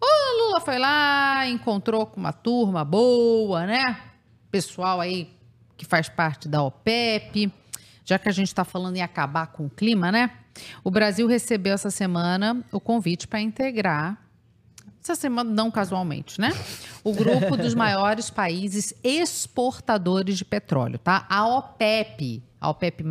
[0.00, 4.00] o Lula foi lá, encontrou com uma turma boa, né?
[4.50, 5.28] Pessoal aí
[5.78, 7.50] que faz parte da OPEP.
[8.04, 10.30] Já que a gente está falando em acabar com o clima, né?
[10.82, 14.28] O Brasil recebeu essa semana o convite para integrar
[15.02, 16.50] essa semana, não casualmente, né?
[17.02, 21.26] O grupo dos maiores países exportadores de petróleo, tá?
[21.30, 23.04] A OPEP, a OPEP+,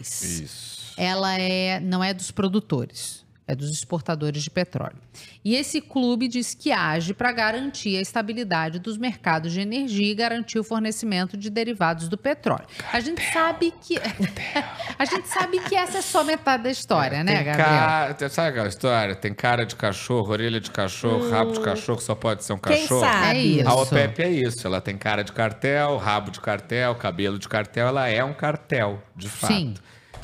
[0.00, 0.94] Isso.
[0.96, 4.96] ela é, não é dos produtores, é dos exportadores de petróleo.
[5.44, 10.14] E esse clube diz que age para garantir a estabilidade dos mercados de energia e
[10.14, 12.64] garantir o fornecimento de derivados do petróleo.
[12.92, 13.98] A gente sabe que
[14.98, 17.68] a gente sabe que essa é só metade da história, né, Tem Gabriel?
[17.68, 19.14] ca- tem- Sabe aquela história?
[19.14, 22.80] Tem cara de cachorro, orelha de cachorro, rabo de cachorro, só pode ser um Quem
[22.82, 23.00] cachorro.
[23.00, 23.38] sabe?
[23.38, 23.68] É isso.
[23.68, 24.66] A OPEP é isso.
[24.66, 27.88] Ela tem cara de cartel, rabo de cartel, cabelo de cartel.
[27.88, 29.52] Ela é um cartel, de fato.
[29.52, 29.74] Sim.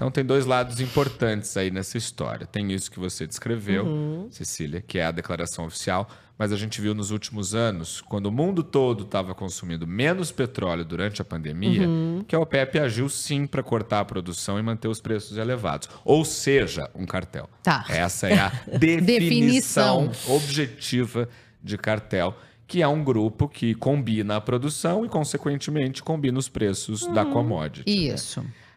[0.00, 2.46] Então tem dois lados importantes aí nessa história.
[2.46, 4.28] Tem isso que você descreveu, Uhum.
[4.30, 6.08] Cecília, que é a declaração oficial.
[6.38, 10.86] Mas a gente viu nos últimos anos, quando o mundo todo estava consumindo menos petróleo
[10.86, 12.24] durante a pandemia, Uhum.
[12.26, 15.86] que a OPEP agiu sim para cortar a produção e manter os preços elevados.
[16.02, 17.46] Ou seja, um cartel.
[17.62, 17.84] Tá.
[17.86, 18.48] Essa é a
[18.78, 20.34] definição, Definição.
[20.34, 21.28] objetiva
[21.62, 22.34] de cartel,
[22.66, 27.90] que é um grupo que combina a produção e, consequentemente, combina os preços da commodity.
[28.08, 28.14] né?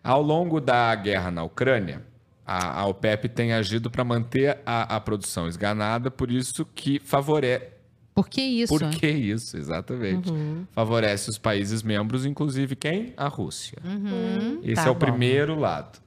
[0.03, 2.01] Ao longo da guerra na Ucrânia,
[2.45, 7.67] a, a OPEP tem agido para manter a, a produção esganada, por isso que favorece.
[8.13, 8.77] Por que isso?
[8.77, 9.57] Por que isso?
[9.57, 10.31] Exatamente.
[10.71, 13.13] Favorece os países membros, inclusive quem?
[13.17, 13.77] A Rússia.
[13.83, 14.59] Uhum.
[14.61, 14.99] Esse Tá é o bom.
[14.99, 15.99] primeiro lado.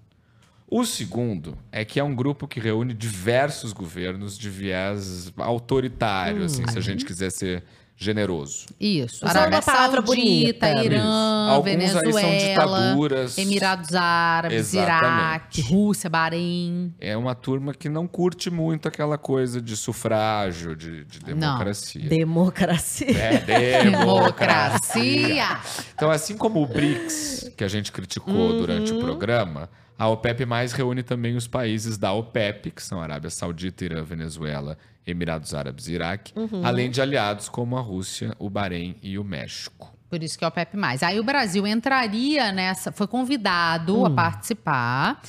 [0.68, 6.66] O segundo é que é um grupo que reúne diversos governos de viés autoritário, assim,
[6.68, 7.64] se a gente quiser ser
[7.96, 8.66] generoso.
[8.78, 9.24] Isso.
[9.24, 10.84] Usando Arábia uma palavra Saudita, bonita.
[10.84, 13.38] Irã, Alguns aí são Venezuela, ditaduras.
[13.38, 15.60] Emirados Árabes, Exatamente.
[15.60, 16.94] Iraque, Rússia, Bahrein.
[17.00, 22.08] É uma turma que não curte muito aquela coisa de sufrágio, de, de democracia.
[22.08, 23.18] Democracia.
[23.18, 23.38] É,
[23.90, 25.06] democracia.
[25.06, 25.60] Democracia.
[25.94, 30.72] Então, assim como o BRICS, que a gente criticou durante o programa, A OPEP mais
[30.72, 35.92] reúne também os países da OPEP, que são Arábia Saudita, Irã, Venezuela, Emirados Árabes e
[35.92, 36.64] Iraque, Uhum.
[36.66, 39.94] além de aliados como a Rússia, o Bahrein e o México.
[40.08, 40.76] Por isso que é o PEP+.
[41.02, 44.06] Aí o Brasil entraria nessa, foi convidado Hum.
[44.06, 45.20] a participar.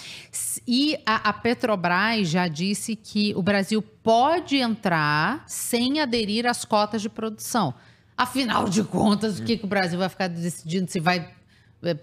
[0.68, 7.02] E a, a Petrobras já disse que o Brasil pode entrar sem aderir às cotas
[7.02, 7.74] de produção.
[8.16, 11.28] Afinal de contas, o que, que o Brasil vai ficar decidindo se vai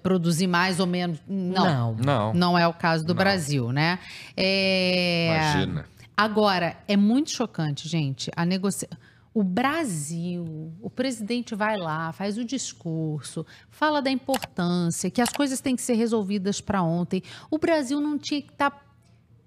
[0.02, 1.20] produzir mais ou menos?
[1.26, 1.94] Não.
[1.94, 2.34] Não.
[2.34, 3.98] Não é o caso do Brasil, né?
[4.36, 5.36] É...
[5.36, 5.86] Imagina.
[6.16, 8.96] Agora, é muito chocante, gente, a negociação.
[9.32, 15.60] O Brasil, o presidente vai lá, faz o discurso, fala da importância, que as coisas
[15.60, 17.20] têm que ser resolvidas para ontem.
[17.50, 18.70] O Brasil não tinha que estar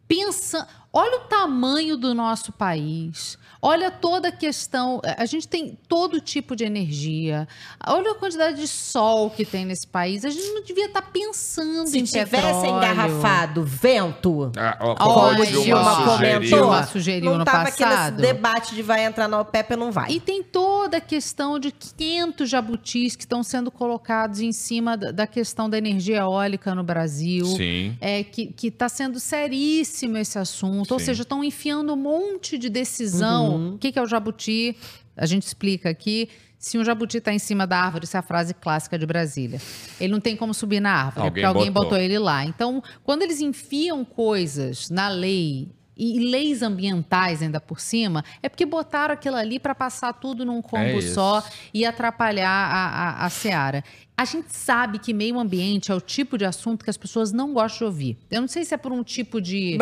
[0.06, 0.68] pensando.
[0.92, 3.38] Olha o tamanho do nosso país.
[3.62, 5.02] Olha toda a questão.
[5.18, 7.48] A gente tem todo tipo de energia.
[7.86, 10.24] Olha a quantidade de sol que tem nesse país.
[10.26, 12.66] A gente não devia estar pensando Se em tivesse petróleo.
[12.78, 17.86] engarrafado vento, Ah, ó, como Olha, a Dilma comentou, Dilma sugeriu não no tava aqui
[17.86, 20.12] nesse debate de vai entrar na OPEP ou não vai.
[20.12, 25.28] E tem toda a questão de 500 jabutis que estão sendo colocados em cima da,
[25.28, 27.46] questão da energia eólica no Brasil.
[27.46, 27.98] Sim.
[28.00, 30.92] É, que está sendo seríssimo esse assunto.
[30.92, 31.06] Ou Sim.
[31.06, 33.47] seja, estão enfiando um monte de decisão.
[33.47, 33.47] Uhum.
[33.56, 34.76] O que, que é o jabuti?
[35.16, 36.30] A gente explica aqui.
[36.60, 39.62] Se um jabuti está em cima da árvore, isso é a frase clássica de Brasília.
[40.00, 41.92] Ele não tem como subir na árvore, é Alguém porque alguém botou.
[41.92, 42.44] botou ele lá.
[42.46, 48.66] Então, quando eles enfiam coisas na lei e leis ambientais ainda por cima, é porque
[48.66, 51.44] botaram aquilo ali para passar tudo num combo É só
[51.74, 53.84] e atrapalhar a, a, a seara.
[54.16, 57.54] A gente sabe que meio ambiente é o tipo de assunto que as pessoas não
[57.54, 58.18] gostam de ouvir.
[58.32, 59.76] Eu não sei se é por um tipo de,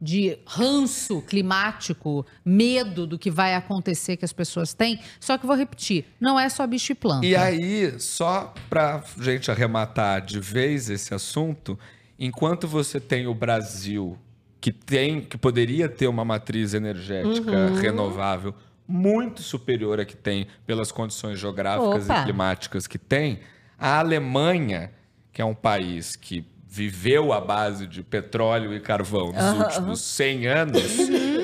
[0.00, 5.00] de ranço climático, medo do que vai acontecer que as pessoas têm.
[5.18, 7.26] Só que vou repetir, não é só bicho e planta.
[7.26, 11.78] E aí, só pra gente arrematar de vez esse assunto,
[12.18, 14.18] enquanto você tem o Brasil
[14.60, 17.74] que tem, que poderia ter uma matriz energética Uhum.
[17.76, 18.54] renovável
[18.88, 22.20] muito superior à que tem pelas condições geográficas Opa.
[22.20, 23.40] e climáticas que tem,
[23.78, 24.90] a Alemanha,
[25.32, 26.44] que é um país que
[26.76, 30.82] viveu à base de petróleo e carvão nos Aham, últimos 100 anos,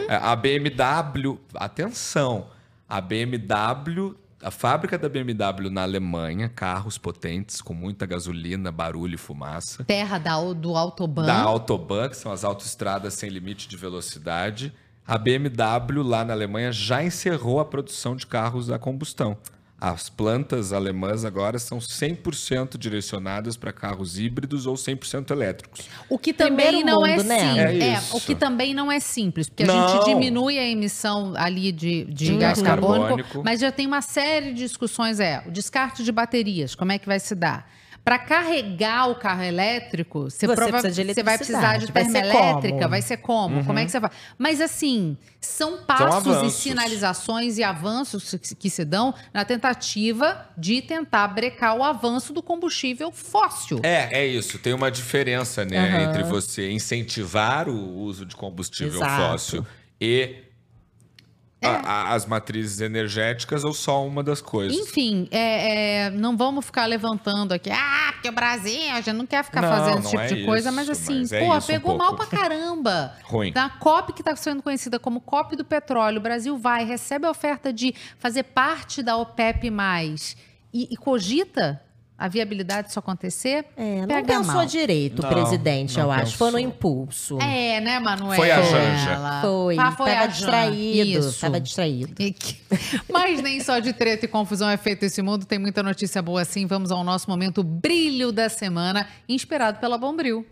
[0.09, 2.49] a BMW, atenção,
[2.87, 9.19] a BMW, a fábrica da BMW na Alemanha, carros potentes com muita gasolina, barulho e
[9.19, 9.85] fumaça.
[9.85, 11.25] Terra da, do Autobahn.
[11.25, 14.71] Da Autobahn, que são as autoestradas sem limite de velocidade.
[15.07, 19.39] A BMW lá na Alemanha já encerrou a produção de carros a combustão.
[19.85, 25.89] As plantas alemãs agora são 100% direcionadas para carros híbridos ou 100% elétricos.
[26.09, 27.39] O que também Primeiro não é mundo, né?
[27.41, 27.83] simples.
[27.83, 29.89] É É, o que também não é simples, porque a Não.
[29.89, 33.43] gente diminui a emissão ali de, de De gás gás carbônico, carbônico.
[33.45, 35.19] mas já tem uma série de discussões.
[35.19, 37.69] É, o descarte de baterias, como é que vai se dar?
[38.05, 41.93] Para carregar o carro elétrico, você, Você prova- precisa de você vai precisar de eletricidade.
[41.93, 42.89] Vai ser termoelétrica, como?
[42.91, 43.57] vai ser como?
[43.59, 43.65] Uhum.
[43.65, 44.11] Como é que você vai?
[44.37, 46.55] Mas assim, são passos e avanços.
[46.61, 53.13] sinalizações e avanços que, se dão na tentativa de tentar brecar o avanço do combustível
[53.13, 53.79] fóssil.
[53.85, 54.59] É, é isso.
[54.59, 56.03] Tem uma diferença, né, Aham.
[56.11, 59.23] entre você incentivar o uso de combustível Exato.
[59.31, 59.67] fóssil
[60.01, 60.37] e
[61.63, 61.69] É.
[61.69, 64.77] a- a- as matrizes energéticas ou só uma das coisas.
[64.77, 69.27] Enfim, é, é, não vamos ficar levantando aqui, ah, porque o Brasil, a gente não
[69.27, 71.57] quer ficar Não, fazendo esse tipo é de coisa, mas isso, assim, mas é pô,
[71.57, 72.05] isso um pegou pouco.
[72.05, 73.15] mal pra caramba.
[73.25, 73.53] Ruim.
[73.55, 77.31] Na COP, que está sendo conhecida como COP do petróleo, o Brasil vai, recebe a
[77.31, 79.71] oferta de fazer parte da OPEP+,
[80.75, 81.81] e, e cogita
[82.19, 84.67] a viabilidade disso acontecer, É, não pega pensou mal.
[84.67, 86.37] direito o Não, presidente, não eu acho.
[86.37, 86.71] Foi no pensou.
[86.71, 87.39] impulso.
[87.41, 88.37] É, né, Manuela?
[88.37, 89.41] Foi a Janja.
[89.43, 89.79] Foi.
[89.79, 91.19] Ah, foi tava a distraído.
[91.19, 91.41] Isso.
[91.41, 92.15] Tava distraído.
[92.15, 92.33] Que-
[93.11, 96.43] Mas nem só de treta e confusão é feito esse mundo, tem muita notícia boa
[96.43, 96.65] assim.
[96.67, 100.47] Vamos ao nosso momento brilho da semana, inspirado pela Bombril.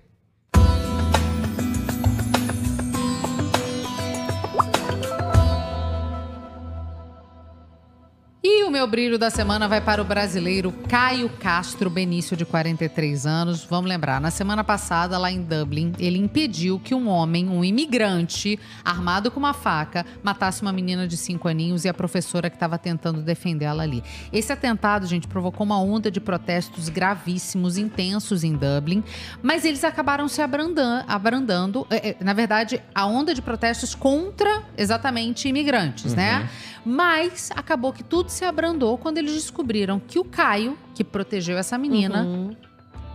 [8.43, 13.27] E o meu brilho da semana vai para o brasileiro Caio Castro Benício, de 43
[13.27, 13.65] anos.
[13.65, 18.59] Vamos lembrar, na semana passada, lá em Dublin, ele impediu que um homem, um imigrante,
[18.83, 22.79] armado com uma faca, matasse uma menina de 5 aninhos e a professora que estava
[22.79, 24.03] tentando defendê-la ali.
[24.33, 29.05] Esse atentado, gente, provocou uma onda de protestos gravíssimos, intensos em Dublin,
[29.43, 31.87] mas eles acabaram se abrandan- abrandando.
[31.91, 36.49] é, é, na verdade, a onda de protestos contra exatamente imigrantes, né?
[36.85, 41.77] Mas acabou que tudo se abrandou quando eles descobriram que o Caio, que protegeu essa
[41.79, 42.57] menina, Uhum.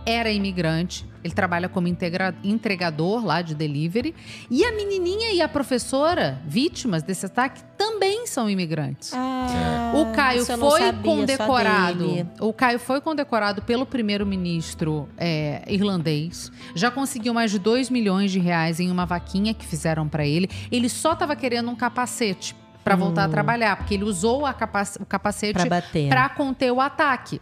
[0.04, 1.04] era imigrante.
[1.24, 4.14] Ele trabalha como integra- entregador lá de delivery.
[4.48, 9.12] E a menininha e a professora, vítimas desse ataque, também são imigrantes.
[9.12, 12.28] Ah, O Caio foi sabia, condecorado.
[12.40, 16.52] O Caio foi condecorado pelo primeiro-ministro é, irlandês.
[16.76, 20.48] Já conseguiu mais de 2 milhões de reais em uma vaquinha que fizeram pra ele.
[20.70, 22.54] Ele só tava querendo um capacete
[22.86, 26.08] pra voltar a trabalhar, porque ele usou capac- o capacete Hum.
[26.08, 27.40] Pra conter o ataque.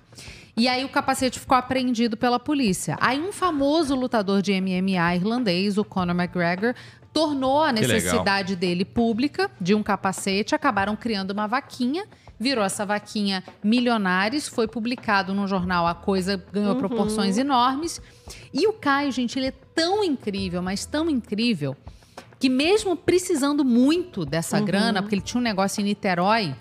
[0.57, 2.97] E aí o capacete ficou apreendido pela polícia.
[3.01, 6.75] Aí um famoso lutador de MMA irlandês, o Conor McGregor,
[7.13, 12.05] tornou a necessidade dele pública de um capacete, acabaram criando uma vaquinha,
[12.41, 16.79] virou essa vaquinha Milionários, foi publicado no jornal, a coisa ganhou Uhum.
[16.79, 18.01] proporções enormes.
[18.53, 21.77] E o Caio, gente, ele é tão incrível, mas tão incrível,
[22.45, 24.67] que mesmo precisando muito dessa Uhum.
[24.67, 26.55] grana, porque ele tinha um negócio em Niterói,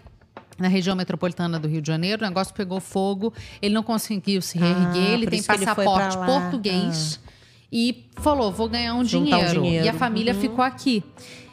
[0.57, 4.57] na região metropolitana do Rio de Janeiro, o negócio pegou fogo, ele não conseguiu se
[4.57, 6.26] reerguer, Ah, ele tem ele passaporte lá.
[6.26, 7.19] português
[7.69, 9.61] e falou: vou ganhar um um dinheiro.
[9.61, 9.85] dinheiro.
[9.85, 10.39] E a família Uhum.
[10.39, 11.03] ficou aqui.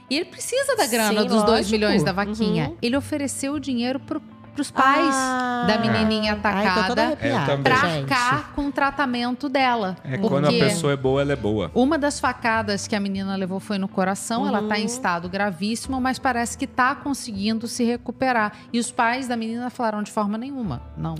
[0.08, 1.72] E ele precisa da grana Sim, dos 2 lógico.
[1.72, 2.68] milhões da vaquinha.
[2.68, 2.76] Uhum.
[2.80, 4.22] Ele ofereceu o dinheiro pro,
[4.60, 5.64] pros pais Ah.
[5.66, 8.12] da menininha atacada gente.
[8.12, 9.96] arcar com o tratamento dela.
[10.04, 11.70] É Porque quando a pessoa é boa, ela é boa.
[11.74, 14.46] uma das facadas que a menina levou foi no coração.
[14.46, 18.52] Ela tá em estado gravíssimo, mas parece que tá conseguindo se recuperar.
[18.72, 20.82] E os pais da menina falaram de forma nenhuma.
[20.96, 21.14] Não.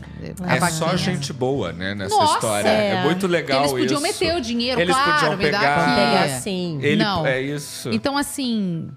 [0.46, 2.68] a É só vaquinha- gente boa, né, nessa Nossa, história.
[2.68, 2.90] É.
[2.96, 3.02] é.
[3.04, 4.02] muito legal Eles podiam isso.
[4.02, 5.94] meter o dinheiro, Eles claro, podiam me dá pegar- aqui.
[5.94, 6.78] Pegar assim.
[6.82, 7.26] Ele, Não.
[7.26, 7.88] É isso.
[7.92, 8.90] Então, assim,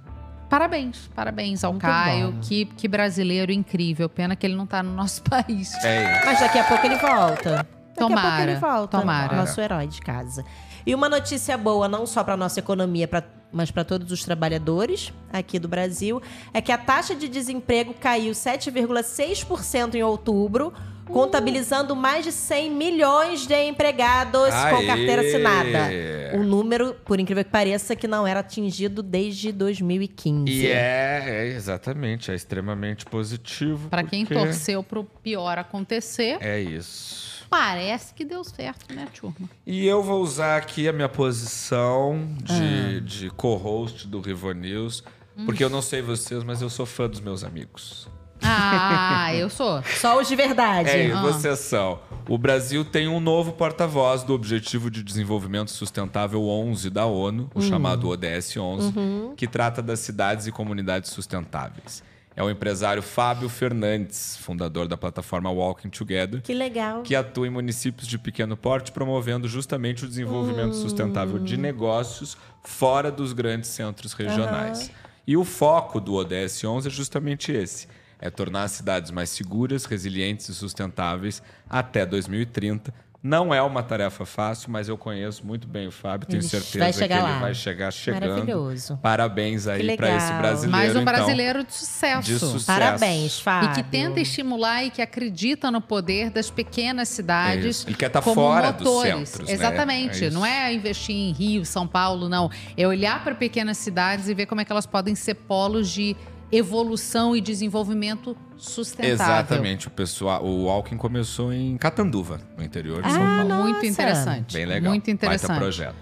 [0.53, 1.09] parabéns.
[1.15, 2.31] Parabéns ao Muito Caio.
[2.33, 2.39] bom.
[2.41, 4.07] Que, que brasileiro incrível.
[4.07, 5.73] Pena que ele não tá no nosso país.
[5.83, 6.25] É isso.
[6.25, 7.67] Mas daqui a pouco ele volta.
[7.95, 8.99] Daqui a pouco Tomara, ele volta.
[8.99, 9.35] tomara.
[9.37, 10.43] Nosso herói de casa.
[10.85, 15.13] E uma notícia boa, não só para nossa economia, pra- mas para todos os trabalhadores
[15.31, 16.21] aqui do Brasil,
[16.53, 20.73] é que a taxa de desemprego caiu 7,6% em outubro,
[21.05, 24.85] contabilizando mais de 100 milhões de empregados com Aê!
[24.87, 25.89] carteira assinada.
[26.33, 30.51] Um número, por incrível que pareça, que não era atingido desde 2015.
[30.51, 33.89] E é, é, exatamente, é extremamente positivo.
[33.89, 37.42] Pra quem porque torceu pro pior acontecer, É isso.
[37.53, 39.49] Parece que deu certo, né, turma?
[39.65, 42.99] E eu vou usar aqui a minha posição de, Ah.
[42.99, 45.03] de co-host do Rivo News,
[45.37, 45.45] Hum.
[45.45, 48.07] porque eu não sei vocês, mas eu sou fã dos meus amigos.
[48.41, 49.81] Ah, eu sou.
[49.99, 50.89] Só os de verdade.
[50.89, 51.21] É, Ah.
[51.21, 51.99] vocês são.
[52.27, 57.61] O Brasil tem um novo porta-voz do Objetivo de Desenvolvimento Sustentável 11 da ONU, o
[57.61, 58.93] chamado ODS 11,
[59.37, 62.03] que trata das cidades e comunidades sustentáveis.
[62.35, 67.03] É o empresário Fábio Fernandes, fundador da plataforma Walking Together, Que legal.
[67.03, 73.11] que atua em municípios de pequeno porte, promovendo justamente o desenvolvimento sustentável de negócios fora
[73.11, 74.89] dos grandes centros regionais.
[75.27, 77.87] E o foco do ODS 11 é justamente esse:
[78.19, 82.93] é tornar as cidades mais seguras, resilientes e sustentáveis até 2030.
[83.23, 87.07] Não é uma tarefa fácil, mas eu conheço muito bem o Fábio, tenho Ele certeza
[87.07, 87.39] que ele lá.
[87.39, 88.27] vai chegar chegando.
[88.31, 88.99] Maravilhoso.
[89.01, 90.71] Parabéns aí para esse brasileiro.
[90.71, 92.21] Mais um então, brasileiro de sucesso.
[92.23, 92.65] de sucesso.
[92.65, 93.69] Parabéns, E Fábio.
[93.75, 97.65] que tenta estimular e que acredita no poder das pequenas É cidades.
[97.77, 97.87] isso.
[97.87, 99.29] Ele quer tá como fora dos motores.
[99.29, 99.53] centros, né?
[99.53, 100.25] Exatamente.
[100.25, 100.37] É isso.
[100.37, 102.51] não é investir em Rio, São Paulo, não.
[102.75, 106.13] É olhar para pequenas cidades e ver como é que elas podem ser polos de
[106.55, 109.13] evolução e desenvolvimento sustentável.
[109.13, 109.87] Exatamente.
[109.87, 113.63] O pessoal, o Walking começou em Catanduva, no interior de Ah, São Paulo.
[113.63, 113.87] Muito Nossa.
[113.87, 114.53] interessante.
[114.53, 114.89] Bem legal.
[114.91, 115.57] Muito Baita interessante.
[115.57, 115.95] projeto.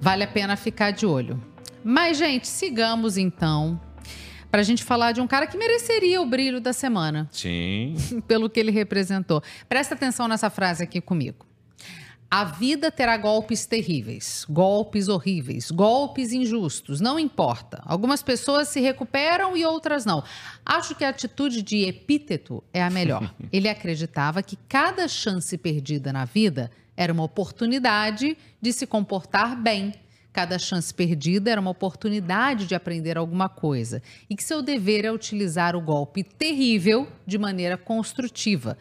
[0.00, 1.40] Vale a pena ficar de olho.
[1.82, 3.80] Mas, gente, sigamos então.
[4.50, 7.28] Pra gente falar de um cara que mereceria o brilho da semana.
[7.30, 7.96] Sim.
[8.26, 9.42] pelo que ele representou.
[9.68, 11.44] Presta atenção nessa frase aqui comigo.
[12.36, 17.80] A vida terá golpes terríveis, golpes horríveis, golpes injustos, não importa.
[17.86, 20.24] Algumas pessoas se recuperam e outras não.
[20.66, 23.32] Acho que a atitude de epíteto é a melhor.
[23.52, 29.94] Ele acreditava que cada chance perdida na vida era uma oportunidade de se comportar bem.
[30.32, 34.02] Cada chance perdida era uma oportunidade de aprender alguma coisa.
[34.28, 38.76] E que seu dever é utilizar o golpe terrível de maneira construtiva.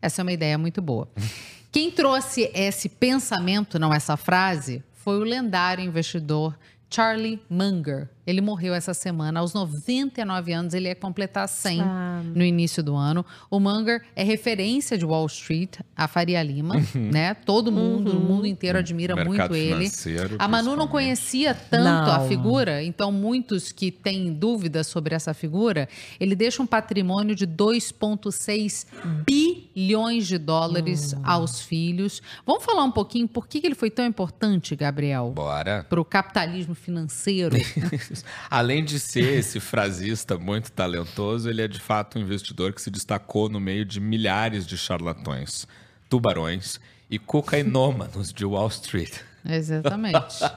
[0.00, 1.06] Essa é uma ideia muito boa.
[1.74, 6.56] Quem trouxe esse pensamento, não essa frase, foi o lendário investidor
[6.88, 8.08] Charlie Munger.
[8.26, 12.22] Ele morreu essa semana, aos 99 anos, ele ia completar 100 Ah.
[12.34, 13.24] no início do ano.
[13.50, 17.34] O Munger é referência de Wall Street, a Faria Lima, né?
[17.34, 19.90] Todo mundo, o mundo inteiro admira Mercado muito ele.
[20.38, 22.28] A Manu não conhecia tanto a Não.
[22.28, 25.88] figura, então muitos que têm dúvidas sobre essa figura,
[26.18, 28.86] ele deixa um patrimônio de 2,6
[29.26, 31.20] bilhões de dólares Hum.
[31.24, 32.22] aos filhos.
[32.46, 35.84] Vamos falar um pouquinho por que que ele foi tão importante, Gabriel, Bora.
[35.88, 37.56] para o capitalismo financeiro?
[38.50, 42.90] Além de ser esse frasista muito talentoso, ele é de fato um investidor que se
[42.90, 45.66] destacou no meio de milhares de charlatões,
[46.08, 46.78] tubarões
[47.10, 49.14] e cocainômanos de Wall Street.
[49.44, 50.36] Exatamente.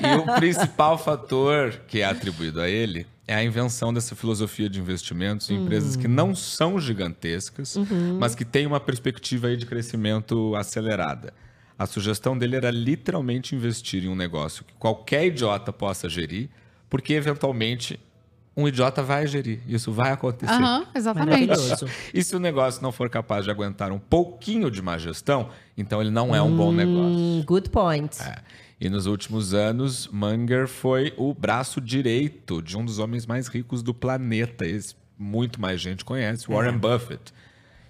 [0.00, 4.80] E o principal fator que é atribuído a ele é a invenção dessa filosofia de
[4.80, 7.76] investimentos em empresas que não são gigantescas,
[8.18, 11.34] mas que têm uma perspectiva de crescimento acelerada.
[11.78, 16.48] A sugestão dele era literalmente investir em um negócio que qualquer idiota possa gerir,
[16.88, 17.98] porque eventualmente
[18.58, 19.60] um idiota vai gerir.
[19.68, 20.52] Isso vai acontecer.
[20.52, 21.52] Aham, exatamente.
[22.12, 26.00] E se o negócio não for capaz de aguentar um pouquinho de má gestão, então
[26.00, 27.16] ele não é um bom negócio.
[27.16, 28.20] Hum, good point.
[28.20, 28.38] É.
[28.80, 33.80] E nos últimos anos, Munger foi o braço direito de um dos homens mais ricos
[33.80, 34.66] do planeta.
[34.66, 37.32] Esse muito mais gente conhece, Warren Buffett.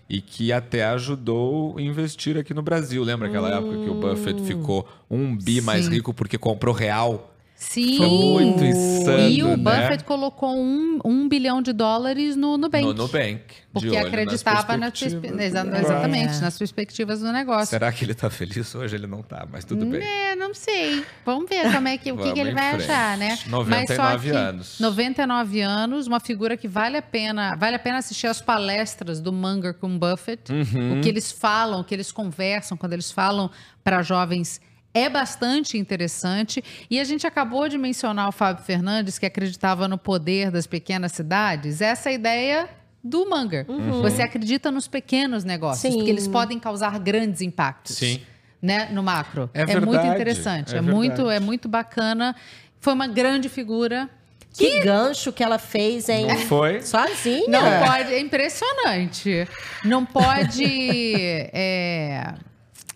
[0.09, 3.03] E que até ajudou a investir aqui no Brasil.
[3.03, 5.93] Lembra aquela época que o Buffett ficou um bi mais Sim.
[5.93, 7.35] rico porque comprou real?
[7.61, 7.97] Sim.
[7.99, 8.09] Foi
[8.45, 9.57] muito insano, E o né?
[9.57, 12.85] Buffett colocou um, um bilhão de dólares no Nubank.
[12.85, 13.43] No Nubank.
[13.73, 15.37] Porque acreditava nas perspectivas.
[15.37, 16.41] perspe- exa- exatamente, É.
[16.41, 17.67] nas perspectivas do negócio.
[17.67, 18.95] Será que ele tá feliz hoje?
[18.95, 20.01] Ele não tá, mas tudo bem.
[20.03, 21.05] É, não sei.
[21.27, 22.91] Vamos ver como é que, o que, que ele vai frente.
[22.91, 23.37] achar, né?
[23.49, 24.79] 99 anos.
[24.81, 29.33] 99 anos, uma figura que vale a pena, vale a pena assistir as palestras do
[29.33, 30.53] Munger com Buffett.
[30.53, 30.99] Uhum.
[30.99, 33.51] O que eles falam, o que eles conversam, quando eles falam
[33.83, 34.61] para jovens
[34.99, 36.63] é bastante interessante.
[36.91, 41.13] E a gente acabou de mencionar o Fábio Fernandes, que acreditava no poder das pequenas
[41.13, 41.81] cidades.
[41.81, 42.69] Essa é ideia
[43.03, 43.67] do Munger.
[44.03, 45.99] Você acredita nos pequenos negócios, Sim.
[45.99, 48.21] porque eles podem causar grandes impactos Sim.
[48.61, 49.49] né, no macro.
[49.55, 52.35] É muito verdade, interessante, é é, muito, é muito bacana.
[52.81, 54.09] Foi uma grande figura.
[54.51, 56.27] Que gancho que ela fez, hein?
[56.27, 56.81] Não foi?
[56.81, 57.47] Sozinha.
[57.49, 59.47] Não pode, é impressionante.
[59.85, 60.65] Não pode.
[61.53, 62.35] é,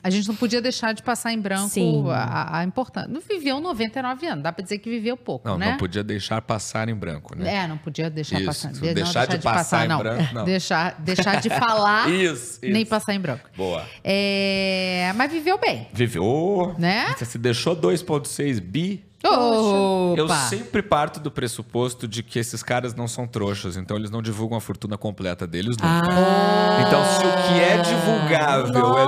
[0.03, 2.05] a gente não podia deixar de passar em branco Sim.
[2.11, 3.09] a, a importância.
[3.09, 5.71] Não viveu 99 anos, dá pra dizer que viveu pouco, Não, né?
[5.71, 7.55] não podia deixar passar em branco, né?
[7.55, 8.73] É, não podia deixar Isso, passar.
[8.73, 9.99] não deixar de passar em não.
[9.99, 10.45] branco, não.
[10.45, 12.91] Deixar, deixar de falar, Isso, nem isso.
[12.91, 13.49] passar em branco.
[13.57, 13.85] Boa.
[14.03, 16.75] É, mas viveu bem, Viveu.
[16.79, 17.15] né?
[17.17, 19.05] Você se deixou 2,6 bi.
[19.25, 20.15] Opa!
[20.17, 24.21] Eu sempre parto do pressuposto de que esses caras não são trouxas, então eles não
[24.23, 26.09] divulgam a fortuna completa deles nunca.
[26.11, 29.05] Ah, Então, se o que é divulgável é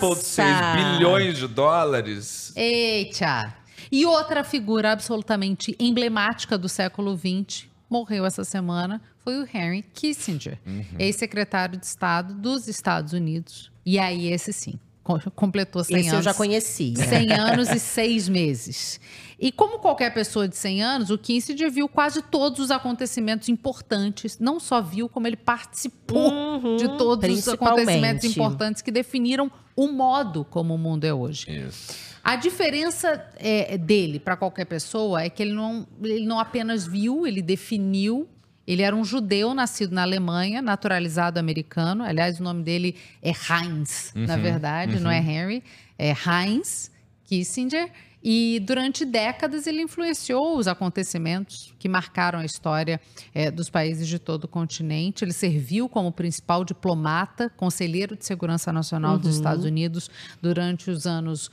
[0.00, 0.76] Nossa!
[0.96, 3.54] bilhões de dólares, Eita!
[3.90, 10.58] E outra figura absolutamente emblemática do século XX morreu essa semana foi o Henry Kissinger,
[10.66, 10.84] Uhum.
[10.98, 13.70] ex-secretário de Estado dos Estados Unidos.
[13.86, 16.18] E aí, esse sim, co- completou 100 Esse anos.
[16.26, 16.96] eu já conhecia.
[17.02, 19.00] 100 anos e 6 meses.
[19.38, 24.38] E como qualquer pessoa de 100 anos, o Kissinger viu quase todos os acontecimentos importantes.
[24.38, 29.86] Não só viu, como ele participou Uhum, de todos os acontecimentos importantes que definiram o
[29.92, 31.46] modo como o mundo é hoje.
[31.48, 32.08] isso.
[32.24, 37.26] A diferença é, dele para qualquer pessoa é que ele não, ele não apenas viu,
[37.26, 38.28] ele definiu.
[38.66, 42.04] Ele era um judeu nascido na Alemanha, naturalizado americano.
[42.04, 45.62] Aliás, o nome dele é Heinz, na verdade, não é Henry.
[45.98, 46.90] É Heinz
[47.24, 47.90] Kissinger.
[48.22, 53.00] E durante décadas ele influenciou os acontecimentos que marcaram a história
[53.32, 55.24] eh, dos países de todo o continente.
[55.24, 60.10] Ele serviu como principal diplomata, conselheiro de segurança nacional dos Estados Unidos
[60.42, 61.48] durante os anos,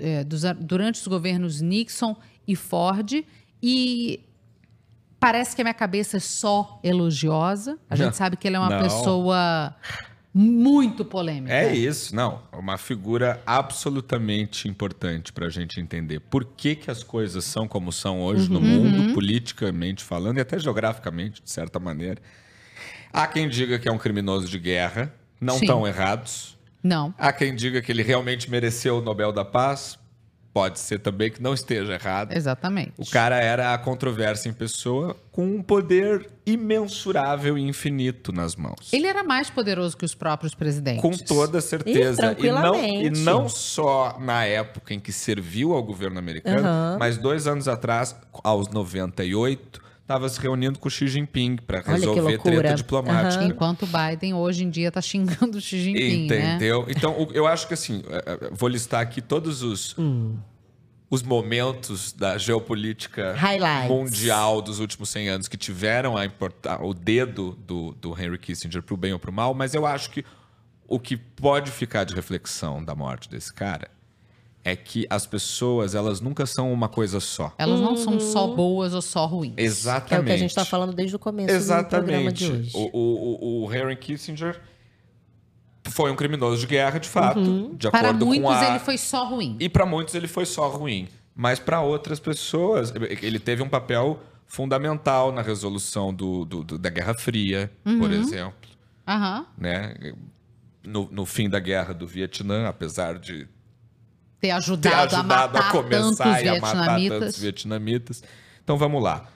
[0.00, 2.16] eh, dos an- durante os governos Nixon
[2.48, 3.24] e Ford.
[3.62, 4.20] E
[5.20, 7.78] parece que a minha cabeça é só elogiosa.
[7.88, 8.82] A gente sabe que ele é uma Não.
[8.82, 9.72] pessoa
[10.34, 11.52] muito polêmica.
[11.52, 12.42] É isso, não.
[12.52, 17.92] Uma figura absolutamente importante para a gente entender por que, que as coisas são como
[17.92, 18.64] são hoje no Uhum.
[18.84, 22.20] mundo, politicamente falando e até geograficamente, de certa maneira.
[23.12, 25.66] Há quem diga que é um criminoso de guerra, não Sim.
[25.66, 26.56] tão errados.
[26.82, 27.14] Não.
[27.18, 29.98] Há quem diga que ele realmente mereceu o Nobel da Paz.
[30.52, 32.32] Pode ser também que não esteja errado.
[32.36, 32.92] Exatamente.
[32.98, 38.92] O cara era a controvérsia em pessoa com um poder imensurável e infinito nas mãos.
[38.92, 41.00] Ele era mais poderoso que os próprios presidentes.
[41.00, 42.36] Com toda certeza.
[42.38, 46.96] Ih, e, não, e não só na época em que serviu ao governo americano, Aham.
[46.98, 48.14] mas dois anos atrás,
[48.44, 53.40] aos 98, estava se reunindo com o Xi Jinping para resolver treta diplomática.
[53.44, 53.48] Aham.
[53.50, 56.54] Enquanto o Biden hoje em dia tá xingando o Xi Jinping, né?
[56.56, 56.84] Entendeu?
[56.88, 60.36] Então, o- eu acho que assim, eh, eh, vou listar aqui todos os, Hum.
[61.08, 63.88] os momentos da geopolítica Highlights.
[63.88, 68.82] mundial dos últimos 100 anos que tiveram a importar, o dedo do, do Henry Kissinger
[68.82, 70.24] pro bem ou pro mal, mas eu acho que
[70.88, 73.88] o que pode ficar de reflexão da morte desse cara
[74.64, 77.52] é que as pessoas, elas nunca são uma coisa só.
[77.58, 79.54] Elas não são só boas ou só ruins.
[79.56, 80.08] Exatamente.
[80.08, 82.52] Que é o que a gente está falando desde o começo do programa de Exatamente.
[82.52, 82.70] hoje.
[82.92, 84.60] O, o, o, Henry Kissinger
[85.88, 87.74] foi um criminoso de guerra, de fato, Uhum.
[87.74, 88.68] de Para acordo muitos com a...
[88.70, 89.56] ele foi só ruim.
[89.58, 91.08] E para muitos ele foi só ruim.
[91.34, 96.88] Mas para outras pessoas, ele teve um papel fundamental na resolução do, do- do- da
[96.90, 98.12] Guerra Fria, por Uhum.
[98.12, 98.70] exemplo.
[99.08, 99.46] Aham.
[99.58, 99.94] Né?
[100.84, 103.48] No, no fim da Guerra do Vietnã, apesar de
[104.42, 108.22] Ter ter ajudado, ajudado a a, matar tantos começar e a matar tantos vietnamitas.
[108.64, 109.28] Então vamos lá.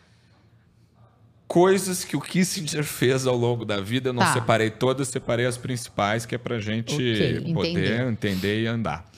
[1.49, 4.09] coisas que o Kissinger fez ao longo da vida.
[4.09, 4.33] Eu não Tá.
[4.33, 8.09] separei todas, separei as principais, que é pra gente Ok, poder entender.
[8.11, 9.09] entender e andar.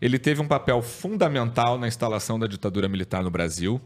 [0.00, 3.78] Ele teve um papel fundamental na instalação da ditadura militar no Brasil.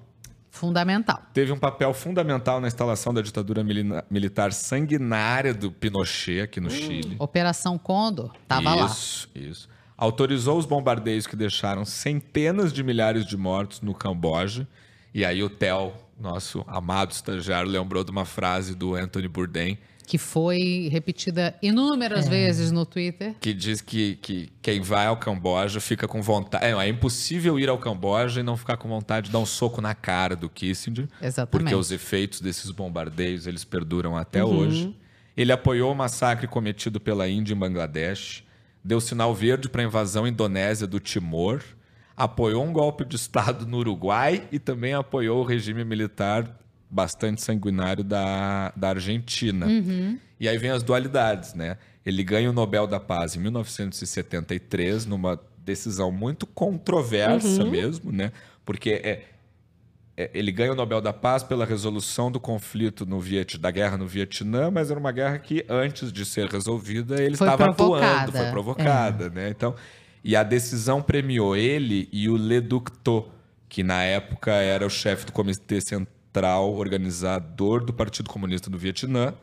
[0.50, 1.20] Fundamental.
[1.34, 3.62] Teve um papel fundamental na instalação da ditadura
[4.08, 7.16] militar sanguinária do Pinochet aqui no Chile.
[7.18, 8.86] Operação Condor, tava lá.
[8.86, 9.68] isso, isso.
[9.98, 14.66] Autorizou os bombardeios que deixaram centenas de milhares de mortos no Camboja.
[15.12, 19.76] E aí o Theo, nosso amado estagiário, lembrou de uma frase do Anthony Bourdain,
[20.06, 22.30] Que foi repetida inúmeras É.
[22.30, 23.34] vezes no Twitter.
[23.40, 26.64] que diz que, que quem vai ao Camboja fica com vontade.
[26.64, 29.80] É, é impossível ir ao Camboja e não ficar com vontade de dar um soco
[29.82, 31.08] na cara do Kissinger.
[31.20, 31.50] Exatamente.
[31.50, 34.58] Porque os efeitos desses bombardeios eles perduram até Uhum.
[34.58, 34.96] hoje.
[35.36, 38.44] Ele apoiou o massacre cometido pela Índia em Bangladesh,
[38.88, 41.62] deu sinal verde para a invasão indonésia do Timor,
[42.16, 46.58] apoiou um golpe de Estado no Uruguai e também apoiou o regime militar
[46.90, 49.66] bastante sanguinário da, da Argentina.
[49.66, 50.18] Uhum.
[50.40, 51.76] E aí vem as dualidades, né?
[52.04, 57.70] Ele ganha o Nobel da Paz em 1973, numa decisão muito controversa Uhum.
[57.70, 58.32] mesmo, né?
[58.64, 59.24] Porque é,
[60.34, 64.06] ele ganha o Nobel da Paz pela resolução do conflito no Viet, da guerra no
[64.06, 68.32] Vietnã, mas era uma guerra que, antes de ser resolvida, ele Foi estava atuando, provocada.
[68.32, 69.48] foi provocada, né?
[69.50, 69.74] Então,
[70.24, 73.28] e a decisão premiou ele e o Le Duc Tho,
[73.68, 79.34] que na época era o chefe do Comitê Central Organizador do Partido Comunista do Vietnã,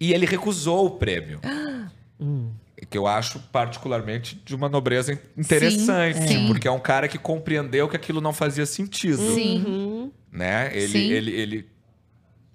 [0.00, 1.40] e ele recusou o prêmio.
[2.90, 6.46] Que eu acho particularmente de uma nobreza interessante, Sim, sim.
[6.48, 9.34] porque é um cara que compreendeu que aquilo não fazia sentido.
[9.34, 10.10] Sim.
[10.30, 10.70] Né?
[10.76, 11.10] Ele, Sim.
[11.12, 11.68] ele, ele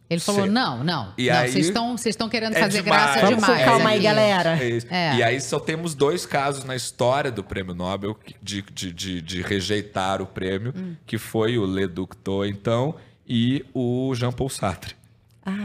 [0.10, 0.50] Ele falou: Sim.
[0.52, 1.14] não, não.
[1.18, 3.02] E não, aí- vocês estão vocês estão querendo É fazer demais.
[3.04, 3.64] graça Vamos demais.
[3.66, 4.62] calma aí, galera.
[4.62, 4.88] É isso.
[4.90, 5.16] É.
[5.16, 9.42] E aí só temos dois casos na história do prêmio Nobel de, de, de, de
[9.42, 10.96] rejeitar o prêmio, Hum.
[11.08, 12.94] que foi o Le Duc Tho, então,
[13.28, 14.96] e o Jean-Paul Sartre.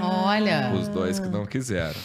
[0.00, 0.72] Olha.
[0.74, 1.98] Os dois que não quiseram.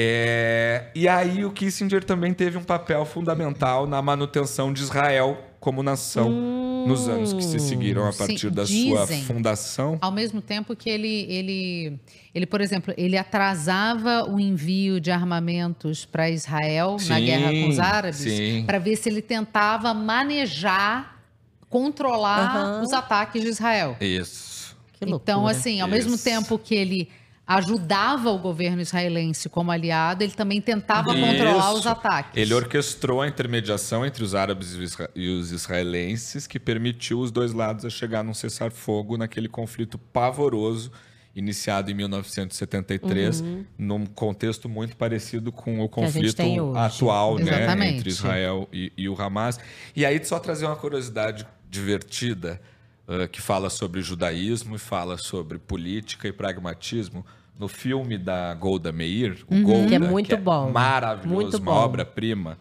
[0.00, 5.82] É, e aí o Kissinger também teve um papel fundamental na manutenção de Israel como
[5.82, 6.30] nação
[6.86, 9.24] nos anos que se seguiram a Sim, partir da sua dizem.
[9.24, 9.98] fundação.
[10.00, 11.98] Ao mesmo tempo que ele, ele,
[12.32, 17.68] ele, por exemplo, ele atrasava o envio de armamentos para Israel na Sim, guerra com
[17.68, 18.24] os árabes,
[18.66, 21.20] para ver se ele tentava manejar,
[21.68, 22.82] controlar Aham.
[22.82, 23.96] os ataques de Israel.
[24.00, 24.76] Isso.
[25.00, 26.24] Então, assim, ao mesmo Isso.
[26.24, 27.08] tempo que ele
[27.48, 31.88] ajudava o governo israelense como aliado, ele também tentava controlar os Isso.
[31.88, 32.32] ataques.
[32.36, 37.30] Ele orquestrou a intermediação entre os árabes e os isra- os israelenses, que permitiu os
[37.30, 40.92] dois lados a chegar num cessar-fogo naquele conflito pavoroso
[41.34, 43.64] iniciado em 1973, Uhum.
[43.78, 46.42] num contexto muito parecido com o conflito
[46.76, 49.58] atual, né, entre Israel e, e o Hamas.
[49.94, 52.60] E aí só trazer uma curiosidade divertida
[53.06, 57.24] uh, que fala sobre judaísmo e fala sobre política e pragmatismo.
[57.58, 59.62] No filme da Golda Meir, o Uhum.
[59.64, 60.70] Golda, Que é muito bom.
[60.70, 62.56] maravilhoso, Muito uma obra-prima.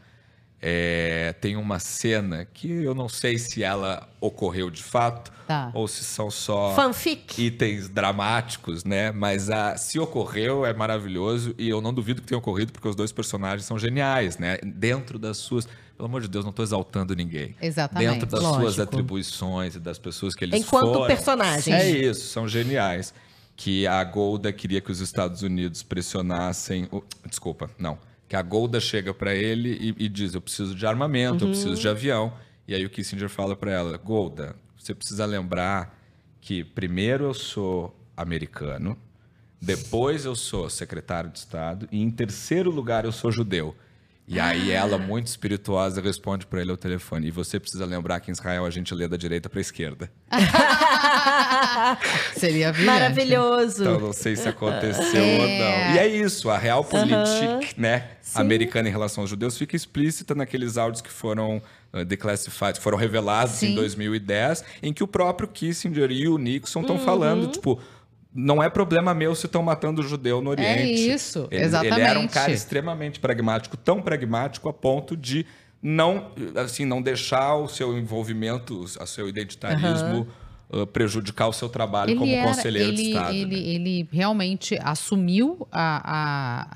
[0.60, 5.70] É, tem uma cena que eu não sei se ela ocorreu de fato Tá.
[5.72, 7.40] ou se são só Fanfic.
[7.40, 9.12] itens dramáticos, né?
[9.12, 12.96] Mas a, se ocorreu é maravilhoso e eu não duvido que tenha ocorrido porque os
[12.96, 14.58] dois personagens são geniais, né?
[14.64, 17.56] Dentro das suas, pelo amor de Deus, não estou exaltando ninguém.
[17.62, 18.10] Exatamente.
[18.14, 18.62] Dentro das Lógico.
[18.64, 21.06] suas atribuições e das pessoas que eles Enquanto foram.
[21.08, 21.68] personagens.
[21.68, 23.14] É isso, são geniais.
[23.58, 26.88] Que a Golda queria que os Estados Unidos pressionassem.
[26.92, 27.98] o- desculpa, não.
[28.30, 31.76] Que a Golda chega para ele e, e diz: Eu preciso de armamento, eu preciso
[31.76, 32.32] de avião.
[32.68, 35.98] E aí o Kissinger fala para ela: Golda, você precisa lembrar
[36.40, 38.96] que primeiro eu sou americano,
[39.60, 43.76] depois eu sou secretário de Estado e em terceiro lugar eu sou judeu.
[44.30, 48.30] E aí ela, muito espirituosa, responde para ele ao telefone: E você precisa lembrar que
[48.30, 50.12] em Israel a gente lê da direita para esquerda.
[52.36, 52.86] Seria brilhante.
[52.86, 53.84] Maravilhoso.
[53.84, 55.38] Então não sei se aconteceu É.
[55.40, 55.96] ou não.
[55.96, 60.78] E é isso, a real política, né, americana em relação aos judeus fica explícita naqueles
[60.78, 61.62] áudios que foram
[61.94, 63.72] uh, declassified, que foram revelados Sim.
[63.72, 67.06] em 2010, em que o próprio Kissinger e o Nixon estão Uhum.
[67.06, 67.80] falando, tipo,
[68.34, 70.82] não é problema meu se estão matando judeu no Oriente.
[70.82, 72.34] É isso, ele, Ele era um exatamente.
[72.34, 75.46] cara extremamente pragmático, tão pragmático a ponto de
[75.82, 80.28] não, assim, não deixar o seu envolvimento, o seu identitarismo uh,
[80.92, 83.34] prejudicar o seu trabalho como era- conselheiro ele, de Estado.
[83.34, 83.40] né?
[83.40, 86.68] Ele, ele realmente assumiu a, a,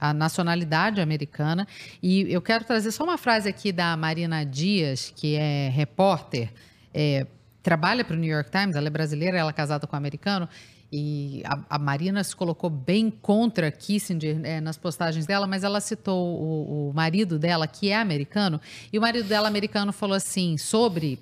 [0.00, 1.66] a, a nacionalidade americana.
[2.02, 6.50] E eu quero trazer só uma frase aqui da Marina Dias, que é repórter,
[6.92, 7.26] é,
[7.62, 10.48] trabalha para o New York Times, ela é brasileira, ela é casada com um americano.
[10.94, 15.80] E a, a Marina se colocou bem contra Kissinger é, nas postagens dela, mas ela
[15.80, 18.60] citou o, o marido dela, que é americano,
[18.92, 21.18] e o marido dela, americano, falou assim sobre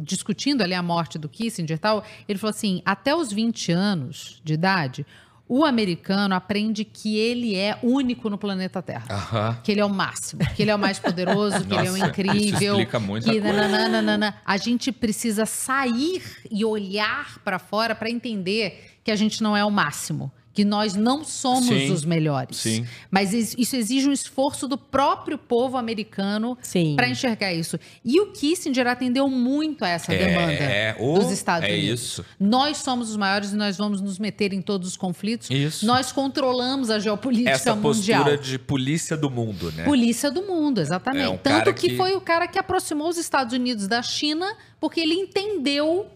[0.00, 4.40] discutindo ali a morte do Kissinger e tal, ele falou assim: até os 20 anos
[4.44, 5.06] de idade,
[5.48, 9.04] o americano aprende que ele é único no planeta Terra.
[9.10, 9.58] Aham.
[9.62, 11.96] Que ele é o máximo, que ele é o mais poderoso, que ele é o
[11.96, 12.34] incrível.
[12.34, 13.68] isso explica muita que coisa.
[13.68, 14.34] nananana.
[14.46, 19.64] A gente precisa sair e olhar para fora para entender que a gente não é
[19.64, 20.32] o máximo.
[20.54, 22.58] Que nós não somos Sim, os melhores.
[22.58, 22.86] sim.
[23.10, 26.58] Mas is- isso exige um esforço do próprio povo americano
[26.94, 27.78] para enxergar isso.
[28.04, 32.00] E o Kissinger atendeu muito a essa É, demanda ô, dos Estados é Unidos.
[32.02, 32.24] isso.
[32.38, 35.48] Nós somos os maiores e nós vamos nos meter em todos os conflitos.
[35.50, 35.86] Isso.
[35.86, 38.22] Nós controlamos a geopolítica Essa mundial.
[38.24, 39.84] postura de polícia do mundo, né?
[39.84, 41.24] Polícia do mundo, exatamente.
[41.24, 41.88] É um Tanto que...
[41.88, 46.08] que- foi o cara que aproximou os Estados Unidos da China, porque ele entendeu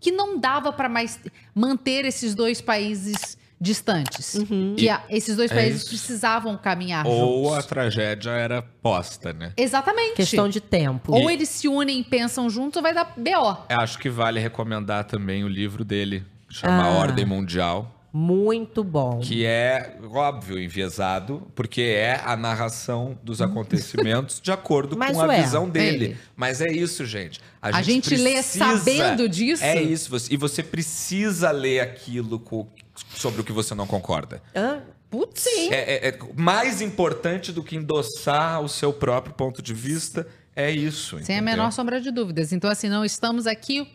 [0.00, 1.20] que não dava para mais
[1.54, 4.36] manter esses dois países distantes.
[4.76, 5.88] Que E- a- esses dois é países isso.
[5.88, 7.58] precisavam caminhar Ou juntos.
[7.58, 9.52] a tragédia era posta, né?
[9.56, 10.14] Exatamente.
[10.16, 11.12] Questão de tempo.
[11.12, 13.56] Ou E- eles se unem e pensam juntos, ou vai dar BO.
[13.68, 16.90] Acho que vale recomendar também o livro dele, chama Ah.
[16.98, 17.90] Ordem Mundial.
[18.16, 19.18] Muito bom.
[19.18, 25.26] Que é, óbvio, enviesado, porque é a narração dos acontecimentos de acordo Mas com a
[25.26, 26.04] ué, visão dele.
[26.04, 26.16] ele.
[26.36, 27.40] Mas é isso, gente.
[27.60, 29.64] A gente lê sabendo disso?
[29.64, 30.08] É isso.
[30.10, 32.68] você- E você precisa ler aquilo co-
[33.14, 34.42] sobre o que você não concorda.
[34.54, 34.80] Hã?
[35.10, 35.42] Putz.
[35.42, 35.72] Sim.
[35.72, 40.26] É, é- é mais importante do que endossar o seu próprio ponto de vista
[40.56, 41.10] é isso.
[41.22, 41.42] Sem a entendeu?
[41.56, 42.52] menor sombra de dúvidas.
[42.52, 43.86] Então, assim, não estamos aqui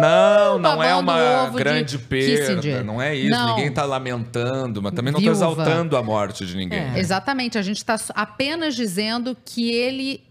[0.00, 2.84] Não, não é uma grande perda, Kissinger.
[2.84, 3.30] não é isso.
[3.30, 3.54] Não.
[3.56, 5.36] Ninguém tá lamentando, mas também não Viúva.
[5.36, 6.80] exaltando a morte de ninguém.
[6.80, 6.98] né?
[6.98, 7.56] Exatamente.
[7.58, 10.24] A gente está apenas dizendo que ele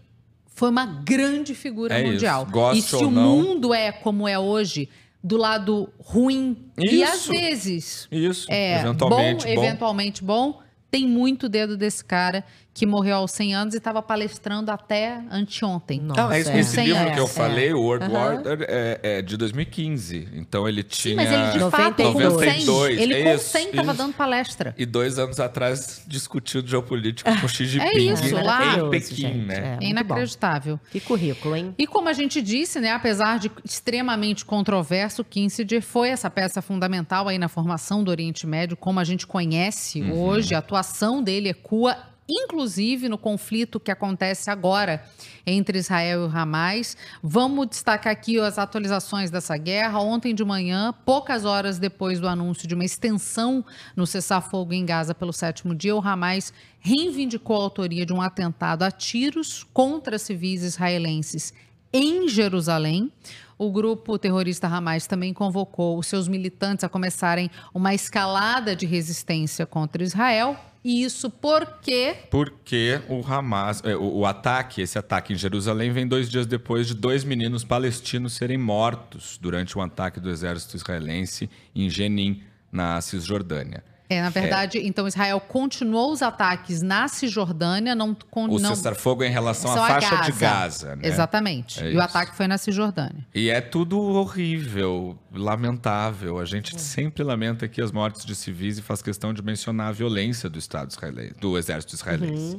[0.54, 2.12] foi uma grande figura É isso.
[2.12, 2.46] mundial.
[2.46, 3.22] Goste e se ou o não.
[3.22, 4.88] mundo é como é hoje,
[5.24, 7.30] do lado ruim e às Isso.
[7.30, 9.64] vezes Isso, é eventualmente bom, bom.
[9.64, 10.60] eventualmente bom,
[10.90, 12.44] tem muito dedo desse cara
[12.74, 16.00] que morreu aos 100 anos e estava palestrando até anteontem.
[16.00, 17.14] Não, é isso, Com esse 100 livro anos.
[17.14, 18.34] que eu falei, o World Aham.
[18.34, 20.28] Order, é, é de 2015.
[20.34, 21.14] Então ele tinha.
[21.14, 23.00] Sim, mas ele de fato, com 100, 92.
[23.00, 24.74] ele com isso, 100 estava dando palestra.
[24.76, 27.86] E dois anos atrás discutiu geopolítica com Xi Jinping.
[27.86, 28.76] É isso, lá.
[28.78, 29.78] Em Pequim, né?
[29.80, 30.80] É inacreditável.
[30.90, 31.74] Que currículo, hein?
[31.78, 37.28] E como a gente disse, né, apesar de extremamente controverso, Kissinger foi essa peça fundamental
[37.28, 40.20] aí na formação do Oriente Médio, como a gente conhece Uhum.
[40.22, 40.54] hoje.
[40.54, 41.96] A atuação dele ecua,
[42.28, 45.04] inclusive, no conflito que acontece agora
[45.46, 46.96] entre Israel e Hamas.
[47.22, 50.00] Vamos destacar aqui as atualizações dessa guerra.
[50.00, 53.64] Ontem de manhã, poucas horas depois do anúncio de uma extensão
[53.94, 58.82] no cessar-fogo em Gaza pelo sétimo dia, o Hamas reivindicou a autoria de um atentado
[58.82, 61.52] a tiros contra civis israelenses
[61.92, 63.12] em Jerusalém.
[63.56, 69.64] O grupo terrorista Hamas também convocou os seus militantes a começarem uma escalada de resistência
[69.64, 70.58] contra Israel.
[70.84, 76.06] E isso porque Porque o Hamas, é, o, o ataque, esse ataque em Jerusalém vem
[76.06, 81.48] dois dias depois de dois meninos palestinos serem mortos durante um ataque do exército israelense
[81.74, 83.82] em Jenin, na Cisjordânia.
[84.08, 89.22] É, na verdade, então Israel continuou os ataques na Cisjordânia, não com O não, cessar-fogo
[89.22, 91.08] é em relação à faixa de Gaza, né?
[91.08, 91.80] Exatamente.
[91.82, 92.00] É e o isso.
[92.00, 93.26] ataque foi na Cisjordânia.
[93.34, 96.38] E é tudo horrível, lamentável.
[96.38, 99.92] A gente sempre lamenta aqui as mortes de civis e faz questão de mencionar a
[99.92, 102.58] violência do Estado israelense, do exército israelense.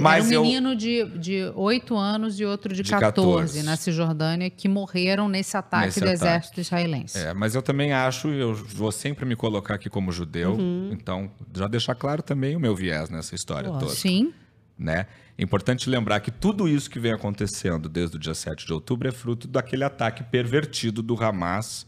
[0.00, 3.14] Mas Era eu- um menino de, de 8 anos e outro de, De 14,
[3.58, 3.62] 14.
[3.64, 6.22] na Cisjordânia que morreram nesse ataque Nesse do ataque.
[6.24, 7.18] exército israelense.
[7.18, 10.90] É, mas eu também acho, eu vou sempre me colocar aqui como judeu, Uhum.
[10.92, 13.92] então já deixar claro também o meu viés nessa história Pô, toda.
[13.92, 14.32] Sim.
[14.78, 15.06] Né?
[15.36, 19.08] É importante lembrar que tudo isso que vem acontecendo desde o dia 7 de outubro
[19.08, 21.84] é fruto daquele ataque pervertido do Hamas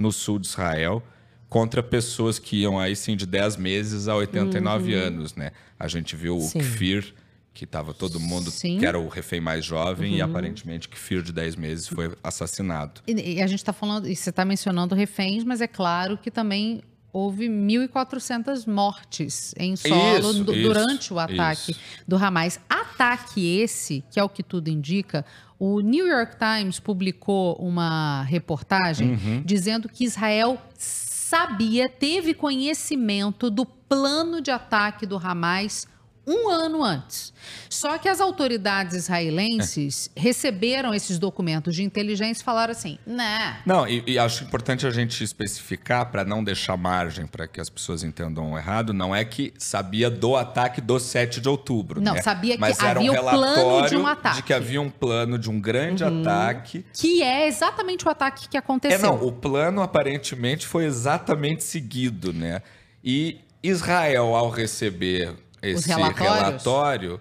[0.00, 1.02] no sul de Israel
[1.48, 5.00] contra pessoas que iam aí sim de 10 meses a 89 Uhum.
[5.02, 5.50] anos, né?
[5.78, 6.60] A gente viu o Sim.
[6.60, 7.12] Kfir,
[7.52, 8.78] que estava todo mundo, Sim.
[8.78, 10.30] que era o refém mais jovem, e Uhum.
[10.30, 13.00] aparentemente Kfir de 10 meses foi assassinado.
[13.06, 16.30] E, e a gente está falando, e você está mencionando reféns, mas é claro que
[16.30, 16.82] também
[17.12, 21.80] houve 1.400 mortes em solo Isso, du- isso, durante o ataque isso.
[22.06, 22.60] do Hamas.
[22.68, 25.24] Ataque esse, que é o que tudo indica,
[25.60, 29.42] o New York Times publicou uma reportagem Uhum.
[29.44, 35.86] dizendo que Israel sabia, teve conhecimento do plano de ataque do Hamas
[36.26, 37.32] um ano antes.
[37.68, 43.60] Só que as autoridades israelenses receberam esses documentos de inteligência e falaram assim: né.
[43.64, 47.70] Não, e, e acho importante a gente especificar para não deixar margem para que as
[47.70, 52.00] pessoas entendam errado, não é que sabia do ataque do 7 de outubro.
[52.00, 52.22] Não, né?
[52.22, 54.36] sabia que Mas havia um plano de um ataque.
[54.36, 56.20] de que havia um plano de um grande Uhum.
[56.20, 56.84] ataque.
[56.92, 58.98] Que é exatamente o ataque que É, aconteceu.
[59.00, 62.62] não, o plano aparentemente foi exatamente seguido, né?
[63.02, 67.20] E Israel, ao receber esse relatório,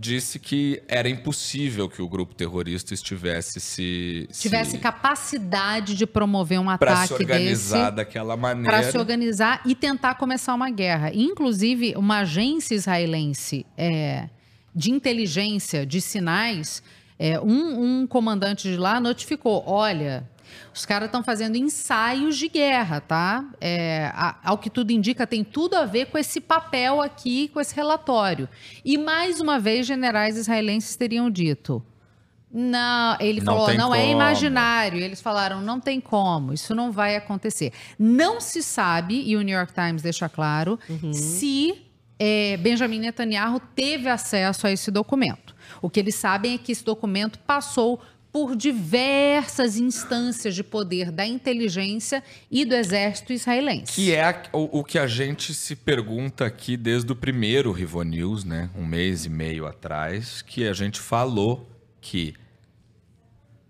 [0.00, 6.74] disse que era impossível que o grupo terrorista estivesse se Tivesse capacidade de promover um
[6.78, 8.70] para ataque se organizar desse daquela maneira.
[8.70, 11.10] para se organizar e tentar começar uma guerra.
[11.12, 14.30] Inclusive, uma agência israelense é,
[14.74, 16.82] de inteligência de sinais,
[17.18, 20.26] é, um, um comandante de lá notificou: olha.
[20.74, 23.44] Os caras estão fazendo ensaios de guerra, tá?
[23.60, 27.60] É, a- ao que tudo indica, tem tudo a ver com esse papel aqui, com
[27.60, 28.48] esse relatório.
[28.84, 31.82] E mais uma vez, generais israelenses teriam dito:
[32.52, 34.12] não, ele Não falou, não é como.
[34.12, 34.98] imaginário.
[34.98, 37.72] Eles falaram, não tem como, isso não vai acontecer.
[37.98, 40.78] Não se sabe, e o New York Times deixa claro,
[41.12, 41.80] se
[42.18, 45.54] eh, Benjamin Netanyahu teve acesso a esse documento.
[45.80, 48.00] O que eles sabem é que esse documento passou
[48.32, 53.92] por diversas instâncias de poder da inteligência e do exército israelense.
[53.92, 58.44] Que é o, o que a gente se pergunta aqui desde o primeiro Rivo News,
[58.44, 58.70] né?
[58.76, 61.68] Um mês e meio atrás, que a gente falou
[62.00, 62.34] que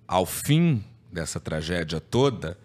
[0.06, 2.58] ao fim dessa tragédia toda,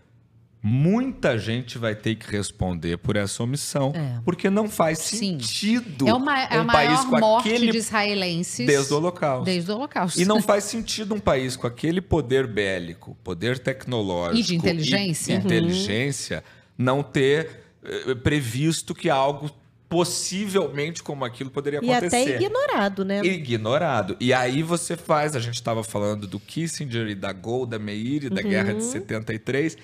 [0.67, 3.93] muita gente vai ter que responder por essa omissão,
[4.23, 7.77] porque não faz sentido É, uma, é a um país maior com morte aquele de
[7.77, 9.45] israelenses desde o Holocausto.
[9.45, 10.19] Desde o Holocausto.
[10.19, 15.33] E não faz sentido um país com aquele poder bélico, poder tecnológico E de inteligência.
[15.33, 15.41] e Uhum.
[15.43, 16.43] inteligência
[16.75, 19.51] não ter eh, previsto que algo
[19.87, 22.15] possivelmente como aquilo poderia E acontecer.
[22.33, 23.23] até ignorado, né?
[23.23, 24.17] Ignorado.
[24.19, 28.29] E aí você faz, a gente estava falando do Kissinger e da Golda Meir e
[28.31, 28.49] da Uhum.
[28.49, 29.77] Guerra de 73.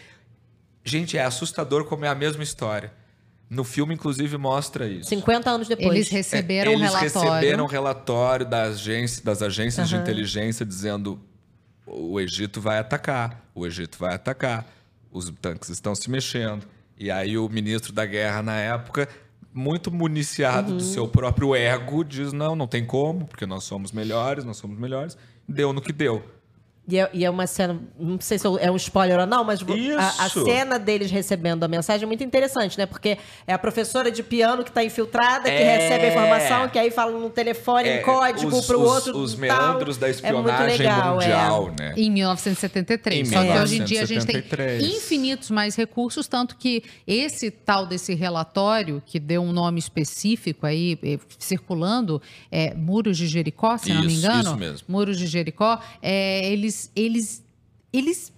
[0.83, 2.91] Gente, é assustador como é a mesma história.
[3.49, 5.09] No filme, inclusive, mostra isso.
[5.09, 5.89] 50 anos depois.
[5.89, 7.31] Eles receberam É, um eles relatório.
[7.31, 10.03] receberam um relatório da agência, das agências de Aham.
[10.03, 11.19] inteligência dizendo
[11.85, 14.65] o Egito vai atacar, o Egito vai atacar,
[15.11, 16.65] os tanques estão se mexendo.
[16.97, 19.09] E aí o ministro da guerra na época,
[19.53, 20.77] muito municiado Uhum.
[20.77, 24.79] do seu próprio ego, diz não, não tem como, porque nós somos melhores, nós somos
[24.79, 25.17] melhores.
[25.45, 26.23] Deu no que deu.
[26.87, 29.61] E é, e é uma cena, não sei se é um spoiler ou não, mas
[29.61, 30.43] a, a Isso.
[30.43, 32.87] cena deles recebendo a mensagem é muito interessante, né?
[32.87, 35.77] Porque é a professora de piano que está infiltrada, que É.
[35.77, 38.89] recebe a informação, que aí fala no telefone, em É, código os- para o os-
[38.91, 39.17] outro.
[39.19, 39.39] Os tal.
[39.41, 40.17] meandros da É muito
[40.49, 41.81] espionagem legal, mundial, é.
[41.83, 41.93] né?
[41.97, 43.29] Em 1973.
[43.29, 44.83] Em Só que hoje em dia a gente tem 1973.
[44.97, 50.97] infinitos mais recursos, tanto que esse tal desse relatório, que deu um nome específico aí,
[51.03, 52.21] eh, circulando,
[52.51, 54.41] é Muros de Jericó, se não me Isso, engano.
[54.41, 54.87] isso mesmo.
[54.89, 57.43] Muros de Jericó, é, eles, eles,
[57.91, 58.31] eles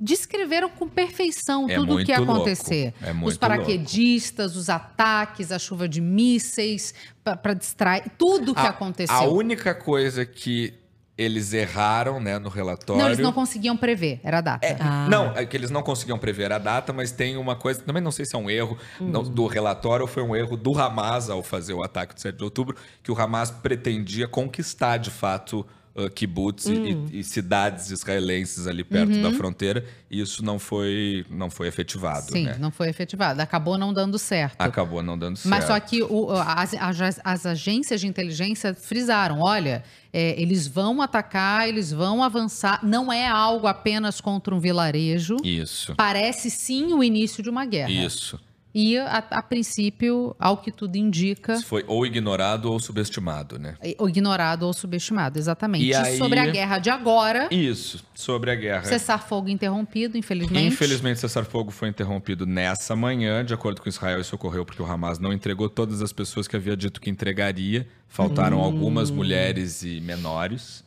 [0.00, 2.32] descreveram com perfeição É tudo o que ia louco.
[2.32, 2.94] acontecer.
[3.02, 6.94] É os paraquedistas, os ataques, a chuva de mísseis,
[7.24, 9.14] para distrair, tudo o que aconteceu.
[9.16, 10.74] A única coisa que
[11.16, 13.02] eles erraram, né, no relatório.
[13.02, 14.78] Não, eles não conseguiam prever, era a data.
[15.10, 18.12] Não, é que eles não conseguiam prever a data, mas tem uma coisa, também não
[18.12, 19.08] sei se é um erro Hum.
[19.10, 22.36] não, do relatório ou foi um erro do Hamas ao fazer o ataque do 7
[22.36, 25.66] de outubro, que o Hamas pretendia conquistar de fato
[25.98, 27.06] uh, kibbutz e- Hum.
[27.12, 29.22] e, e cidades israelenses ali perto Uhum.
[29.22, 32.56] da fronteira, e isso não foi, não foi efetivado, Sim, né?
[32.58, 33.40] não foi efetivado.
[33.42, 34.56] Acabou não dando certo.
[34.60, 35.48] Acabou não dando certo.
[35.50, 41.02] Mas só que o- as, as- as agências de inteligência frisaram: olha, é, eles vão
[41.02, 42.80] atacar, eles vão avançar.
[42.82, 45.36] Não é algo apenas contra um vilarejo.
[45.44, 45.94] Isso.
[45.96, 47.90] Parece sim o início de uma guerra.
[47.90, 48.38] Isso.
[48.74, 53.76] E, a, a princípio, ao que tudo indica, Isso foi ou ignorado ou subestimado, né?
[53.98, 55.86] ou ignorado ou subestimado, exatamente.
[55.86, 58.84] E aí- Sobre a guerra de agora, Isso, sobre a guerra.
[58.84, 60.66] cessar-fogo interrompido, infelizmente.
[60.66, 63.42] Infelizmente, cessar-fogo foi interrompido nessa manhã.
[63.44, 66.54] De acordo com Israel, isso ocorreu porque o Hamas não entregou todas as pessoas que
[66.54, 67.88] havia dito que entregaria.
[68.06, 68.64] Faltaram Hum.
[68.64, 70.84] algumas mulheres e menores.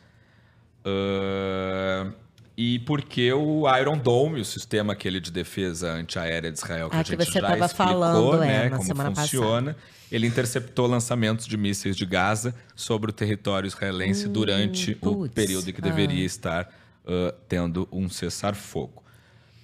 [0.85, 2.13] Ahn,
[2.57, 6.99] e porque o Iron Dome, o sistema aquele de defesa antiaérea de Israel, que Ah,
[6.99, 9.75] a que gente você já explicou, falando, é, né, na como funciona,
[10.11, 15.33] ele interceptou lançamentos de mísseis de Gaza sobre o território israelense Hum, durante o putz.
[15.33, 15.83] período em que Ah.
[15.85, 16.69] deveria estar
[17.05, 19.01] uh, tendo um cessar-fogo.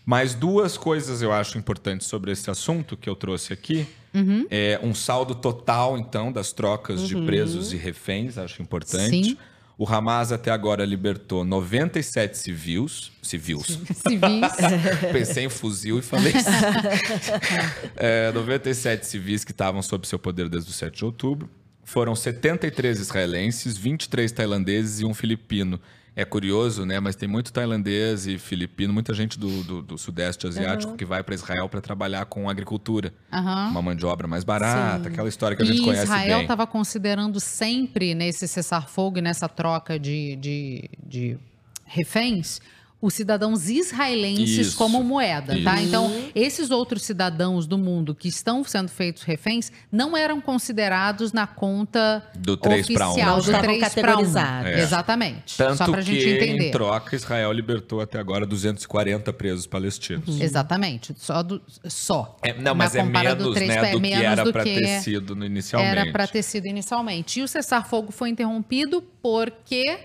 [0.06, 3.86] Mas duas coisas eu acho importantes sobre esse assunto que eu trouxe aqui.
[4.14, 4.48] Uhum.
[4.50, 7.26] É um saldo total, então, das trocas de Uhum.
[7.26, 9.10] presos e reféns, acho importante.
[9.26, 9.38] Sim.
[9.78, 13.12] O Hamas até agora libertou 97 civis.
[13.22, 13.80] Civis.
[14.08, 14.52] Civis.
[15.14, 16.50] Pensei em fuzil e falei isso.
[17.96, 21.50] É, 97 civis que estavam sob seu poder desde o 7 de outubro.
[21.84, 25.80] Foram 73 israelenses, 23 tailandeses e um filipino.
[26.20, 27.00] É curioso, né?
[27.00, 30.98] Mas tem muito tailandês e filipino, muita gente do, do, do Sudeste Asiático Uhum.
[30.98, 33.14] que vai para Israel para trabalhar com agricultura.
[33.32, 33.70] Aham.
[33.70, 35.10] Uma mão de obra mais barata, Sim.
[35.10, 39.48] aquela história que a gente e conhece Israel estava considerando sempre nesse cessar-fogo e nessa
[39.48, 41.38] troca de, de, de
[41.86, 42.60] reféns
[43.00, 45.76] os cidadãos israelenses Isso, como moeda, tá?
[45.76, 45.88] isso.
[45.88, 51.46] Então, esses outros cidadãos do mundo que estão sendo feitos reféns não eram considerados na
[51.46, 53.12] conta Do três pra um.
[53.12, 53.90] oficial Não do estavam 3 para 1.
[54.06, 54.72] categorizados.
[54.72, 54.80] É.
[54.82, 55.58] Exatamente.
[55.58, 56.70] Tanto Só pra que, gente entender.
[56.70, 60.42] em troca, Israel libertou até agora 240 presos palestinos.
[60.42, 61.14] Exatamente.
[61.18, 62.36] Só do, só.
[62.42, 64.74] É, não, mas é menos, três né, é do que menos era do pra que
[64.74, 66.00] ter sido no- inicialmente.
[66.00, 67.40] Era para ter sido inicialmente.
[67.40, 70.00] E o cessar-fogo foi interrompido porque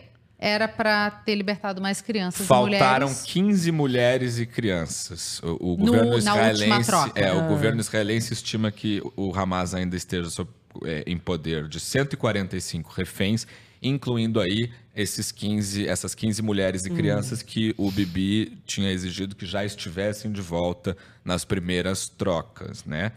[0.44, 3.22] era para ter libertado mais crianças Faltaram mulheres.
[3.24, 5.40] 15 mulheres e crianças.
[5.40, 7.12] O, o No- governo na última israelense, troca.
[7.20, 7.34] é, Ah.
[7.34, 10.50] o governo israelense estima que o Hamas ainda esteja sob,
[10.84, 13.46] é, em poder de 145 reféns,
[13.80, 16.96] incluindo aí esses 15, essas 15 mulheres e Hum.
[16.96, 23.12] crianças que o Bibi tinha exigido que já estivessem de volta nas primeiras trocas, né?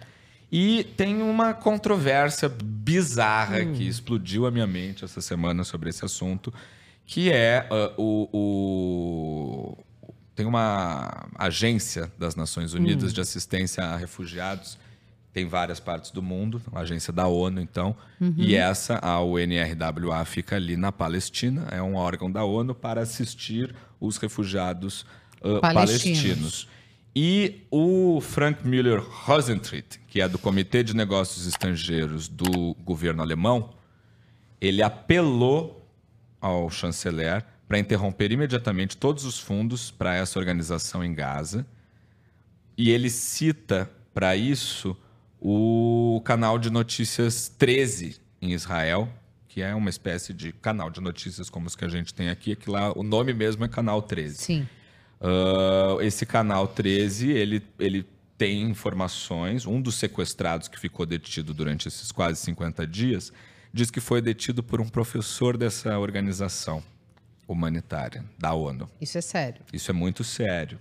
[0.52, 3.74] E tem uma controvérsia bizarra Hum.
[3.74, 6.54] que explodiu a minha mente essa semana sobre esse assunto,
[7.06, 9.78] que é ah, o, o-
[10.36, 13.16] tem uma agência das Nações Unidas Hum.
[13.16, 14.78] de assistência a refugiados,
[15.32, 18.34] tem várias partes do mundo, uma agência da ONU, então, Uhum.
[18.38, 23.74] e essa, a UNRWA, fica ali na Palestina, é um órgão da ONU para assistir
[24.00, 25.06] os refugiados
[25.42, 26.22] ah, Palestinos.
[26.22, 26.68] palestinos.
[27.18, 33.74] E o Frank Müller Rosentritt, que é do Comitê de Negócios Estrangeiros do governo alemão,
[34.60, 35.85] ele apelou
[36.46, 41.66] ao chanceler para interromper imediatamente todos os fundos para essa organização em Gaza.
[42.78, 44.96] E ele cita para isso
[45.42, 49.10] o canal de notícias 13 em Israel,
[49.48, 52.56] que é uma espécie de canal de notícias como os que a gente tem aqui,
[52.56, 54.36] que lá o nome mesmo é Canal 13.
[54.38, 54.70] Sim.
[55.20, 58.06] Ah, esse canal 13, ele, ele
[58.38, 59.66] tem informações.
[59.66, 63.34] Um dos sequestrados que ficou detido durante esses quase 50 dias
[63.76, 66.82] diz que foi detido por um professor dessa organização
[67.46, 68.90] humanitária, da ONU.
[69.02, 69.62] Isso é sério.
[69.74, 70.80] Isso é muito sério.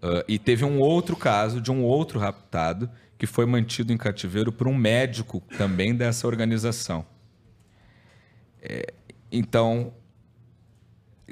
[0.00, 2.88] Ah, e teve um outro caso de um outro raptado
[3.18, 7.04] que foi mantido em cativeiro por um médico também dessa organização.
[8.62, 8.94] É,
[9.32, 9.92] então,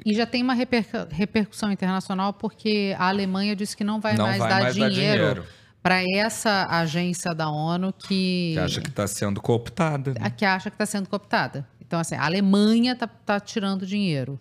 [0.05, 4.39] E já tem uma repercussão internacional porque a Alemanha disse que não vai Não mais
[4.39, 5.62] vai dar mais dar dinheiro dinheiro.
[5.83, 10.11] Para essa agência da ONU que, que acha que está sendo cooptada.
[10.13, 10.19] né?
[10.21, 11.67] a que acha que está sendo cooptada.
[11.85, 14.39] Então, assim, a Alemanha está tirando dinheiro.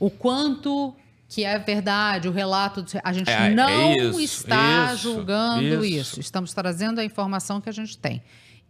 [0.00, 0.94] O quanto
[1.28, 5.84] que é verdade, o relato, do- a gente É, é não isso, está isso, julgando
[5.84, 6.10] isso.
[6.10, 6.20] isso.
[6.20, 8.20] Estamos trazendo a informação que a gente tem.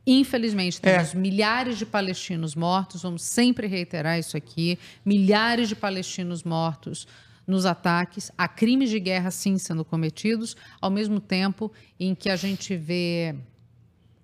[0.06, 7.06] Infelizmente, temos milhares de palestinos mortos, vamos sempre reiterar isso aqui: milhares de palestinos mortos
[7.46, 12.36] nos ataques, há crimes de guerra sim sendo cometidos, ao mesmo tempo em que a
[12.36, 13.34] gente vê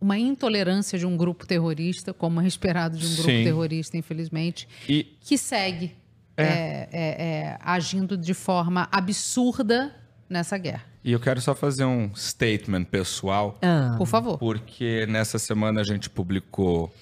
[0.01, 3.43] uma intolerância de um grupo terrorista, como é esperado de um grupo Sim.
[3.45, 5.95] terrorista, infelizmente, E que segue
[6.37, 6.43] É.
[6.45, 9.95] é, é, é, agindo de forma absurda
[10.29, 10.85] nessa guerra.
[11.03, 13.59] E eu quero só fazer um statement pessoal.
[13.97, 14.37] Por favor.
[14.39, 16.93] Porque nessa semana a gente publicou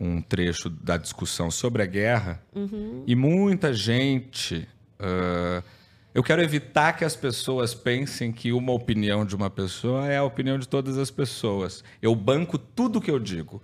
[0.00, 3.04] um trecho da discussão sobre a guerra Uhum.
[3.06, 4.66] e muita gente.
[5.00, 5.62] Ah,
[6.12, 10.24] eu quero evitar que as pessoas pensem que uma opinião de uma pessoa é a
[10.24, 11.84] opinião de todas as pessoas.
[12.02, 13.62] Eu banco tudo que eu digo.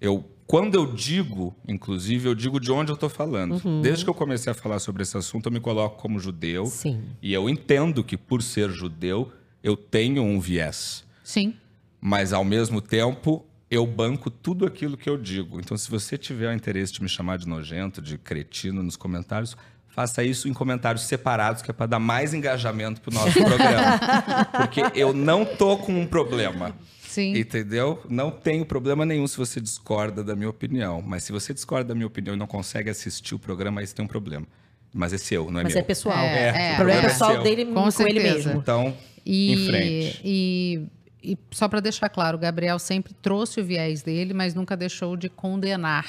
[0.00, 3.60] Eu, quando eu digo, inclusive, eu digo de onde eu estou falando.
[3.64, 3.80] Uhum.
[3.80, 6.66] Desde que eu comecei a falar sobre esse assunto, eu me coloco como judeu.
[6.66, 7.02] Sim.
[7.20, 9.32] E eu entendo que, por ser judeu,
[9.62, 11.04] eu tenho um viés.
[11.24, 11.54] Sim.
[12.00, 15.58] Mas, ao mesmo tempo, eu banco tudo aquilo que eu digo.
[15.58, 19.56] Então, se você tiver o interesse de me chamar de nojento, de cretino nos comentários,
[19.92, 24.00] faça isso em comentários separados, que é para dar mais engajamento pro nosso programa.
[24.56, 26.74] Porque eu não tô com um problema.
[27.02, 27.36] Sim.
[27.36, 28.02] Entendeu?
[28.08, 31.02] Não tenho problema nenhum se você discorda da minha opinião.
[31.06, 33.94] Mas se você discorda da minha opinião e não consegue assistir o programa, aí você
[33.94, 34.46] tem um problema.
[34.94, 35.82] Mas é seu, não é Mas meu.
[35.82, 36.18] é pessoal.
[36.24, 37.42] É, o problema é é pessoal seu.
[37.42, 38.48] dele Com com, ele certeza.
[38.48, 38.60] mesmo.
[38.60, 38.96] Então,
[39.26, 40.20] E, em frente.
[40.24, 40.82] E,
[41.22, 45.14] e só para deixar claro, o Gabriel sempre trouxe o viés dele, mas nunca deixou
[45.16, 46.06] de condenar,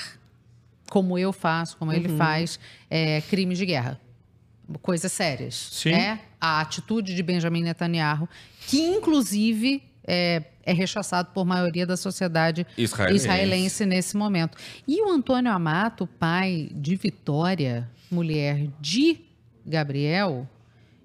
[0.93, 2.17] como eu faço, como ele Uhum.
[2.17, 3.99] faz, é, crimes de guerra.
[4.83, 5.55] Coisas sérias.
[5.71, 5.89] Sim.
[5.91, 6.19] né?
[6.39, 8.29] A atitude de Benjamin Netanyahu,
[8.67, 13.25] que inclusive é, é rechaçado por maioria da sociedade Israelense.
[13.25, 14.55] israelense nesse momento.
[14.87, 19.19] E o Antônio Amato, pai de Vitória, mulher de
[19.65, 20.47] Gabriel,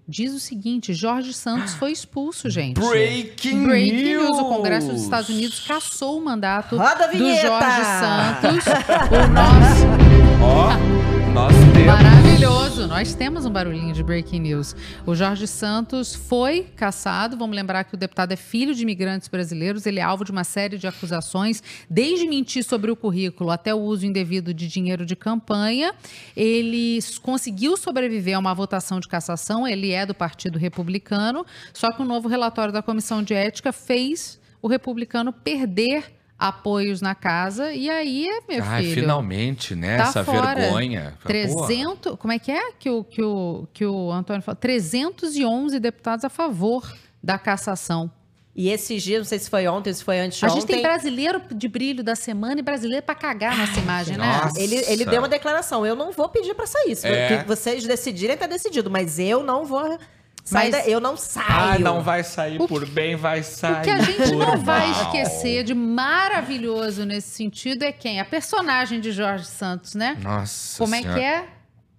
[0.09, 2.81] diz o seguinte: Jorge Santos foi expulso, gente.
[2.81, 4.31] Breaking Breaking news.
[4.31, 4.57] O news!
[4.57, 7.19] Congresso dos Estados Unidos cassou o mandato do!
[7.19, 8.65] Jorge Santos.
[9.13, 10.69] o nosso Ó,
[11.33, 12.86] nós temos maravilhoso!
[12.86, 14.77] Nós temos um barulhinho de breaking news.
[15.05, 17.36] O Jorge Santos foi caçado.
[17.36, 19.86] Vamos lembrar que o deputado é filho de imigrantes brasileiros.
[19.86, 21.60] Ele é alvo de uma série de acusações,
[21.90, 25.93] desde mentir sobre o currículo até o uso indevido de dinheiro de campanha.
[26.36, 29.66] Ele conseguiu sobreviver a uma votação de cassação.
[29.66, 31.44] Ele é do Partido Republicano.
[31.73, 37.15] Só que o novo relatório da Comissão de Ética fez o republicano perder apoios na
[37.15, 37.73] casa.
[37.73, 38.94] E aí, meu Ai, filho.
[38.94, 39.97] finalmente, né?
[39.97, 40.55] Tá Essa fora.
[40.60, 41.15] vergonha.
[41.20, 41.27] Porra.
[41.66, 44.56] 300, como é que é que o, que o, que o Antônio falou?
[44.56, 46.90] 311 deputados a favor
[47.23, 48.10] da cassação.
[48.55, 50.60] E esses dias, não sei se foi ontem, se foi antes de A ontem.
[50.60, 54.40] gente tem brasileiro de brilho da semana e brasileiro pra cagar nessa imagem, né?
[54.43, 54.60] Nossa.
[54.60, 55.86] Ele, ele deu uma declaração.
[55.86, 56.97] Eu não vou pedir pra sair.
[56.97, 57.44] Se É.
[57.44, 58.90] vocês decidirem, tá decidido.
[58.90, 59.97] Mas eu não vou.
[60.55, 61.47] Mas- da- eu não saio.
[61.49, 64.89] Ah, não vai sair por bem, vai sair O que a gente por não vai
[64.89, 65.03] mal.
[65.03, 68.20] esquecer de maravilhoso nesse sentido é quem?
[68.20, 70.16] A personagem de Jorge Santos, né?
[70.23, 71.19] Nossa Como é Senhora.
[71.19, 71.45] que é?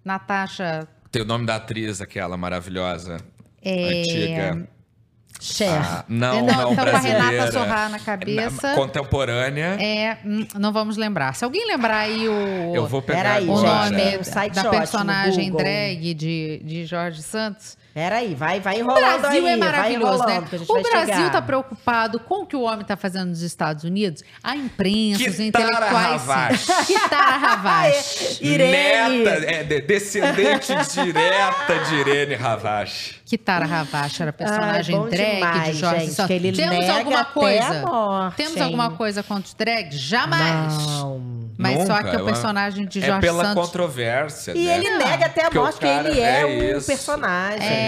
[0.04, 3.18] Natasha Tem o nome da atriz, aquela maravilhosa.
[3.62, 4.68] É, Antiga.
[5.42, 5.70] Cher.
[5.72, 7.22] Ah, não, É, não, não, então com a brasileira.
[7.30, 8.68] Renata Sorrá na cabeça.
[8.68, 9.76] Na- Contemporânea.
[9.80, 11.34] É, hum, não vamos lembrar.
[11.34, 14.60] Se alguém lembrar aí o, Eu vou pegar Peraí, o gente, nome um site da
[14.62, 17.78] ótimo, personagem drag de, de Jorge Santos.
[17.92, 19.52] Peraí, vai, vai O enrolando Brasil aí.
[19.52, 20.46] é maravilhoso, vai né?
[20.48, 21.32] que O Brasil chegar.
[21.32, 24.22] tá preocupado com o que o homem tá fazendo nos Estados Unidos.
[24.44, 26.22] A imprensa, os Kitara intelectuais.
[26.26, 26.66] Ravache.
[26.86, 28.38] Kitara Ravache.
[28.44, 29.24] Irene.
[29.24, 33.16] Neta, é, de- descendente direta de Irene Ravache.
[33.24, 36.26] Kitara Ravache era a personagem bom drag de demais, Jorge gente, Santos.
[36.26, 37.64] que ele Temos nega alguma até coisa?
[37.64, 38.62] a morte, Temos hein?
[38.62, 39.98] alguma coisa contra os drags?
[40.00, 40.76] Jamais.
[40.88, 41.40] Não.
[41.56, 43.64] Mas só Nunca, que o personagem de É Jorge pela Santos.
[43.66, 44.76] controvérsia, E né?
[44.78, 46.86] ele nega até a o morte que ele é, é um isso.
[46.86, 47.60] personagem.
[47.68, 47.79] É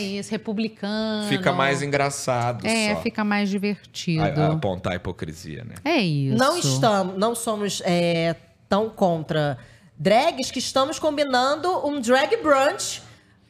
[0.00, 1.28] isso, republicano.
[1.28, 3.00] Fica mais engraçado É, só.
[3.02, 4.22] fica mais divertido.
[4.22, 5.74] A- a apontar a hipocrisia, né?
[5.84, 6.36] É isso.
[6.36, 8.34] Não estamos, não somos é,
[8.68, 9.58] tão contra
[9.98, 13.02] drags que estamos combinando um drag brunch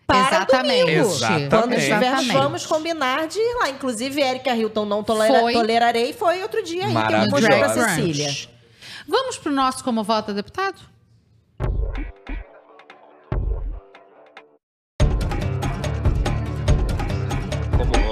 [0.06, 0.80] para Exatamente.
[0.86, 1.00] domingo.
[1.14, 1.48] Exatamente.
[1.50, 2.32] Quando Exatamente.
[2.32, 3.68] vamos combinar de ir lá.
[3.70, 5.52] Inclusive, Erika Hilton não tolera, Foi.
[5.52, 8.34] tolerarei foi outro dia aí que eu mostrei pra Cecília.
[9.06, 10.80] Vamos pro nosso Como Vota Deputado?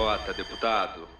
[0.06, 1.15] Vota, deputado?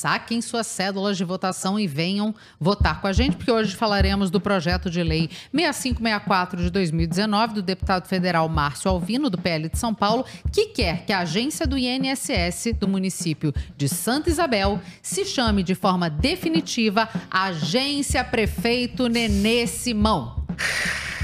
[0.00, 4.40] Saquem suas cédulas de votação e venham votar com a gente, porque hoje falaremos do
[4.40, 9.94] projeto de lei 6564 de 2019 do deputado federal Márcio Alvino, do PL de São
[9.94, 15.62] Paulo, que quer que a agência do INSS do município de Santa Isabel se chame
[15.62, 20.46] de forma definitiva Agência Prefeito Nenê Simão.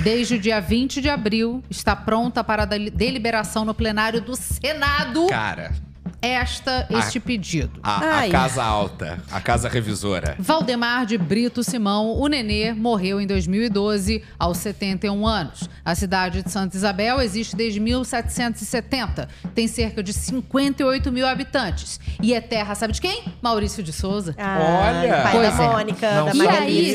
[0.03, 5.73] Desde o dia 20 de abril, está pronta para deliberação no plenário do Senado Cara,
[6.21, 7.81] esta, este pedido.
[7.83, 8.31] a, a Ai.
[8.31, 10.37] casa alta, a casa revisora.
[10.39, 15.69] Valdemar de Brito Simão, o Nenê, morreu em 2012, aos 71 anos.
[15.85, 19.29] A cidade de Santa Isabel existe desde 1770.
[19.55, 22.01] Tem cerca de 58 mil habitantes.
[22.21, 23.25] E é terra, sabe de quem?
[23.41, 24.35] Maurício de Souza.
[24.39, 25.23] Ai, Olha.
[25.23, 25.69] pai Pois da é.
[25.69, 26.93] Mônica, Não da E aí,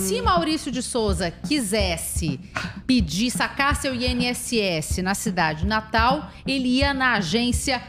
[0.00, 2.38] se, se Maurício de Souza quisesse
[2.86, 7.80] pedir, sacar seu INSS na cidade natal, ele ia na agência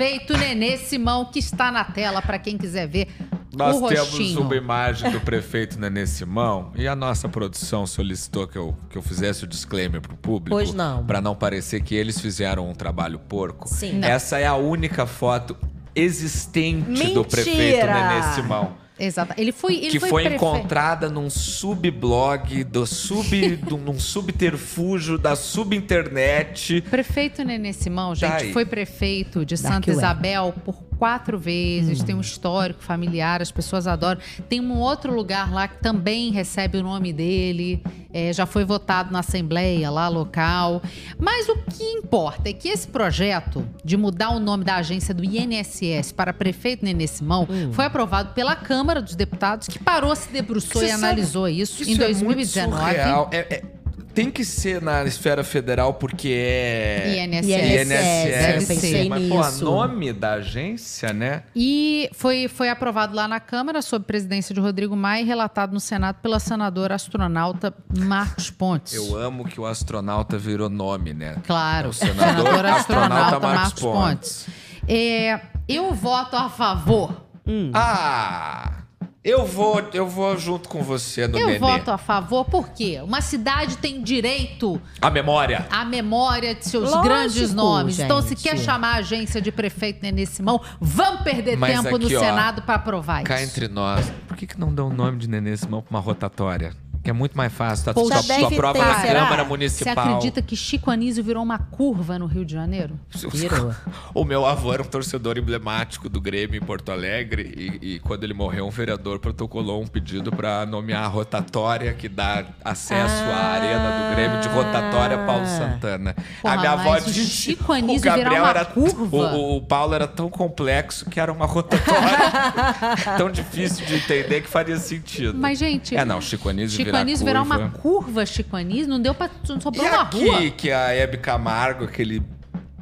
[0.00, 3.08] Prefeito Nenê Simão, que está na tela para quem quiser ver
[3.54, 4.40] Nós o temos rostinho.
[4.40, 9.02] uma imagem do prefeito Nenê Simão e a nossa produção solicitou que eu, que eu
[9.02, 10.56] fizesse o disclaimer pro público.
[10.56, 11.04] Pois não.
[11.04, 13.68] Pra não parecer que eles fizeram um trabalho porco.
[13.68, 13.98] Sim.
[13.98, 14.08] Não.
[14.08, 15.54] Essa é a única foto
[15.94, 17.24] existente do Mentira!
[17.24, 18.72] prefeito Nenê Simão.
[19.00, 19.34] Exato.
[19.36, 25.34] Ele foi, ele que foi, foi encontrada num subblog, do sub, do, num subterfúgio da
[25.34, 26.82] subinternet.
[26.82, 29.98] Prefeito Nenê Simão, gente, Tá foi prefeito de Dark Santa Web.
[29.98, 34.20] Isabel por quatro vezes, tem um histórico familiar, as pessoas adoram.
[34.50, 37.82] Tem um outro lugar lá que também recebe o nome dele,
[38.12, 40.82] é, já foi votado na Assembleia lá local.
[41.18, 45.24] Mas o que importa é que esse projeto de mudar o nome da agência do
[45.24, 50.82] INSS para prefeito Nenê Simão foi aprovado pela Câmara dos Deputados, que parou, se debruçou
[50.82, 52.76] Você e sabe, analisou isso, em é muito 2019.
[52.78, 53.30] surreal.
[53.32, 53.79] É- é-
[54.14, 57.24] tem que ser na esfera federal porque é.
[57.24, 57.48] INSS.
[57.48, 59.64] INSS, pensei Mas, pô, nisso.
[59.64, 61.42] nome da agência, né?
[61.54, 65.80] E foi, foi aprovado lá na Câmara, sob presidência de Rodrigo Maia, e relatado no
[65.80, 68.94] Senado pela senadora astronauta Marcos Pontes.
[68.94, 71.36] Eu amo que o astronauta virou nome, né?
[71.46, 74.46] Claro, É o senador senadora astronauta Marcos Marcos Pontes.
[74.88, 77.26] É, eu voto a favor.
[77.74, 78.79] Ah!
[79.22, 81.58] Eu vou, eu vou junto com você no eu Nenê.
[81.58, 85.66] voto a favor porque uma cidade tem direito A memória.
[85.70, 87.98] à memória de seus Lógico, grandes nomes.
[87.98, 88.42] Então, se gente.
[88.42, 92.20] quer chamar a agência de prefeito Nenê Simão, vamos perder Mas tempo no aqui, ó,
[92.20, 93.44] Senado para aprovar Cá isso.
[93.50, 96.72] entre nós, por que, que não dão o nome de Nenê Simão pra uma rotatória?
[97.02, 97.86] Que é muito mais fácil.
[97.86, 99.20] Tá, tua deve prova ter, na será?
[99.20, 99.98] Câmara Você Municipal.
[100.08, 103.00] acredita que Chico Anísio virou uma curva no Rio de Janeiro?
[103.32, 103.74] Virou.
[104.12, 108.24] O meu avô era um torcedor emblemático do Grêmio em Porto Alegre e, e quando
[108.24, 113.54] ele morreu, um vereador protocolou um pedido para nomear a rotatória que dá acesso à
[113.54, 116.14] arena do Grêmio de rotatória Paulo Santana.
[116.42, 119.16] Porra, a minha avó o disse Chico o Anísio Gabriel virar uma era curva?
[119.16, 122.30] O, o- o Paulo era tão complexo que era uma rotatória
[123.16, 125.38] tão difícil de entender que faria sentido.
[125.38, 125.96] Mas, gente.
[125.96, 127.78] É, não, Chico Anísio Chico virar Anísio virar uma curva.
[127.78, 129.30] curva, Chico Anísio, não deu pra.
[129.48, 130.50] Não sobrou E uma aqui rua.
[130.50, 132.22] que a Hebe Camargo, aquele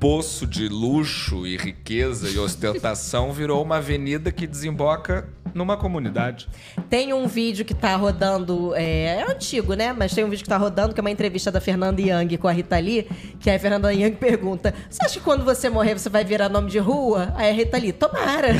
[0.00, 6.48] poço de luxo e riqueza e ostentação, virou uma avenida que desemboca numa comunidade.
[6.88, 9.92] Tem um vídeo que tá rodando, é, é antigo, né?
[9.92, 12.48] Mas tem um vídeo que tá rodando, que é uma entrevista da Fernanda Young com
[12.48, 13.06] a Rita Lee,
[13.40, 16.70] que a Fernanda Young pergunta: Você acha que quando você morrer você vai virar nome
[16.70, 17.32] de rua?
[17.36, 18.48] Aí a Rita Lee, tomara.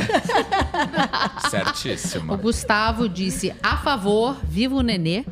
[1.45, 2.37] O Certíssima.
[2.37, 5.25] Gustavo disse a favor, viva o Nenê.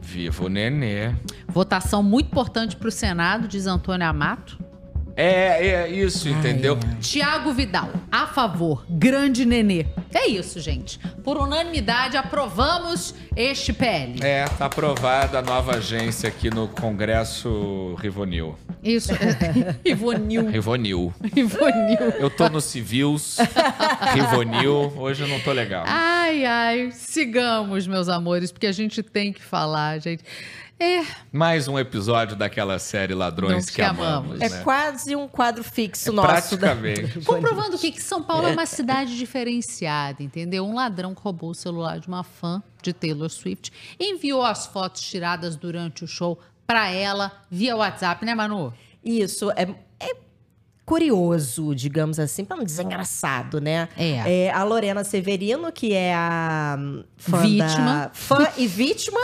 [0.00, 1.14] Viva o nenê.
[1.48, 4.58] Votação muito importante pro Senado, diz Antônio Amato.
[5.20, 6.78] É, é isso, entendeu?
[7.00, 9.84] Tiago Vidal, a favor, grande Nenê.
[10.14, 11.00] É isso, gente.
[11.24, 14.22] Por unanimidade, aprovamos este PL.
[14.22, 18.56] É, tá aprovada a nova agência aqui no Congresso Rivonil.
[18.80, 19.10] Isso.
[19.84, 20.50] Rivonil.
[20.50, 21.12] Rivonil.
[21.34, 21.98] Rivonil.
[22.20, 23.38] Eu tô no Civils,
[24.14, 24.92] Rivonil.
[24.96, 25.82] Hoje eu não tô legal.
[25.88, 30.22] Ai, ai, sigamos, meus amores, porque a gente tem que falar, gente.
[30.80, 34.06] É, Mais um episódio daquela série Ladrões que, que amamos.
[34.36, 34.40] amamos.
[34.40, 34.60] É né?
[34.62, 36.28] quase um quadro fixo É nosso.
[36.28, 37.20] da- praticamente.
[37.26, 40.64] comprovando que, que São Paulo é uma cidade diferenciada, entendeu?
[40.64, 45.56] Um ladrão roubou o celular de uma fã de Taylor Swift, enviou as fotos tiradas
[45.56, 48.72] durante o show pra ela via WhatsApp, né, Manu?
[49.04, 49.74] Isso, é, é
[50.88, 53.88] curioso, digamos assim, pra não dizer engraçado, né?
[53.96, 54.50] É.
[54.50, 57.94] a Lorena Severino, que é a hum, fã Vítima.
[58.06, 59.20] da- fã e vítima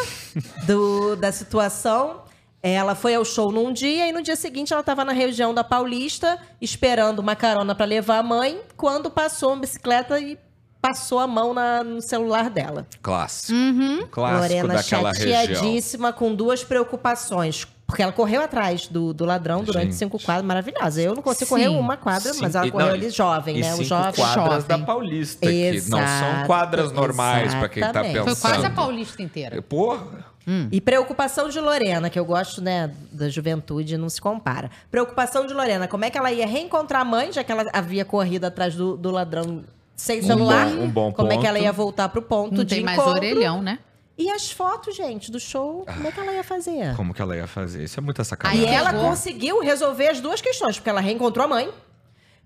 [0.67, 2.23] do, da situação.
[2.63, 5.65] Ela foi ao show num dia e no dia seguinte ela estava na região da
[5.65, 10.39] Paulista esperando uma carona para levar a mãe, quando passou uma bicicleta e
[10.83, 12.87] passou a mão na- no celular dela.
[13.03, 13.53] Clássico.
[13.55, 14.07] Uhum.
[14.11, 15.41] Clássico Lorena daquela região.
[15.47, 17.67] chateadíssima, com duas preocupações.
[17.87, 19.97] Porque ela correu atrás do, do ladrão durante Gente.
[19.97, 20.97] cinco quadras maravilhosas.
[21.05, 21.51] Eu não consigo Sim.
[21.65, 23.69] correr uma quadra, mas Cinco- ela e- correu não, ali jovem, e né?
[23.73, 24.13] O cinco jovem.
[24.15, 24.87] quadras da jovem.
[24.87, 28.15] Paulista, que não são Exato, quadras normais pra quem tá exatamente.
[28.15, 28.37] pensando.
[28.37, 29.63] Foi quase a Paulista inteira.
[29.63, 30.35] Porra.
[30.71, 34.71] E preocupação de Lorena, que eu gosto, né, da juventude, não se compara.
[34.91, 38.05] Preocupação de Lorena, como é que ela ia reencontrar a mãe, já que ela havia
[38.05, 39.65] corrido atrás do, do ladrão
[39.97, 40.67] sem Um celular?
[40.69, 41.65] bom- um bom como é que ela ponto.
[41.65, 43.17] ia voltar pro ponto Não de tem mais encontro?
[43.19, 43.79] orelhão, né?
[44.17, 46.95] E as fotos, gente, do show, como é que ela ia fazer?
[46.97, 47.83] Como que ela ia fazer?
[47.85, 48.63] Isso é muita sacanagem.
[48.63, 51.69] E ela conseguiu resolver as duas questões, porque ela reencontrou a mãe,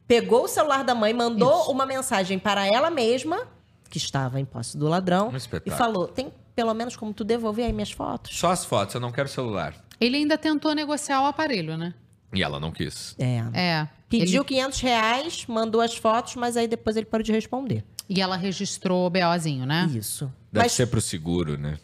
[0.06, 1.70] pegou o celular da mãe, mandou Isso.
[1.70, 3.46] uma mensagem para ela mesma,
[3.90, 5.76] que estava em posse do ladrão, Um e espetáculo.
[5.76, 8.36] falou: tem pelo menos como tu devolver aí minhas fotos?
[8.36, 9.74] Só as fotos, eu não quero celular.
[10.00, 11.94] Ele ainda tentou negociar o aparelho, né?
[12.32, 13.14] E ela não quis.
[13.18, 13.42] É.
[13.52, 13.88] É.
[14.08, 17.84] Pediu Ele- 500 reais, mandou as fotos, mas aí depois ele parou de responder.
[18.08, 19.88] E ela registrou o BOzinho, né?
[19.94, 20.32] Isso.
[20.52, 21.78] Deve Mas ser pro seguro, né?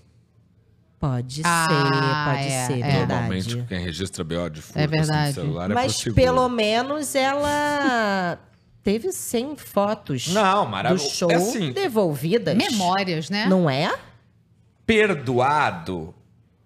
[0.99, 2.99] pode Ah, ser, pode é, ser, é.
[3.07, 3.69] Normalmente verdade.
[3.69, 5.29] quem registra BO de furto É assim, verdade.
[5.29, 8.39] no celular é pro Mas pelo menos ela
[8.83, 12.57] teve 100 fotos Não, do show É assim, devolvidas.
[12.57, 13.47] Memórias, né?
[13.47, 13.93] Não é?
[14.87, 16.15] perdoado,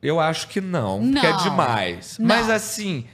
[0.02, 1.36] eu acho que não, porque é Não.
[1.42, 2.16] demais.
[2.18, 2.26] Não.
[2.26, 3.06] Mas assim,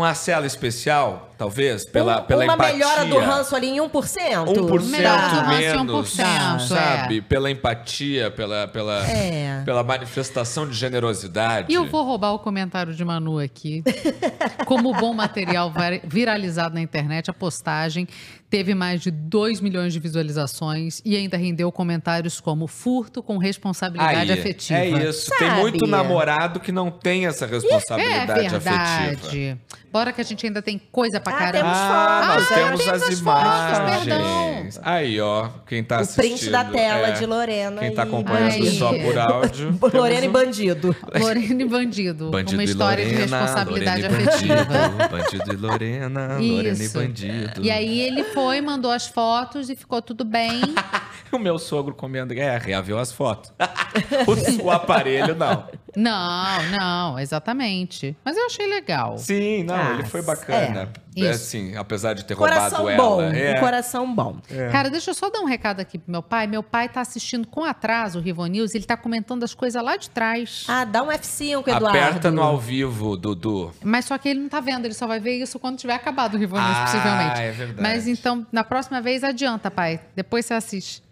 [0.00, 2.72] uma cela especial, talvez, pela, Um- pela uma empatia.
[2.74, 3.88] melhora do ranço ali em 1%.
[3.90, 7.20] 1% Melhora do ranço em menos, 1%, sabe?
[7.22, 9.62] Pela empatia, pela, pela, É.
[9.64, 11.66] pela manifestação de generosidade.
[11.70, 13.82] E eu vou roubar o comentário de Manu aqui.
[14.66, 15.72] Como bom material
[16.04, 18.06] viralizado na internet, a postagem
[18.50, 24.32] teve mais de 2 milhões de visualizações e ainda rendeu comentários como furto com responsabilidade
[24.32, 24.78] Aí, afetiva.
[24.80, 25.30] É isso.
[25.38, 25.60] Tem Sabe?
[25.60, 28.58] muito namorado que não tem essa É responsabilidade afetiva.
[28.58, 29.56] verdade.
[29.90, 31.58] Bora que a gente ainda tem coisa pra Ah, caramba.
[31.58, 34.74] temos Ah, nós é, temos temos as as imagens.
[34.76, 36.22] fotos, Aí, ó, quem tá O assistindo.
[36.38, 37.80] print da tela é, de Lorena.
[37.80, 38.70] Quem tá acompanhando Aí.
[38.78, 39.78] só por áudio.
[39.94, 40.94] Lorena e bandido.
[41.18, 42.30] Lorena e Bandido.
[42.30, 44.64] Bandido uma história de Lorena, responsabilidade Lorena afetiva.
[44.64, 46.98] Bandido, bandido e Lorena, Lorena e Isso.
[46.98, 47.62] bandido.
[47.62, 50.60] E aí ele foi, mandou as fotos e ficou tudo bem.
[51.32, 53.52] O meu sogro comendo guerra, reaveu as fotos.
[54.60, 55.68] o, o aparelho, não.
[55.96, 58.16] Não, não, exatamente.
[58.24, 59.18] Mas eu achei legal.
[59.18, 60.88] Sim, não, Ah, ele foi bacana.
[61.16, 63.20] é, É, assim, apesar de ter Coração roubado bom.
[63.22, 63.36] ela.
[63.36, 63.56] É.
[63.56, 64.36] Um coração bom.
[64.70, 66.46] Cara, deixa eu só dar um recado aqui pro meu pai.
[66.46, 69.96] Meu pai tá assistindo com atraso o Rivo News, ele tá comentando as coisas lá
[69.96, 70.64] de trás.
[70.68, 71.86] Ah, dá um F5, Eduardo.
[71.88, 73.72] Aperta no ao vivo, Dudu.
[73.82, 76.34] Mas só que ele não tá vendo, ele só vai ver isso quando tiver acabado
[76.34, 77.40] o Rivo News, Ah, possivelmente.
[77.40, 77.82] é verdade.
[77.82, 80.00] Mas então, na próxima vez, adianta, pai.
[80.14, 81.02] Depois você assiste.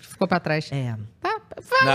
[0.00, 0.70] Ficou pra trás.
[0.72, 0.96] É.
[1.20, 1.40] Tá?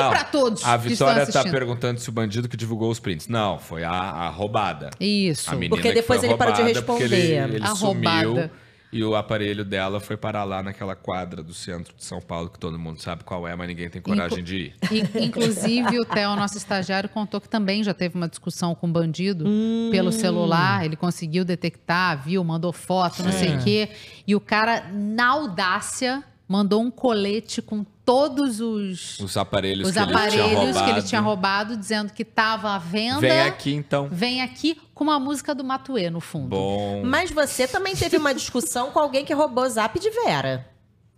[0.10, 1.52] Pra todos A que Vitória estão tá assistindo.
[1.52, 3.28] perguntando se o bandido que divulgou os prints.
[3.28, 4.90] Não, foi a, a roubada.
[5.00, 5.50] Isso.
[5.54, 7.56] A Porque que depois ele parou de porque Ele, responder.
[7.56, 8.52] ele A sumiu roubada.
[8.94, 12.58] e o aparelho dela foi parar lá naquela quadra do centro de São Paulo, que
[12.58, 14.76] todo mundo sabe qual é, mas ninguém tem coragem Inclu- de ir.
[15.20, 18.92] In- Inclusive, o Theo, nosso estagiário, contou que também já teve uma discussão com o
[18.92, 19.90] bandido Hum.
[19.92, 20.86] pelo celular.
[20.86, 23.90] Ele conseguiu detectar, viu, mandou foto, não sei o quê.
[24.26, 30.00] E o cara, na audácia, mandou um colete com todos os, Os aparelhos, os que,
[30.00, 30.86] ele tinha aparelhos roubado.
[30.86, 33.20] que ele tinha roubado, dizendo que estava à venda.
[33.20, 34.08] Vem aqui então.
[34.12, 36.50] Vem aqui com uma música do Matuê no fundo.
[36.50, 37.04] Bom.
[37.06, 40.68] Mas você também teve uma discussão com alguém que roubou o zap de Vera.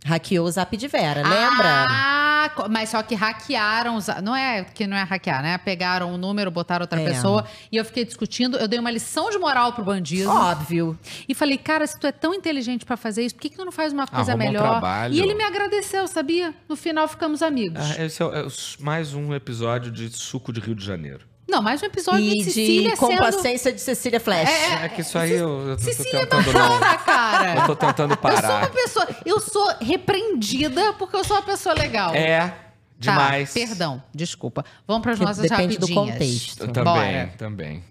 [0.04, 1.86] Hackeou o zap de Vera, lembra?
[1.88, 5.58] Ah, mas só que hackearam, os- não é que não é hackear, né?
[5.60, 7.06] Pegaram o número, botaram outra É.
[7.06, 10.28] pessoa e eu fiquei discutindo, eu dei uma lição de moral pro bandido.
[10.28, 10.98] Óbvio.
[11.30, 13.64] E falei, cara, se tu é tão inteligente pra fazer isso, por que, que tu
[13.64, 14.70] não faz uma coisa Arruma um melhor?
[14.72, 15.14] trabalho.
[15.14, 16.52] e ele me agradeceu, sabia?
[16.68, 17.80] No final ficamos amigos.
[17.98, 18.48] Ah, esse é, é
[18.80, 21.31] mais um episódio de suco de Rio de Janeiro.
[21.52, 23.10] Não, mais um episódio E de Cecília de sendo...
[23.10, 24.50] complacência de Cecília Flash.
[24.84, 26.80] É que isso aí eu, eu tô Cecília é tentando não.
[26.80, 27.56] bacana, cara.
[27.60, 28.72] Eu tô tentando Eu sou uma parar.
[28.72, 29.08] pessoa...
[29.26, 32.16] Eu sou repreendida porque eu sou uma pessoa legal.
[32.16, 32.56] É,
[32.98, 33.54] demais.
[33.54, 34.64] Tá, perdão, desculpa.
[34.88, 36.14] Vamos para as nossas depende do rapidinhas.
[36.14, 36.62] contexto.
[36.62, 37.34] Eu também, Bora.
[37.38, 37.84] também.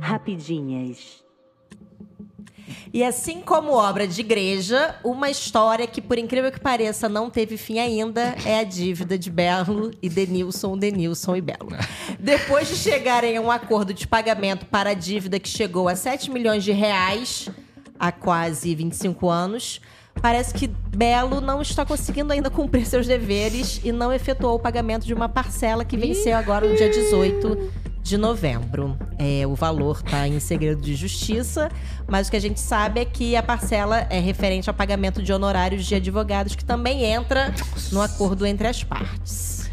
[0.00, 1.25] Rapidinhas.
[2.92, 7.56] E assim como obra de igreja, uma história que, por incrível que pareça, não teve
[7.56, 11.70] fim ainda é a dívida de Belo e Denilson, Denilson e Belo.
[12.18, 16.30] Depois de chegarem a um acordo de pagamento para a dívida que chegou a 7
[16.30, 17.48] milhões de reais
[17.98, 19.80] há quase 25 anos,
[20.20, 25.06] parece que Belo não está conseguindo ainda cumprir seus deveres e não efetuou o pagamento
[25.06, 28.96] de uma parcela que venceu agora no dia 18 de novembro.
[29.18, 31.68] É, o valor está em segredo de justiça,
[32.06, 35.32] mas o que a gente sabe é que a parcela é referente ao pagamento de
[35.32, 37.52] honorários de advogados, que também entra
[37.90, 39.68] no acordo entre as partes.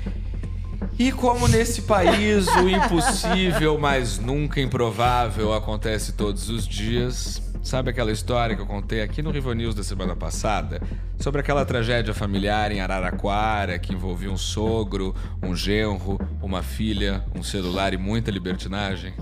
[0.98, 8.12] E como nesse país o impossível, mas nunca improvável acontece todos os dias, sabe aquela
[8.12, 10.82] história que eu contei aqui no Rivo News da semana passada?
[11.18, 17.42] Sobre aquela tragédia familiar em Araraquara que envolvia um sogro, um genro, uma filha, um
[17.42, 19.14] celular e muita libertinagem?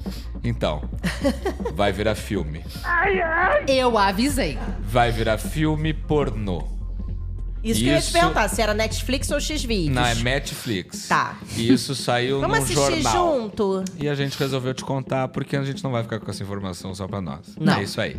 [0.43, 0.81] Então,
[1.73, 2.63] vai virar filme.
[3.67, 4.57] Eu avisei.
[4.81, 6.80] Vai virar filme pornô.
[7.63, 9.93] Isso, que eu ia te Isso- perguntar, se era Netflix ou X-Vídeos.
[9.95, 11.07] Não, é Netflix.
[11.07, 11.37] Tá.
[11.55, 13.39] E isso saiu Vamos num assistir jornal.
[13.41, 13.83] junto?
[13.99, 16.93] E a gente resolveu te contar porque a gente não vai ficar com essa informação
[16.95, 17.55] só pra nós.
[17.59, 17.73] Não.
[17.75, 18.17] É isso aí.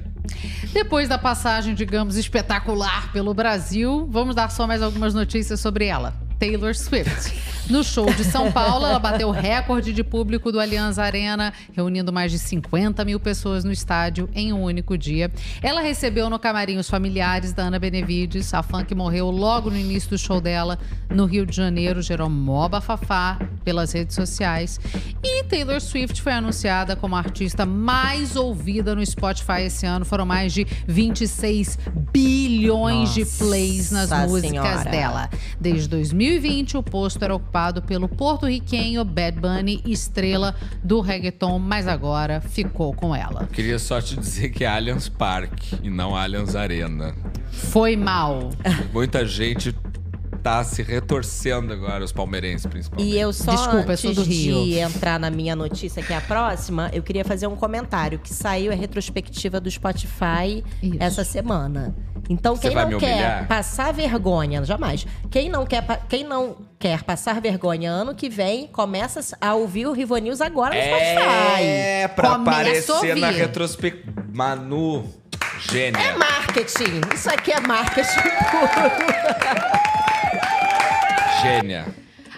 [0.73, 6.15] Depois da passagem, digamos, espetacular pelo Brasil, vamos dar só mais algumas notícias sobre ela.
[6.43, 7.33] Taylor Swift.
[7.71, 12.13] No show de São Paulo, ela bateu o recorde de público do Allianz Arena, reunindo
[12.13, 15.31] mais de 50 mil pessoas no estádio em um único dia.
[15.63, 19.77] Ela recebeu no camarim os familiares da Ana Benevides, a fã que morreu logo no
[19.77, 20.77] início do show dela
[21.09, 24.81] no Rio de Janeiro, gerou mó bafafá pelas redes sociais.
[25.23, 30.05] E Taylor Swift foi anunciada como a artista mais ouvida no Spotify esse ano.
[30.05, 31.79] Foram mais de 26
[32.13, 34.91] bilhões de Nossa plays nas músicas Senhora.
[34.91, 35.31] dela.
[35.61, 35.95] Desde
[36.33, 42.95] 2020, o posto era ocupado pelo porto-riquenho Bad Bunny, estrela do reggaeton, mas agora ficou
[42.95, 43.47] com ela.
[43.53, 47.15] Queria só te dizer que é Allianz Parque e não Allianz Arena.
[47.51, 48.51] Foi mal.
[48.93, 49.75] Muita gente
[50.43, 53.09] tá se retorcendo agora, os palmeirenses principalmente.
[53.09, 54.65] E eu só, Desculpa, eu sou antes do Rio.
[54.65, 58.33] de entrar na minha notícia, que é a próxima, eu queria fazer um comentário que
[58.35, 60.97] saiu a retrospectiva do Spotify Isso.
[60.99, 61.95] essa semana.
[62.29, 63.49] Então, Você quem vai não me quer humilhar?
[63.49, 65.07] passar vergonha, jamais.
[65.31, 69.93] Quem não, quer, quem não quer passar vergonha ano que vem, começa a ouvir o
[69.93, 71.63] Rivo News agora no Spotify.
[71.63, 74.13] É, pra Começa aparecer na retrospectiva.
[74.33, 75.05] Manu,
[75.71, 75.99] gênia.
[76.01, 77.01] É marketing.
[77.15, 78.21] Isso aqui é marketing
[78.51, 79.83] puro.
[81.43, 81.87] Gênia.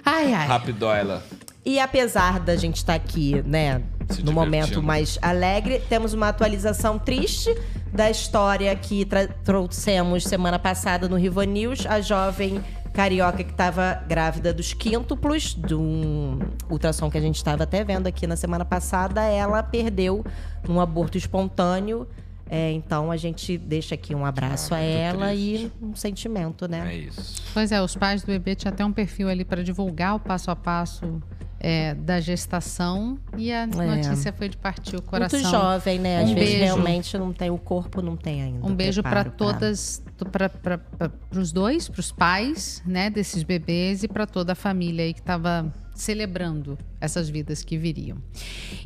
[0.05, 0.47] Ai, ai.
[0.47, 1.23] Rapidoila.
[1.65, 3.83] E apesar da gente estar aqui, né,
[4.23, 7.55] no momento mais alegre, temos uma atualização triste
[7.93, 9.07] da história que
[9.43, 11.87] trouxemos semana passada no Rivo News.
[11.87, 12.63] A jovem
[12.93, 16.39] carioca que estava grávida dos quíntuplos, de um
[16.71, 20.25] ultrassom que a gente estava até vendo aqui na semana passada, ela perdeu
[20.69, 22.07] num aborto espontâneo.
[22.49, 26.93] É, então a gente deixa aqui um abraço a ela e um sentimento, né?
[26.93, 27.43] É isso.
[27.55, 30.51] Pois é, os pais do bebê tinham até um perfil ali para divulgar o passo
[30.51, 31.23] a passo
[31.59, 35.39] é, da gestação e a notícia foi de partir o coração.
[35.41, 36.23] Muito jovem, né?
[36.23, 36.65] Às Um vezes beijo.
[36.65, 38.67] realmente não tem o corpo, não tem ainda.
[38.67, 40.51] Um beijo para todas, para
[41.35, 45.21] os dois, para os pais, né, desses bebês e para toda a família aí que
[45.21, 48.19] estava celebrando essas vidas que viriam.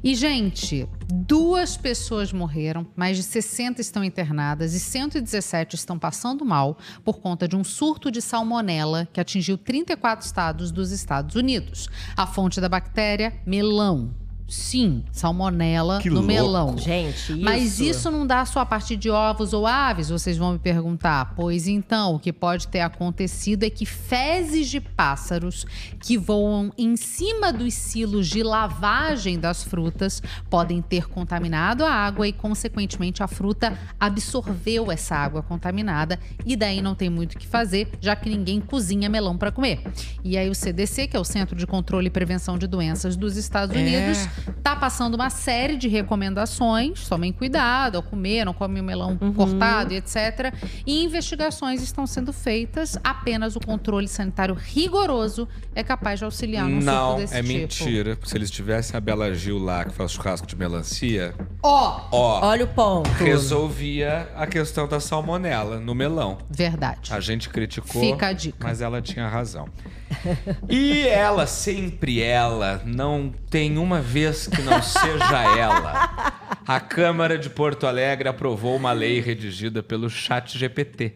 [0.03, 6.79] E, gente, duas pessoas morreram, mais de 60 estão internadas e 117 estão passando mal
[7.05, 11.89] por conta de um surto de salmonela que atingiu 34 estados dos Estados Unidos.
[12.17, 14.15] A fonte da bactéria, melão.
[14.49, 16.27] Sim, salmonela Que no louco.
[16.27, 16.79] melão.
[16.79, 20.53] Gente, Mas isso- isso não dá só a partir de ovos ou aves, vocês vão
[20.55, 21.35] me perguntar.
[21.37, 25.67] Pois então, o que pode ter acontecido é que fezes de pássaros
[26.01, 32.27] que voam em cima dos silos de lavagem das frutas podem ter contaminado a água
[32.27, 37.47] e, consequentemente, a fruta absorveu essa água contaminada e daí não tem muito o que
[37.47, 39.83] fazer, já que ninguém cozinha melão para comer.
[40.25, 43.37] E aí o CDC, que é o Centro de Controle e Prevenção de Doenças dos
[43.37, 44.38] Estados É.
[44.63, 47.09] Tá passando uma série de recomendações.
[47.09, 49.33] Tomem cuidado ao comer, não come o melão Uhum.
[49.33, 50.53] cortado, e etc.
[50.87, 52.97] E investigações estão sendo feitas.
[53.03, 57.55] Apenas o controle sanitário rigoroso é capaz de auxiliar num Não, surto desse é tipo.
[57.59, 58.19] mentira.
[58.25, 62.65] Se eles tivessem a Bela Gil lá, que faz churrasco de melancia, Ó, ó, Olha
[62.65, 63.09] o ponto.
[63.11, 66.39] resolvia a questão da salmonela no melão.
[66.51, 67.13] Verdade.
[67.13, 68.59] A gente criticou, Fica a dica.
[68.67, 69.69] mas ela tinha razão.
[70.69, 76.33] E ela, sempre ela, não tem uma vez que não seja ela.
[76.67, 81.15] A Câmara de Porto Alegre aprovou uma lei redigida pelo Chat GPT.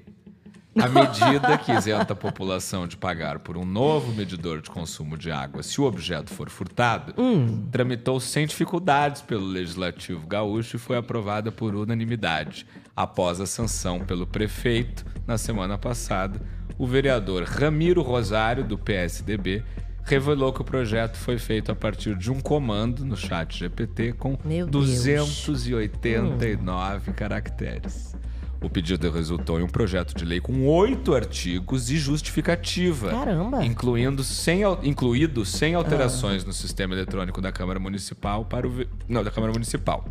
[0.75, 5.31] A medida que isenta a população de pagar por um novo medidor de consumo de
[5.31, 7.67] água se o objeto for furtado, Hum.
[7.71, 12.67] tramitou sem dificuldades pelo Legislativo Gaúcho e foi aprovada por unanimidade,
[12.97, 16.41] após a sanção pelo prefeito na semana passada.
[16.83, 19.63] O vereador Ramiro Rosário, do PSDB,
[20.03, 24.37] revelou que o projeto foi feito a partir de um comando no chat GPT com
[24.45, 25.05] Meu Deus.
[25.05, 28.17] 289 caracteres.
[28.61, 33.11] O pedido resultou em um projeto de lei com oito artigos e justificativa.
[33.11, 33.65] Caramba.
[33.65, 38.85] Incluindo sem, incluído sem alterações no sistema eletrônico da Câmara Municipal para o.
[39.09, 40.05] Não, da Câmara Municipal.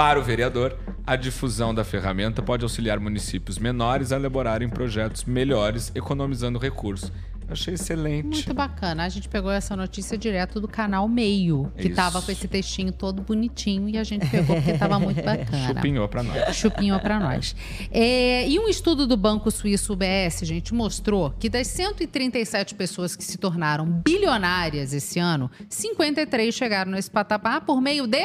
[0.00, 5.92] Para o vereador, a difusão da ferramenta pode auxiliar municípios menores a elaborarem projetos melhores,
[5.94, 7.12] economizando recursos.
[7.50, 8.26] Achei excelente.
[8.26, 9.04] Muito bacana.
[9.04, 11.96] A gente pegou essa notícia direto do canal Meio, que Isso.
[11.96, 15.74] tava com esse textinho todo bonitinho e a gente pegou porque tava muito bacana.
[15.74, 16.56] Chupinhou pra nós.
[16.56, 17.56] Chupinhou pra nós.
[17.90, 23.24] É, e um estudo do Banco Suíço UBS, gente, mostrou que das 137 pessoas que
[23.24, 28.24] se tornaram bilionárias esse ano, 53 chegaram nesse patamar por meio de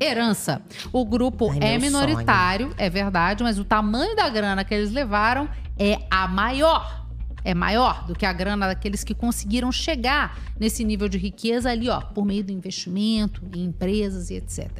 [0.00, 0.62] herança.
[0.92, 5.48] O grupo Ai, é minoritário, é verdade, mas o tamanho da grana que eles levaram
[5.78, 7.01] é a maior
[7.44, 11.88] é maior do que a grana daqueles que conseguiram chegar nesse nível de riqueza ali,
[11.88, 14.70] ó, por meio do investimento em empresas e etc.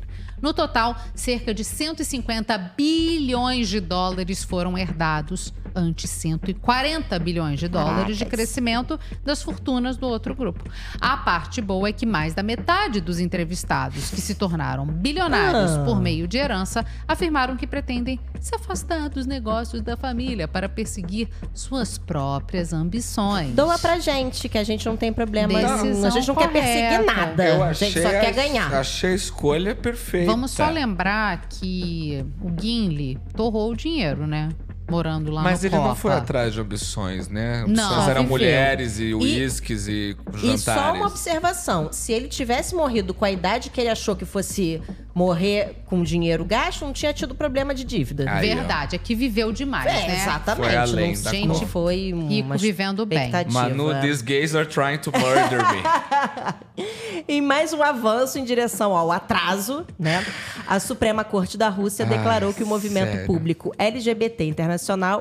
[0.43, 8.19] No total, cerca de 150 bilhões de dólares foram herdados, ante 140 bilhões de dólares
[8.19, 10.63] de crescimento das fortunas do outro grupo.
[11.01, 15.85] A parte boa é que mais da metade dos entrevistados que se tornaram bilionários Ah.
[15.87, 21.29] por meio de herança afirmaram que pretendem se afastar dos negócios da família para perseguir
[21.55, 23.55] suas próprias ambições.
[23.55, 25.55] Doa pra gente, que a gente não tem problema.
[25.55, 27.15] Decisão a gente não quer perseguir correta.
[27.27, 27.45] nada.
[27.49, 28.75] Eu a gente só achei quer a- ganhar.
[28.75, 30.32] Achei a escolha perfeita.
[30.33, 34.49] Vamos só lembrar que o Gimli torrou o dinheiro, né?
[34.91, 35.95] Morando lá Mas no ele não Copa.
[35.95, 37.65] foi atrás de ambições, né?
[37.67, 37.85] Não.
[37.85, 38.29] Opções Só eram viveu.
[38.37, 41.01] mulheres e uísques e, E só jantares.
[41.01, 44.83] uma observação: se ele tivesse morrido com a idade que ele achou que fosse
[45.15, 48.25] morrer com dinheiro gasto, não tinha tido problema de dívida.
[48.31, 48.55] Aí, ó.
[48.57, 50.17] Verdade, é que viveu demais, É, né?
[50.23, 50.67] exatamente.
[50.67, 51.67] Foi além não, da gente, conta.
[51.67, 53.31] foi Rico vivendo bem.
[53.51, 55.83] Manu, these gays are trying to murder me.
[57.29, 60.25] Em mais um avanço em direção ao atraso, né?
[60.67, 63.27] A Suprema Corte da Rússia Ai, declarou que o movimento sério?
[63.27, 64.72] público LGBT internacional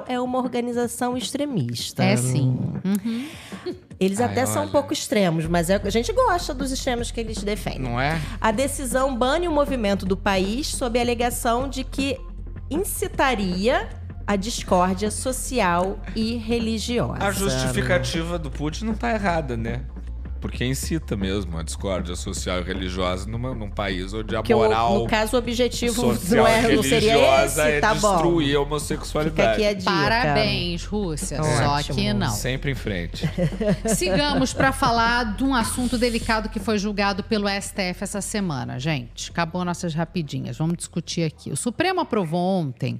[0.07, 2.03] é uma organização extremista.
[2.03, 2.57] É sim.
[2.83, 3.27] Uhum.
[3.99, 4.71] Eles Ai, até são um olha.
[4.71, 7.81] pouco extremos, mas é- a gente gosta dos extremos que eles defendem.
[7.81, 8.19] Não é?
[8.39, 12.17] A decisão bane o movimento do país sob a alegação de que
[12.69, 13.89] incitaria
[14.25, 17.17] a discórdia social e religiosa.
[17.23, 19.81] A justificativa do Putin não tá errada, né?
[20.41, 24.57] Porque incita mesmo a discórdia social e religiosa numa, num país onde a Que o-
[24.57, 28.11] moral no caso, o objetivo social não, é, não seria religiosa esse, é tá bom.
[28.13, 29.51] destruir a Fica homossexualidade.
[29.51, 29.91] aqui a dica.
[29.91, 31.37] Parabéns, Rússia.
[31.43, 31.95] Só Ótimo.
[31.97, 32.31] que não.
[32.31, 33.29] Sempre em frente.
[33.95, 39.29] Sigamos para falar de um assunto delicado que foi julgado pelo STF essa semana, gente.
[39.31, 40.57] Acabou nossas rapidinhas.
[40.57, 41.51] Vamos discutir aqui.
[41.51, 42.99] O Supremo aprovou ontem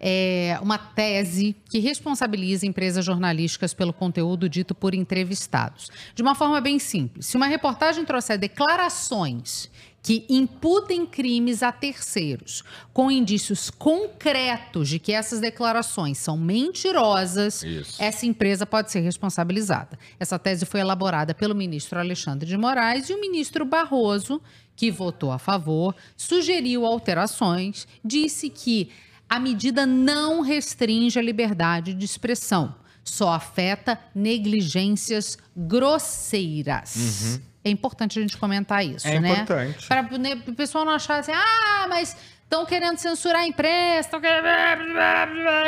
[0.00, 5.90] é, uma tese que responsabiliza empresas jornalísticas pelo conteúdo dito por entrevistados.
[6.14, 7.26] De uma forma bem simples.
[7.26, 9.70] Se uma reportagem trouxer declarações
[10.02, 18.02] que imputem crimes a terceiros, com indícios concretos de que essas declarações são mentirosas, Isso.
[18.02, 19.98] essa empresa pode ser responsabilizada.
[20.18, 24.40] Essa tese foi elaborada pelo ministro Alexandre de Moraes e o ministro Barroso,
[24.74, 28.90] que votou a favor, sugeriu alterações, disse que
[29.28, 32.74] a medida não restringe a liberdade de expressão,
[33.08, 37.40] só afeta negligências grosseiras.
[37.64, 39.32] É importante a gente comentar isso, É né?
[39.32, 39.86] importante.
[39.86, 40.08] Para
[40.50, 44.94] o pessoal não achar assim, ah, mas estão querendo censurar a imprensa, estão querendo.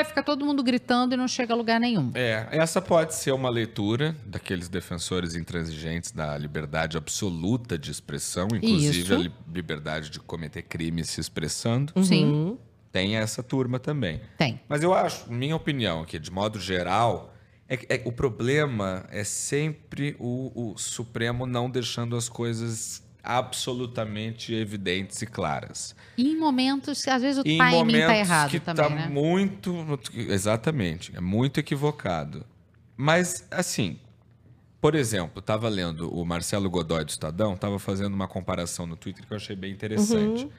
[0.06, 2.10] Fica todo mundo gritando e não chega a lugar nenhum.
[2.14, 9.00] É, essa pode ser uma leitura daqueles defensores intransigentes da liberdade absoluta de expressão, inclusive
[9.00, 9.14] Isso.
[9.14, 11.92] a li- liberdade de cometer crime se expressando.
[12.02, 12.56] Sim.
[12.92, 14.20] Tem essa turma também.
[14.36, 14.60] Tem.
[14.68, 17.32] Mas eu acho, minha opinião aqui, de modo geral,
[17.68, 24.52] é, que- é- o problema é sempre o, o Supremo não deixando as coisas absolutamente
[24.54, 25.94] evidentes e claras.
[26.16, 28.94] E em momentos que às vezes o em timing momentos tá errado que também, tá
[28.94, 29.08] né?
[29.08, 29.74] muito
[30.28, 32.44] exatamente é muito equivocado
[32.96, 33.98] mas assim
[34.80, 39.26] por exemplo estava lendo o Marcelo Godoy do Estadão estava fazendo uma comparação no Twitter
[39.26, 40.50] que eu achei bem interessante Uhum.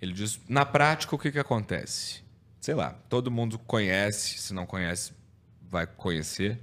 [0.00, 2.22] Ele diz na prática o que que acontece
[2.60, 5.12] sei lá todo mundo conhece se não conhece
[5.68, 6.58] vai conhecer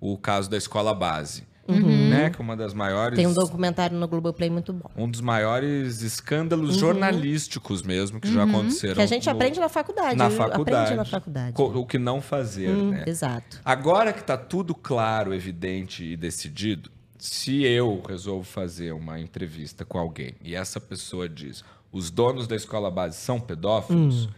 [0.00, 2.08] o caso da escola base Uhum.
[2.08, 4.88] né que é uma das maiores Tem um documentário no Globoplay muito bom.
[4.96, 6.80] um dos maiores escândalos Uhum.
[6.80, 8.48] jornalísticos mesmo que já Uhum.
[8.48, 8.94] aconteceram.
[8.94, 10.16] Que a gente no- aprende na faculdade.
[10.16, 10.76] Na faculdade.
[10.94, 11.54] Aprende na faculdade.
[11.58, 13.04] O que não fazer, Hum, né?
[13.06, 13.60] Exato.
[13.62, 19.98] Agora que tá tudo claro, evidente e decidido, se eu resolvo fazer uma entrevista com
[19.98, 21.62] alguém e essa pessoa diz
[21.92, 24.30] os donos da escola base são pedófilos, Hum.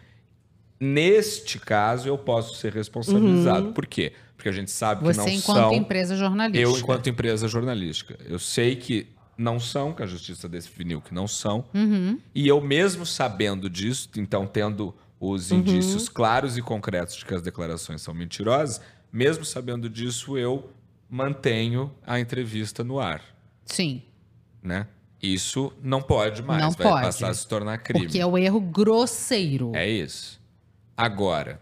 [0.78, 3.66] neste caso eu posso ser responsabilizado.
[3.68, 3.72] Uhum.
[3.72, 4.12] Por quê?
[4.36, 5.74] Porque a gente sabe Você que não enquanto são...
[5.74, 6.62] empresa jornalística.
[6.70, 8.18] Eu, enquanto empresa jornalística.
[8.26, 9.06] Eu sei que
[9.36, 11.64] não são, que a justiça definiu que não são.
[11.74, 12.18] Uhum.
[12.34, 15.58] E eu mesmo sabendo disso, então tendo os Uhum.
[15.58, 18.80] indícios claros e concretos de que as declarações são mentirosas,
[19.12, 20.70] mesmo sabendo disso, eu
[21.10, 23.20] mantenho a entrevista no ar,
[23.66, 24.00] Sim.
[24.62, 24.86] né?
[25.22, 27.02] Isso não pode mais, Não vai pode.
[27.06, 28.06] passar a se tornar crime.
[28.06, 29.72] Porque é o erro grosseiro.
[29.74, 30.40] É isso.
[30.96, 31.60] Agora,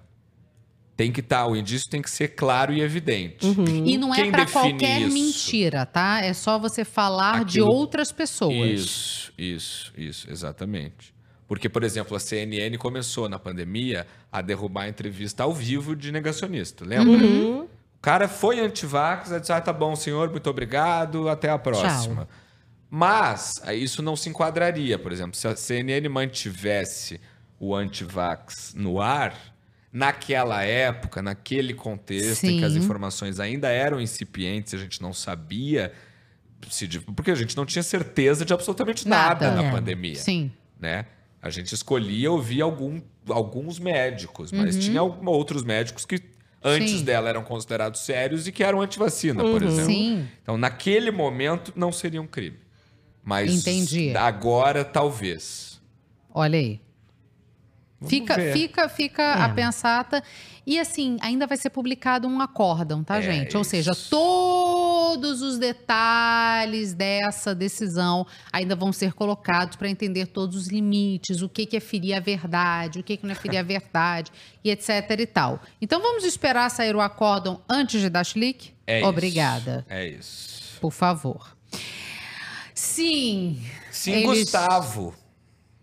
[0.97, 3.47] tem que estar, o indício tem que ser claro e evidente.
[3.85, 5.15] E não é Quem define qualquer isso?
[5.15, 6.21] mentira, tá?
[6.23, 8.55] É só você falar de Aquilo- outras pessoas.
[8.81, 11.15] Isso, isso, isso, exatamente.
[11.47, 16.13] Porque, por exemplo, a CNN começou na pandemia a derrubar a entrevista ao vivo de
[16.13, 17.25] negacionista, lembra?
[17.25, 17.63] Uhum.
[17.63, 22.29] O cara foi antivax, disse, ah, tá bom, senhor, muito obrigado, até a próxima.
[22.91, 27.21] Mas isso não se enquadraria, por exemplo, se a CNN mantivesse
[27.61, 29.35] o antivax no ar,
[29.93, 32.79] naquela época, naquele contexto em que as Sim.
[32.79, 35.93] informações ainda eram incipientes, a gente não sabia
[36.71, 39.63] se porque a gente não tinha certeza de absolutamente nada, Nada.
[39.63, 39.71] na É.
[39.71, 40.51] pandemia, Sim.
[40.81, 41.05] né?
[41.41, 44.81] A gente escolhia ouvir algum, alguns médicos, mas Uhum.
[44.81, 46.21] tinha outros médicos que
[46.63, 47.05] antes Sim.
[47.05, 49.69] dela eram considerados sérios e que eram antivacina, por Uhum.
[49.69, 49.93] exemplo.
[49.93, 50.29] Sim.
[50.43, 52.59] Então, naquele momento, não seria um crime.
[53.29, 54.17] Mas Entendi.
[54.17, 55.79] agora, talvez.
[56.33, 56.81] Olha aí.
[58.01, 58.53] Vamos Fica, ver.
[58.55, 59.43] fica, fica É.
[59.43, 60.23] a pensata.
[60.67, 63.55] E assim, ainda vai ser publicado um acórdão, tá, É gente?
[63.55, 70.69] Ou seja, todos os detalhes dessa decisão ainda vão ser colocados para entender todos os
[70.69, 73.63] limites, o que, que é ferir a verdade, o que, que não é ferir a
[73.75, 74.33] verdade,
[74.65, 74.89] e etc
[75.19, 75.61] e tal.
[75.83, 78.73] Então vamos esperar sair o acórdão antes de dar chilique?
[78.87, 79.09] É isso.
[79.09, 79.85] Obrigada.
[79.87, 80.79] É isso.
[80.81, 81.58] Por favor.
[82.99, 83.63] Sim.
[83.93, 85.15] Sim, eles- Gustavo.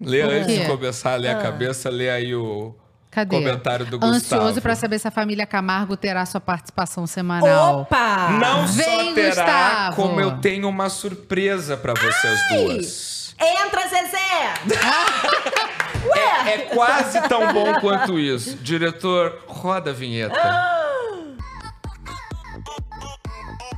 [0.01, 1.41] Lê antes de começar a ler a Ah.
[1.41, 2.75] cabeça, lê aí o
[3.09, 3.37] Cadê?
[3.37, 4.41] comentário do Gustavo.
[4.41, 7.81] Ansioso para saber se a família Camargo terá sua participação semanal.
[7.83, 8.27] Opa!
[8.31, 9.95] Não Vem, só terá, Gustavo.
[9.95, 13.35] como eu tenho uma surpresa pra vocês duas.
[13.39, 14.53] Entra, Zezé!
[16.15, 18.57] É, é quase tão bom quanto isso.
[18.57, 20.35] Diretor, roda a vinheta.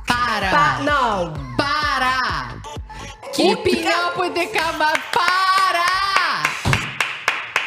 [0.06, 0.50] Para!
[0.50, 1.32] Pa- não!
[1.56, 2.57] Para!
[3.36, 5.02] Up with the Camargo.
[5.12, 6.42] Para!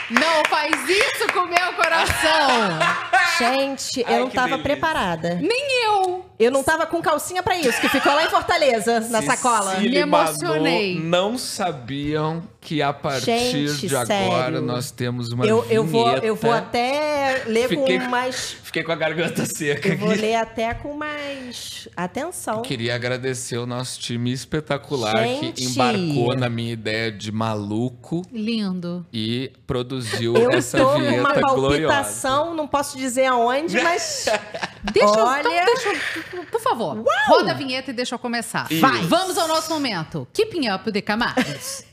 [0.10, 2.80] Não faz isso com o meu coração!
[3.38, 4.64] Gente, Ai, eu não que tava delícia.
[4.64, 5.36] preparada.
[5.36, 6.26] Nem eu!
[6.42, 9.76] Eu não tava com calcinha pra isso, que ficou lá em Fortaleza, na sacola.
[9.76, 11.00] Me e Manu emocionei.
[11.00, 14.62] não sabiam que a partir Gente, de agora sério.
[14.62, 15.74] nós temos uma Eu, vinheta.
[15.74, 18.58] eu, vou, eu vou até ler Fiquei- com mais.
[18.64, 20.22] Fiquei com a garganta seca Eu vou aqui.
[20.22, 22.62] ler até com mais atenção.
[22.62, 25.54] Queria agradecer o nosso time espetacular Gente.
[25.54, 29.06] que embarcou na minha ideia de maluco Lindo.
[29.12, 31.94] e produziu Eu essa tô vinheta numa gloriosa.
[31.94, 34.26] palpitação, não posso dizer aonde, mas.
[34.94, 35.40] Deixa eu- Olha.
[35.48, 37.06] então deixa eu- por favor, Uau!
[37.28, 38.68] roda a vinheta e deixa eu começar.
[38.72, 38.82] Isso.
[38.82, 39.02] Vai.
[39.04, 40.28] Vamos ao nosso momento.
[40.34, 41.84] Keeping up de Camargos.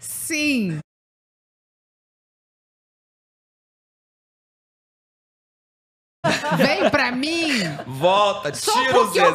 [0.00, 0.80] Sim.
[6.56, 7.48] Vem pra mim!
[7.86, 9.28] Volta, Só tira o Zezé!
[9.28, 9.34] Eu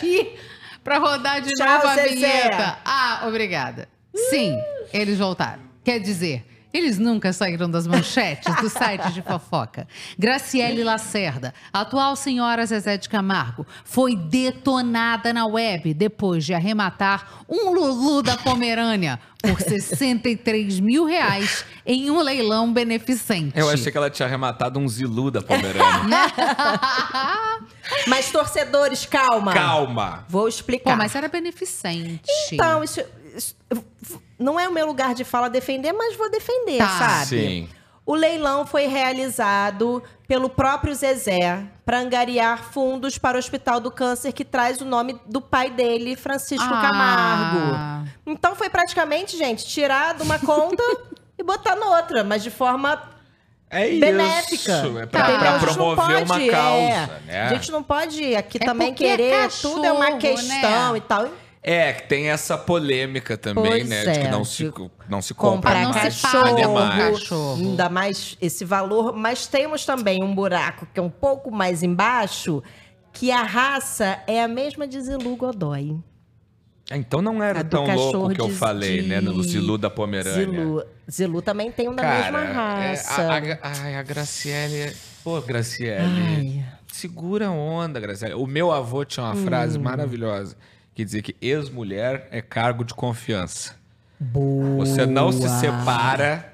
[0.00, 0.51] pedi
[0.82, 2.08] pra rodar de Tchau, novo a Zezé.
[2.14, 2.78] vinheta.
[2.84, 3.88] Ah, obrigada.
[4.30, 4.58] Sim,
[4.92, 5.62] eles voltaram.
[5.84, 9.86] Quer dizer, eles nunca saíram das manchetes do site de fofoca.
[10.18, 17.72] Graciele Lacerda, atual senhora Zezé de Camargo, foi detonada na web depois de arrematar um
[17.72, 23.58] Lulu da Pomerânia por 63 mil reais em um leilão beneficente.
[23.58, 25.82] Eu achei que ela tinha arrematado um Zilu da Pomerânia.
[28.06, 29.52] Mas, torcedores, calma.
[29.52, 30.24] Calma.
[30.28, 30.92] Vou explicar.
[30.92, 32.22] Pô, mas era beneficente.
[32.52, 33.00] Então, isso,
[33.36, 33.56] isso-
[34.42, 36.88] não é o meu lugar de fala defender, mas vou defender, Tá.
[36.98, 37.26] sabe?
[37.26, 37.68] Sim.
[38.04, 44.32] O leilão foi realizado pelo próprio Zezé para angariar fundos para o Hospital do Câncer,
[44.32, 46.82] que traz o nome do pai dele, Francisco Ah.
[46.90, 48.08] Camargo.
[48.26, 50.82] Então foi praticamente, gente, tirar de uma conta
[51.38, 53.00] e botar noutra, mas de forma
[53.70, 54.54] É benéfica.
[54.84, 54.98] isso.
[54.98, 55.38] É pra, Entendeu?
[55.38, 57.20] pra A gente não promover pode, uma causa, é.
[57.26, 57.42] né?
[57.44, 60.98] A gente não pode aqui É também é querer, cachorro, tudo é uma questão né?
[60.98, 61.28] e tal.
[61.62, 64.04] É, que tem essa polêmica também, Pois né?
[64.04, 64.72] De que é, não de se,
[65.08, 67.20] não se compra comprar não se cachorro, animais.
[67.20, 67.54] cachorro.
[67.60, 72.60] ainda mais esse valor, mas temos também um buraco que é um pouco mais embaixo,
[73.12, 75.96] que a raça é a mesma de Zilu Godoy.
[76.90, 79.20] Ah, Então não era tão louco cachorro que eu de- falei, né?
[79.20, 80.44] No de Zilu da Pomerânia.
[80.44, 82.52] Zilu, Zilu também tem um da Cara, mesma é,
[82.90, 83.22] raça.
[83.22, 83.40] a, a,
[83.84, 84.76] ai, a Graciele...
[84.80, 86.64] é- Pô, Graciele...
[86.92, 88.34] Segura a onda, Graciele.
[88.34, 89.82] O meu avô tinha uma frase Hum.
[89.82, 90.56] maravilhosa
[90.94, 93.74] que dizia que ex-mulher é cargo de confiança.
[94.76, 96.51] Você não se separa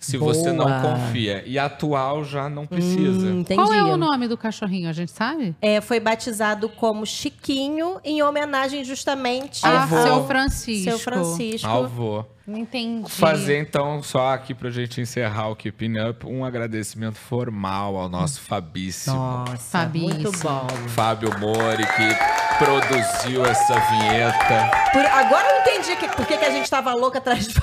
[0.00, 0.80] se você não Boa.
[0.80, 1.44] confia.
[1.46, 3.26] E atual já não precisa.
[3.28, 3.44] Hum.
[3.54, 5.54] Qual é o nome do cachorrinho, a gente sabe?
[5.60, 10.90] É, foi batizado como Chiquinho, em homenagem justamente Ah, ao seu Francisco.
[10.90, 11.68] Seu Francisco.
[11.68, 12.24] Avô.
[12.48, 13.08] Entendi.
[13.12, 18.40] Fazer então, só aqui pra gente encerrar o Keeping Up, um agradecimento formal ao nosso
[18.40, 19.14] Fabíssimo.
[19.14, 20.14] Nossa, Fabíssimo.
[20.14, 20.66] muito bom.
[20.88, 24.70] Fábio Mori, que produziu essa vinheta.
[24.92, 27.54] Por- agora eu entendi que, por que a gente tava louca atrás de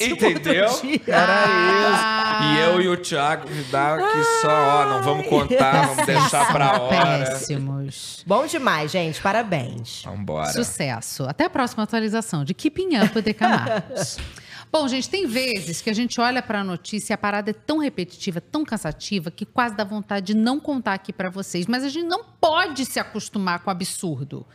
[0.00, 0.66] Entendeu?
[0.68, 1.00] outro dia.
[1.06, 2.40] Era Ah.
[2.40, 2.54] isso.
[2.54, 6.80] E eu e o Thiago dá aqui só, ó, não vamos contar, vamos deixar pra
[6.80, 7.24] hora.
[7.24, 8.22] Péssimos.
[8.26, 9.20] Bom demais, gente.
[9.20, 10.02] Parabéns.
[10.04, 10.52] Vambora.
[10.52, 11.24] Sucesso.
[11.28, 14.18] Até a próxima atualização de Keeping Up with Camargos.
[14.70, 17.54] Bom, gente, tem vezes que a gente olha para a notícia e a parada é
[17.54, 21.66] tão repetitiva, tão cansativa, que quase dá vontade de não contar aqui para vocês.
[21.66, 24.46] Mas a gente não pode se acostumar com o absurdo.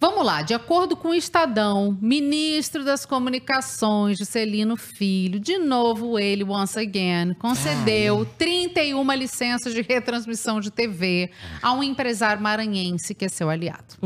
[0.00, 6.44] Vamos lá, de acordo com o Estadão, ministro das Comunicações, Juscelino Filho, de novo ele,
[6.44, 13.28] once again, concedeu 31 licenças de retransmissão de TV a um empresário maranhense que é
[13.28, 13.96] seu aliado.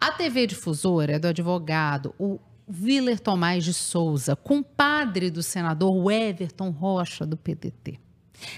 [0.00, 6.70] A TV difusora é do advogado, o Willer Tomás de Souza, compadre do senador Everton
[6.70, 8.00] Rocha, do PDT.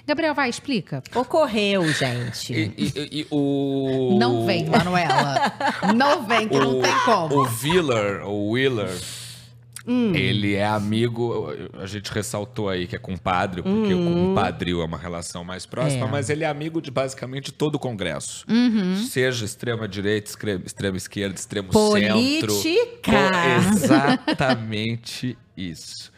[0.06, 1.02] Gabriel, vai, explica.
[1.14, 2.52] Ocorreu, gente.
[2.52, 4.16] E, e- e- o.
[4.18, 5.52] Não vem, Manuela.
[5.94, 7.34] Não vem, que não o- tem como.
[7.36, 8.90] O Willer, o Willer,
[9.86, 10.14] Hum.
[10.14, 11.48] ele é amigo.
[11.80, 14.24] A gente ressaltou aí que é compadre, porque Uhum.
[14.24, 16.08] o compadrio é uma relação mais próxima, É.
[16.10, 18.44] mas ele é amigo de basicamente todo o Congresso.
[18.48, 18.96] Uhum.
[19.08, 22.52] Seja extrema direita, extrema, extrema esquerda, extremo Política.
[22.52, 23.72] centro.
[23.74, 26.12] Exatamente isso.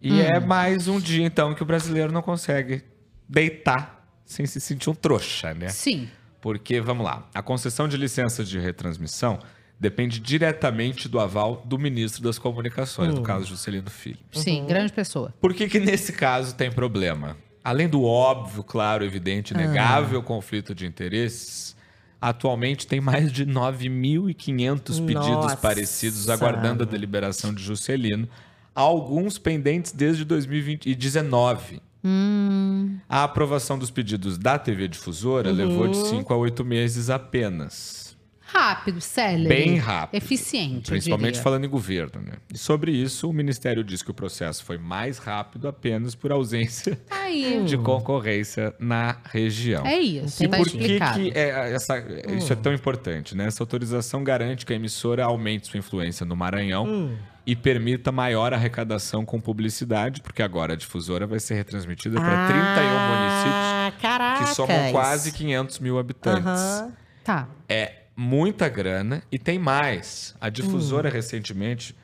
[0.00, 0.20] E Hum.
[0.20, 2.82] é mais um dia, então, que o brasileiro não consegue
[3.28, 5.68] deitar sem se sentir um trouxa, né?
[5.68, 6.08] Sim.
[6.40, 9.38] Porque, vamos lá, a concessão de licença de retransmissão
[9.78, 14.18] depende diretamente do aval do ministro das Comunicações, no caso Juscelino Filho.
[14.32, 15.34] Sim, grande pessoa.
[15.40, 17.36] Por que, que nesse caso tem problema?
[17.62, 21.74] Além do óbvio, claro, evidente, negável conflito de interesses,
[22.20, 25.56] atualmente tem mais de 9.500 pedidos Nossa.
[25.56, 28.28] parecidos aguardando a deliberação de Juscelino,
[28.74, 31.80] alguns pendentes desde 2019.
[32.04, 35.56] Hum, A aprovação dos pedidos da TV Difusora Uhum.
[35.56, 38.04] levou de 5 a 8 meses apenas.
[38.46, 39.48] rápido, célere.
[39.48, 40.16] Bem rápido.
[40.22, 42.34] Eficiente, Principalmente falando em governo, né?
[42.52, 47.00] E sobre isso, o Ministério diz que o processo foi mais rápido apenas por ausência
[47.10, 47.64] Aí.
[47.66, 49.84] de concorrência na região.
[49.84, 51.18] É isso, E tá por que, explicado.
[51.20, 51.98] que é essa,
[52.36, 53.46] isso é tão importante, né?
[53.46, 57.10] Essa autorização garante que a emissora aumente sua influência no Maranhão
[57.46, 63.08] e permita maior arrecadação com publicidade, porque agora a difusora vai ser retransmitida para 31
[63.08, 64.44] municípios Ah, caraca.
[64.44, 66.46] que somam quase 500 mil habitantes.
[66.46, 66.92] Aham.
[67.22, 67.48] Tá.
[67.68, 70.34] É muita grana e tem mais.
[70.40, 70.50] A Hum.
[70.50, 71.94] difusora recentemente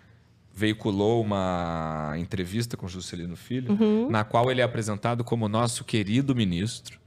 [0.54, 4.10] veiculou uma entrevista com Juscelino Filho, Uhum.
[4.10, 6.98] na qual ele é apresentado como nosso querido ministro.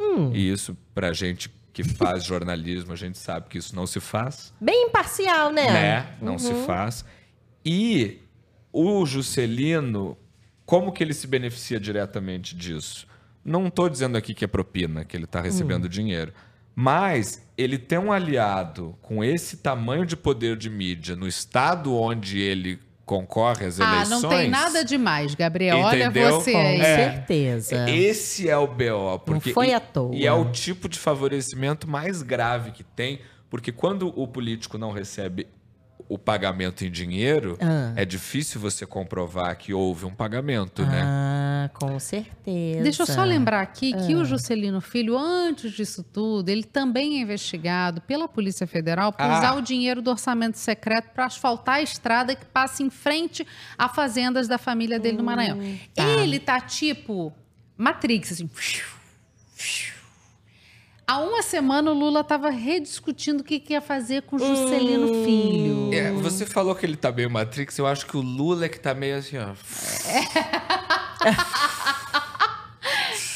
[0.00, 0.30] Hum.
[0.34, 4.52] E isso, pra gente que faz jornalismo, a gente sabe que isso não se faz.
[4.60, 5.70] Bem imparcial, né?
[5.70, 6.06] Né?
[6.22, 6.64] Não se Uhum.
[6.64, 7.04] faz.
[7.68, 8.20] E
[8.72, 10.16] o Juscelino,
[10.64, 13.06] como que ele se beneficia diretamente disso?
[13.44, 15.88] Não estou dizendo aqui que é propina, que ele está recebendo Hum.
[15.88, 16.32] dinheiro.
[16.74, 22.38] Mas ele tem um aliado com esse tamanho de poder de mídia no estado onde
[22.38, 24.22] ele concorre às Ah, eleições.
[24.22, 25.78] não tem nada demais, Gabriel.
[25.78, 26.32] Olha Entendeu?
[26.40, 26.78] você Com aí.
[26.82, 27.88] certeza.
[27.90, 29.18] Esse é o BO.
[29.24, 30.14] Porque, foi e, à toa.
[30.14, 34.90] E é o tipo de favorecimento mais grave que tem, porque quando o político não
[34.92, 35.46] recebe
[36.08, 37.92] o pagamento em dinheiro, Ah.
[37.96, 41.02] é difícil você comprovar que houve um pagamento, né?
[41.04, 42.82] Ah, com certeza.
[42.82, 44.18] Deixa eu só lembrar aqui que Ah.
[44.18, 49.38] o Juscelino Filho, antes disso tudo, ele também é investigado pela Polícia Federal por Ah.
[49.38, 53.88] usar o dinheiro do orçamento secreto para asfaltar a estrada que passa em frente a
[53.88, 55.58] fazendas da família dele no Maranhão.
[55.94, 56.04] tá.
[56.04, 57.32] Ele tá tipo
[57.76, 58.48] Matrix, assim.
[61.08, 65.24] Há uma semana o Lula estava rediscutindo o que, que ia fazer com o Juscelino
[65.24, 65.94] Filho.
[65.94, 68.80] É, você falou que ele tá meio Matrix, eu acho que o Lula é que
[68.80, 69.54] tá meio assim, ó.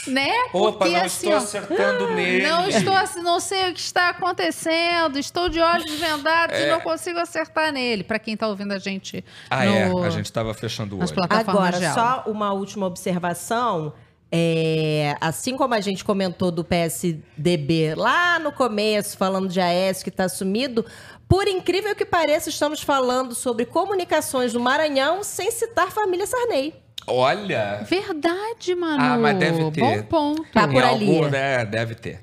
[0.06, 0.30] Né?
[0.52, 2.48] Opa, Porque, não assim, estou ó, acertando nele.
[2.48, 5.18] Não estou, assim, não sei o que está acontecendo.
[5.18, 6.70] Estou de olhos vendados e É.
[6.70, 8.02] não consigo acertar nele.
[8.02, 11.08] Para quem está ouvindo a gente Ah, no- é, a gente tava fechando o olho.
[11.28, 13.92] Agora, só uma última observação.
[14.32, 20.10] É, assim como a gente comentou do PSDB lá no começo, falando de Aécio que
[20.10, 20.84] está sumido,
[21.28, 26.74] por incrível que pareça, estamos falando sobre comunicações do Maranhão sem citar família Sarney.
[27.06, 27.84] Olha.
[27.88, 29.02] Verdade, mano.
[29.02, 29.80] Ah, mas deve ter.
[29.80, 30.44] Bom ponto.
[30.52, 31.08] Tá por ali.
[31.08, 31.64] algum, né?
[31.64, 32.20] Deve ter.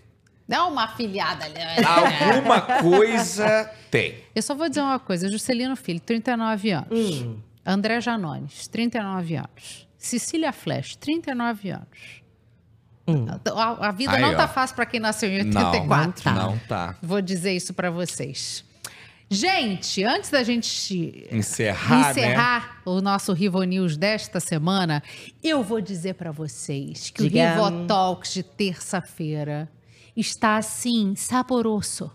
[0.47, 1.55] Dá uma afilhada ali.
[1.85, 4.15] Alguma coisa tem.
[4.33, 5.29] Eu só vou dizer uma coisa.
[5.29, 7.21] Juscelino Filho, 39 anos.
[7.21, 7.37] Hum.
[7.65, 9.86] André Janones, 39 anos.
[9.97, 12.21] Cecília Flash, 39 anos.
[13.55, 14.15] A, a vida Hum.
[14.15, 14.47] Aí, não tá ó.
[14.47, 16.31] fácil para quem nasceu em Não, 84.
[16.33, 16.95] não tá.
[17.01, 18.65] Vou dizer isso para vocês.
[19.29, 22.11] Gente, antes da gente Encerrar, né?
[22.11, 25.03] encerrar o nosso Rivo News desta semana,
[25.43, 27.61] eu vou dizer para vocês que Diga.
[27.61, 29.69] o Rivo Talks de terça-feira
[30.15, 32.09] está assim, saboroso,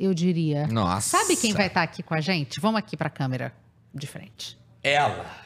[0.00, 0.66] eu diria.
[0.66, 1.18] Nossa.
[1.18, 2.58] Sabe quem vai estar aqui com a gente?
[2.60, 3.52] Vamos aqui para a câmera
[3.94, 4.58] de frente.
[4.82, 5.43] Ela.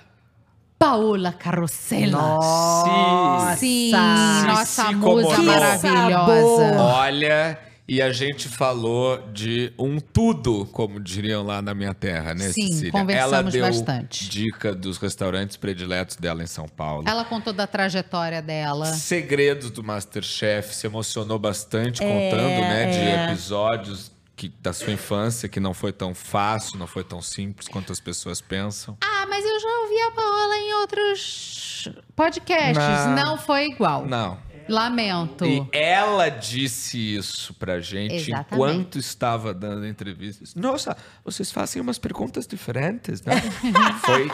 [0.78, 2.12] Paola Carrossela.
[2.12, 3.56] Nossa.
[3.56, 6.80] Sim, Se- nossa se musa maravilhosa.
[6.80, 7.58] Olha,
[7.88, 12.68] e a gente falou de um tudo, como diriam lá na minha terra, né, Sim,
[12.68, 12.92] Cecília?
[12.92, 14.28] conversamos Ela deu bastante.
[14.28, 17.04] dica dos restaurantes prediletos dela em São Paulo.
[17.08, 18.86] Ela contou da trajetória dela.
[18.86, 23.24] Segredos do Masterchef, se emocionou bastante É, contando, né, de é.
[23.32, 27.90] episódios que, da sua infância, que não foi tão fácil, não foi tão simples quanto
[27.90, 28.96] as pessoas pensam.
[29.00, 29.68] Ah, mas eu já
[30.08, 32.76] a Paola em outros podcasts.
[32.76, 33.14] Não.
[33.14, 34.06] Não, foi igual.
[34.06, 34.38] Não.
[34.68, 35.46] Lamento.
[35.46, 38.52] E ela disse isso pra gente Exatamente.
[38.52, 40.54] enquanto estava dando entrevistas.
[40.54, 43.40] Nossa, vocês fazem umas perguntas diferentes, né?
[44.04, 44.28] Foi,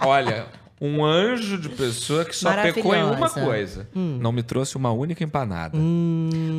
[0.00, 0.46] olha,
[0.84, 3.88] um anjo de pessoa que só pecou em uma coisa.
[3.94, 4.18] Hum.
[4.20, 5.78] Não me trouxe uma única empanada.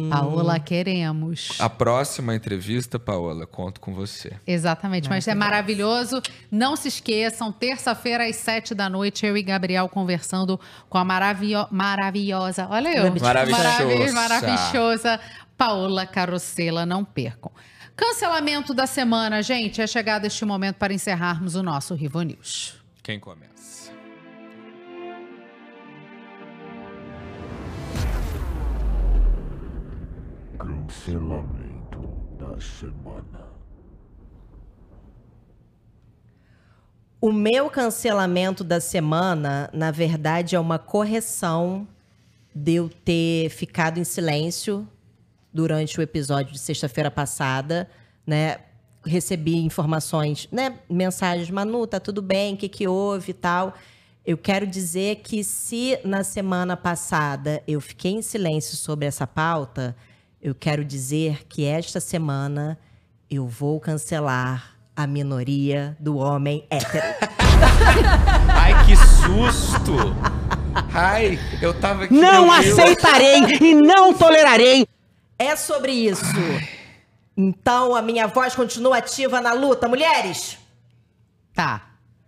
[0.10, 1.50] Paola, queremos.
[1.60, 4.32] A próxima entrevista, Paola, conto com você.
[4.48, 6.22] Exatamente, mas é maravilhoso.
[6.50, 10.58] Não se esqueçam, terça-feira às sete da noite, eu e Gabriel conversando
[10.90, 13.64] com a maravio- maravilhosa, olha eu, Maravilhosa.
[13.84, 15.19] Maravi- maravilhosa
[15.58, 17.52] Paola Carosella, não percam.
[17.95, 22.76] Cancelamento da semana, gente, é chegado este momento para encerrarmos o nosso Rivo News.
[23.03, 23.52] Quem começa?
[30.87, 31.99] Cancelamento
[32.37, 33.47] da semana.
[37.21, 41.87] O meu cancelamento da semana, na verdade, é uma correção
[42.53, 44.85] de eu ter ficado em silêncio
[45.53, 47.89] durante o episódio de sexta-feira passada,
[48.27, 48.57] né?
[49.05, 50.79] Recebi informações, né?
[50.89, 53.73] Mensagens, Manu, tá tudo bem, o que, que houve e tal.
[54.25, 59.95] Eu quero dizer que se na semana passada eu fiquei em silêncio sobre essa pauta,
[60.43, 62.77] eu quero dizer que esta semana
[63.31, 67.01] eu vou cancelar a minoria do homem hétero.
[68.53, 69.93] Ai, que susto!
[70.93, 72.13] Ai, eu tava aqui.
[72.13, 74.85] Não aceitarei e não tolerarei.
[75.39, 76.25] É sobre isso.
[77.38, 80.57] Então a minha voz continua ativa na luta, mulheres.
[81.53, 81.83] Tá.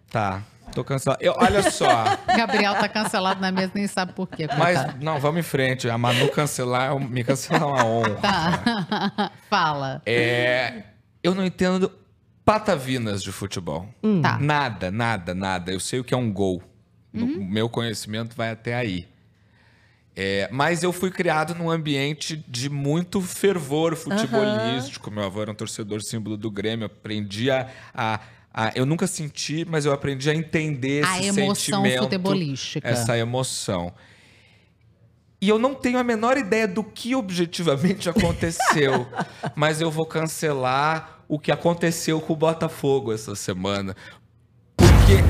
[0.09, 0.41] Tá,
[0.75, 1.23] tô cancelado.
[1.23, 2.03] Eu, olha só.
[2.37, 4.47] Gabriel tá cancelado na mesa, nem sabe por quê.
[4.57, 5.03] Mas, coitado.
[5.03, 5.89] não, vamos em frente.
[5.89, 8.15] A Manu cancelar, me cancelar é uma honra.
[8.15, 9.31] Tá.
[9.49, 10.01] Fala.
[10.05, 10.83] É,
[11.23, 11.91] eu não entendo
[12.43, 13.87] patavinas de futebol.
[14.03, 14.21] Hum.
[14.21, 14.37] Tá.
[14.39, 15.71] Nada, nada, nada.
[15.71, 16.61] Eu sei o que é um gol.
[17.11, 19.07] No- O meu conhecimento vai até aí.
[20.17, 25.11] É, mas eu fui criado num ambiente de muito fervor futebolístico.
[25.11, 26.85] Meu avô era um torcedor símbolo do Grêmio.
[26.85, 28.19] Aprendi a, a-
[28.55, 32.03] a- Eu nunca senti, mas eu aprendi a entender A esse emoção sentimento.
[32.03, 32.87] futebolística.
[32.87, 33.91] Essa emoção.
[35.41, 39.05] E eu não tenho a menor ideia do que objetivamente aconteceu.
[39.55, 43.95] mas eu vou cancelar o que aconteceu com o Botafogo essa semana.
[44.77, 45.23] Porque.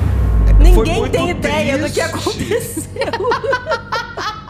[0.62, 2.92] Ninguém tem ideia do que aconteceu.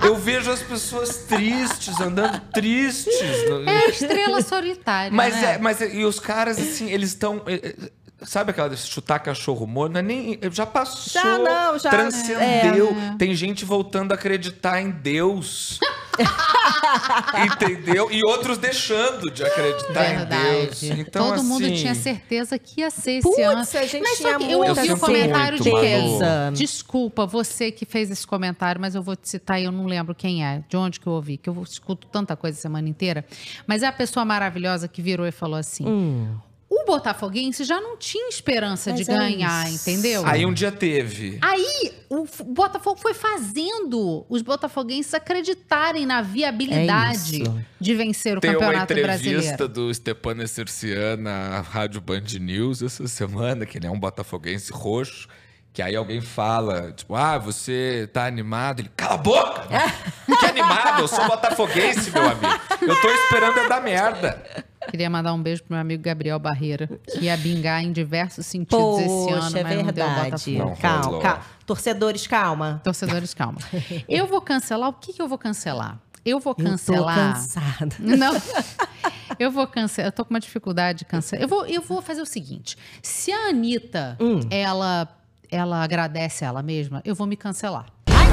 [0.05, 3.13] Eu vejo as pessoas tristes, andando tristes.
[3.67, 5.11] É a estrela solitária.
[5.11, 5.55] Mas, né?
[5.55, 7.43] é, mas é- e os caras, assim, eles estão.
[8.23, 9.93] Sabe aquela de chutar cachorro morto?
[9.93, 10.39] Não é nem.
[10.51, 11.13] Já passou.
[11.23, 12.89] Já não, já, Transcendeu.
[12.89, 13.17] é.
[13.19, 15.79] Tem gente voltando a acreditar em Deus.
[17.45, 18.11] Entendeu?
[18.11, 20.81] E outros deixando de acreditar em Deus.
[20.81, 21.01] Verdade.
[21.01, 23.61] Então, Todo mundo assim, tinha certeza que ia ser esse ano.
[23.61, 24.99] a gente mas tinha só que eu ouvi o certeza.
[24.99, 26.19] comentário de Muito, quem?
[26.19, 26.57] Manu.
[26.57, 30.15] Desculpa, você que fez esse comentário, mas eu vou te citar e eu não lembro
[30.15, 33.25] quem é, de onde que eu ouvi, que eu escuto tanta coisa a semana inteira.
[33.67, 36.35] Mas é a pessoa maravilhosa que virou e falou assim: Hum.
[36.69, 39.89] O Botafoguense já não tinha esperança Mas de é ganhar, isso.
[39.89, 40.23] entendeu?
[40.27, 41.39] Aí um dia teve.
[41.41, 48.51] Aí o Botafogo foi fazendo os botafoguenses acreditarem na viabilidade É de vencer o Tem
[48.51, 49.69] uma Campeonato entrevista Brasileiro.
[49.69, 55.29] do Stepan Essercian na Rádio Band News essa semana, que ele é um botafoguense roxo,
[55.73, 58.81] que aí alguém fala, tipo, ah, você tá animado?
[58.81, 59.69] Ele, cala a boca!
[60.39, 62.61] que animado, eu sou botafoguense, meu amigo.
[62.81, 64.65] Eu tô esperando é dar merda.
[64.91, 68.99] Queria mandar um beijo pro meu amigo Gabriel Barreira, que ia bingar em diversos sentidos
[69.01, 70.59] esse ano, Poxa, é mas não deu verdade.
[70.59, 71.21] Não calma, rolou.
[71.21, 71.43] calma.
[71.67, 72.81] Torcedores, calma.
[72.85, 73.59] Torcedores, calma.
[74.09, 74.89] Eu vou cancelar.
[74.91, 75.99] O que, que eu vou cancelar?
[76.25, 77.35] Eu vou Eu tô cancelar.
[77.35, 77.97] cansada.
[78.01, 78.33] Não.
[79.39, 80.09] Eu vou cancelar.
[80.09, 81.43] Eu tô com uma dificuldade de cancelar.
[81.43, 84.41] Eu vou, eu vou fazer o seguinte: se a Anitta, Hum.
[84.51, 85.09] ela,
[85.51, 87.87] ela agradece ela mesma, eu vou me cancelar.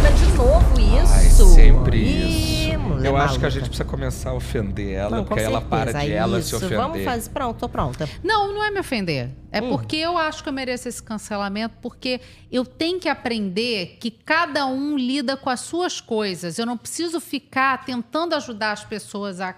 [0.05, 0.73] Ai, mas de novo
[1.13, 1.45] Ai, isso.
[1.53, 2.79] sempre Ih, isso.
[2.79, 3.47] mulher Eu acho que maluca.
[3.47, 6.41] a gente precisa começar a ofender ela, Não, com porque aí ela para de ela
[6.41, 6.57] se isso.
[6.57, 6.77] ofender.
[6.77, 7.29] Vamos fazer.
[7.29, 8.09] Pronto, tô pronta.
[8.23, 9.29] Não, não é me ofender.
[9.51, 9.69] É Hum.
[9.69, 12.19] porque eu acho que eu mereço esse cancelamento, porque
[12.51, 16.57] eu tenho que aprender que cada um lida com as suas coisas.
[16.59, 19.55] Eu não preciso ficar tentando ajudar as pessoas a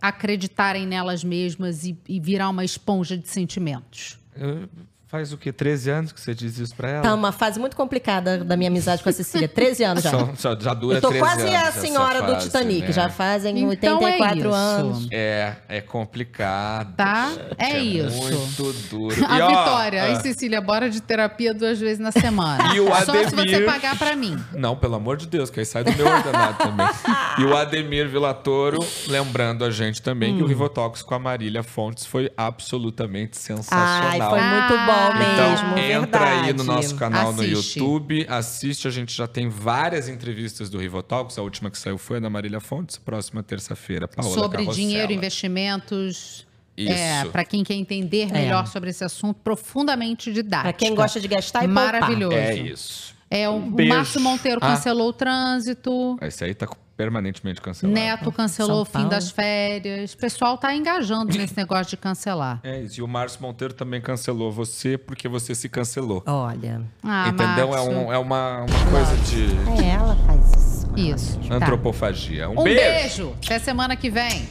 [0.00, 4.18] acreditarem nelas mesmas e, e virar uma esponja de sentimentos.
[4.36, 4.68] Eu-
[5.12, 5.52] Faz o quê?
[5.52, 7.02] 13 anos que você diz isso pra ela?
[7.02, 9.46] Tá uma fase muito complicada da minha amizade com a Cecília.
[9.46, 10.10] 13 anos já.
[10.10, 12.86] Só- só- já dura Eu tô 13 quase anos a senhora do fase, Titanic.
[12.86, 12.92] né?
[12.92, 14.48] Já fazem Então é 84 isso.
[14.54, 15.08] anos.
[15.12, 16.94] É, é complicado.
[16.96, 17.30] Tá?
[17.58, 18.16] É isso.
[18.22, 19.26] Muito duro.
[19.28, 22.62] A E, ó, Vitória, aí ah, Cecília, bora de terapia duas vezes na semana.
[22.74, 23.66] E o Só se você Ademir?
[23.66, 24.42] pagar pra mim.
[24.54, 26.86] Não, pelo amor de Deus, que aí sai do meu ordenado também.
[27.38, 30.36] E o Ademir Villatoro, lembrando a gente também Hum.
[30.38, 34.30] que o Rivotox com a Marília Fontes foi absolutamente Ai, sensacional.
[34.30, 36.46] foi muito bom mesmo, Então, entra verdade.
[36.48, 37.78] aí no nosso canal no Assiste.
[37.78, 38.88] YouTube, assiste.
[38.88, 41.38] A gente já tem várias entrevistas do Rivotalks.
[41.38, 42.98] A última que saiu foi a da Marília Fontes.
[42.98, 44.74] Próxima terça-feira, Paola sobre Carrossela.
[44.76, 46.46] dinheiro, investimentos.
[46.76, 47.30] É, Isso.
[47.30, 48.32] para quem quer entender É.
[48.32, 50.62] melhor sobre esse assunto, profundamente didático.
[50.62, 51.84] Pra quem gosta de gastar e poupar.
[51.92, 52.34] Maravilhoso.
[52.36, 53.14] É isso.
[53.30, 53.60] É, o.
[53.60, 54.68] Márcio Monteiro Ah.
[54.74, 56.16] cancelou o trânsito.
[56.22, 56.66] Esse aí tá
[57.02, 57.98] permanentemente cancelado.
[57.98, 59.08] Neto cancelou São o fim Paulo.
[59.08, 60.12] das férias.
[60.12, 62.60] O pessoal tá engajando nesse negócio de cancelar.
[62.62, 63.00] É isso.
[63.00, 66.22] E o Márcio Monteiro também cancelou você porque você se cancelou.
[66.26, 66.80] Olha.
[67.02, 67.68] Ah, Entendeu?
[67.68, 67.90] É, Márcio.
[67.92, 70.82] um- é uma, uma coisa de É, ela faz isso.
[70.96, 71.38] Isso.
[71.48, 71.56] tá.
[71.56, 72.48] antropofagia.
[72.48, 72.80] Um, Um beijo.
[72.80, 73.34] beijo.
[73.44, 74.48] Até semana que vem.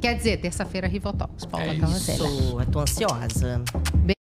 [0.00, 1.44] Quer dizer, terça-feira, Rivotox.
[1.44, 1.74] Paula É.
[1.74, 3.62] Isso, eu tô ansiosa.